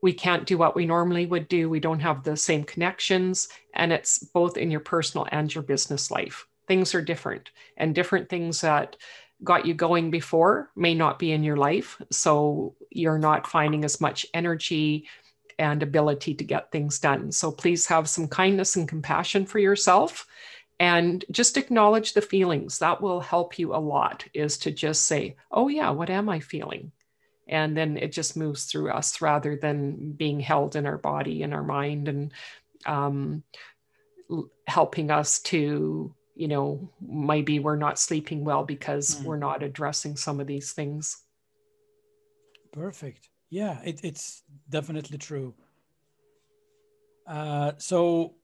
we 0.01 0.13
can't 0.13 0.45
do 0.45 0.57
what 0.57 0.75
we 0.75 0.85
normally 0.85 1.25
would 1.25 1.47
do 1.47 1.69
we 1.69 1.79
don't 1.79 1.99
have 1.99 2.23
the 2.23 2.35
same 2.35 2.63
connections 2.63 3.47
and 3.75 3.93
it's 3.93 4.19
both 4.19 4.57
in 4.57 4.71
your 4.71 4.79
personal 4.79 5.27
and 5.31 5.53
your 5.53 5.63
business 5.63 6.11
life 6.11 6.47
things 6.67 6.95
are 6.95 7.01
different 7.01 7.51
and 7.77 7.93
different 7.93 8.29
things 8.29 8.61
that 8.61 8.95
got 9.43 9.65
you 9.65 9.73
going 9.73 10.11
before 10.11 10.69
may 10.75 10.93
not 10.93 11.19
be 11.19 11.31
in 11.31 11.43
your 11.43 11.57
life. 11.57 12.01
So 12.11 12.75
you're 12.89 13.17
not 13.17 13.47
finding 13.47 13.83
as 13.83 14.01
much 14.01 14.25
energy 14.33 15.07
and 15.57 15.81
ability 15.83 16.35
to 16.35 16.43
get 16.43 16.71
things 16.71 16.99
done. 16.99 17.31
So 17.31 17.51
please 17.51 17.85
have 17.87 18.09
some 18.09 18.27
kindness 18.27 18.75
and 18.75 18.87
compassion 18.87 19.45
for 19.45 19.59
yourself 19.59 20.27
and 20.79 21.23
just 21.31 21.57
acknowledge 21.57 22.13
the 22.13 22.21
feelings. 22.21 22.79
That 22.79 23.01
will 23.01 23.19
help 23.19 23.59
you 23.59 23.75
a 23.75 23.77
lot, 23.77 24.25
is 24.33 24.57
to 24.59 24.71
just 24.71 25.05
say, 25.05 25.35
oh, 25.51 25.67
yeah, 25.67 25.91
what 25.91 26.09
am 26.09 26.29
I 26.29 26.39
feeling? 26.39 26.91
And 27.51 27.77
then 27.77 27.97
it 27.97 28.11
just 28.11 28.37
moves 28.37 28.65
through 28.65 28.91
us 28.91 29.21
rather 29.21 29.55
than 29.55 30.13
being 30.13 30.39
held 30.39 30.75
in 30.75 30.85
our 30.85 30.97
body 30.97 31.43
and 31.43 31.53
our 31.53 31.63
mind 31.63 32.07
and 32.07 32.31
um, 32.85 33.43
helping 34.67 35.11
us 35.11 35.39
to 35.39 36.15
you 36.41 36.47
know, 36.47 36.89
maybe 36.99 37.59
we're 37.59 37.75
not 37.75 37.99
sleeping 37.99 38.43
well 38.43 38.63
because 38.63 39.15
mm. 39.15 39.25
we're 39.25 39.37
not 39.37 39.63
addressing 39.63 40.15
some 40.15 40.39
of 40.39 40.47
these 40.47 40.71
things. 40.71 41.21
Perfect. 42.71 43.29
Yeah, 43.49 43.79
it, 43.83 43.99
it's 44.03 44.41
definitely 44.69 45.17
true. 45.17 45.53
Uh, 47.27 47.73
so 47.77 48.35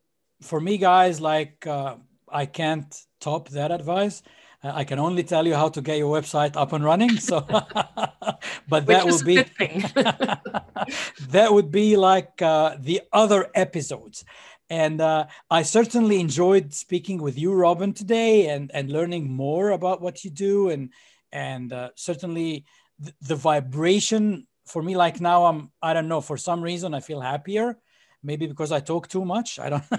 for 0.42 0.60
me, 0.60 0.78
guys, 0.78 1.20
like 1.20 1.66
uh, 1.66 1.96
I 2.32 2.46
can't 2.46 2.94
top 3.20 3.50
that 3.50 3.72
advice. 3.72 4.22
Uh, 4.64 4.72
I 4.74 4.84
can 4.84 5.00
only 5.00 5.24
tell 5.24 5.46
you 5.46 5.54
how 5.56 5.70
to 5.70 5.82
get 5.82 5.98
your 5.98 6.20
website 6.20 6.56
up 6.56 6.74
and 6.74 6.84
running. 6.84 7.18
So, 7.18 7.42
but 8.68 8.86
that 8.88 9.06
would 9.06 9.26
be 9.26 9.36
that 11.30 11.54
would 11.54 11.72
be 11.72 11.96
like 11.96 12.42
uh, 12.42 12.76
the 12.80 13.02
other 13.14 13.50
episodes. 13.54 14.26
And 14.70 15.00
uh, 15.00 15.28
I 15.50 15.62
certainly 15.64 16.20
enjoyed 16.20 16.74
speaking 16.74 17.22
with 17.22 17.38
you, 17.38 17.54
Robin, 17.54 17.94
today, 17.94 18.48
and 18.50 18.72
and 18.74 18.92
learning 18.92 19.30
more 19.30 19.70
about 19.70 20.02
what 20.02 20.24
you 20.24 20.32
do, 20.32 20.70
and 20.70 20.92
and 21.32 21.72
uh, 21.72 21.90
certainly 21.96 22.66
the, 23.00 23.14
the 23.22 23.36
vibration 23.36 24.48
for 24.66 24.82
me. 24.82 24.98
Like 24.98 25.22
now, 25.22 25.46
I'm 25.46 25.72
I 25.82 25.94
don't 25.94 26.10
know 26.10 26.22
for 26.22 26.36
some 26.38 26.62
reason 26.62 26.94
I 26.94 27.00
feel 27.00 27.22
happier, 27.22 27.78
maybe 28.24 28.48
because 28.48 28.72
I 28.74 28.82
talk 28.82 29.08
too 29.08 29.24
much. 29.24 29.60
I 29.60 29.70
don't. 29.70 29.84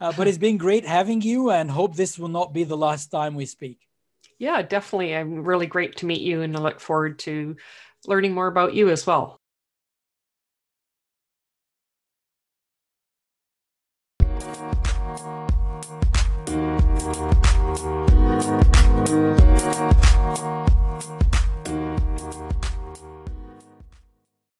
uh, 0.00 0.12
but 0.16 0.28
it's 0.28 0.38
been 0.38 0.58
great 0.58 0.86
having 0.86 1.22
you, 1.22 1.50
and 1.50 1.70
hope 1.70 1.96
this 1.96 2.18
will 2.18 2.28
not 2.28 2.52
be 2.52 2.64
the 2.64 2.76
last 2.76 3.10
time 3.10 3.34
we 3.34 3.46
speak. 3.46 3.78
Yeah, 4.38 4.62
definitely. 4.62 5.14
I'm 5.16 5.44
really 5.44 5.66
great 5.66 5.96
to 5.98 6.06
meet 6.06 6.20
you, 6.20 6.42
and 6.42 6.56
I 6.56 6.60
look 6.60 6.80
forward 6.80 7.18
to 7.20 7.56
learning 8.06 8.34
more 8.34 8.46
about 8.46 8.74
you 8.74 8.90
as 8.90 9.06
well. 9.06 9.40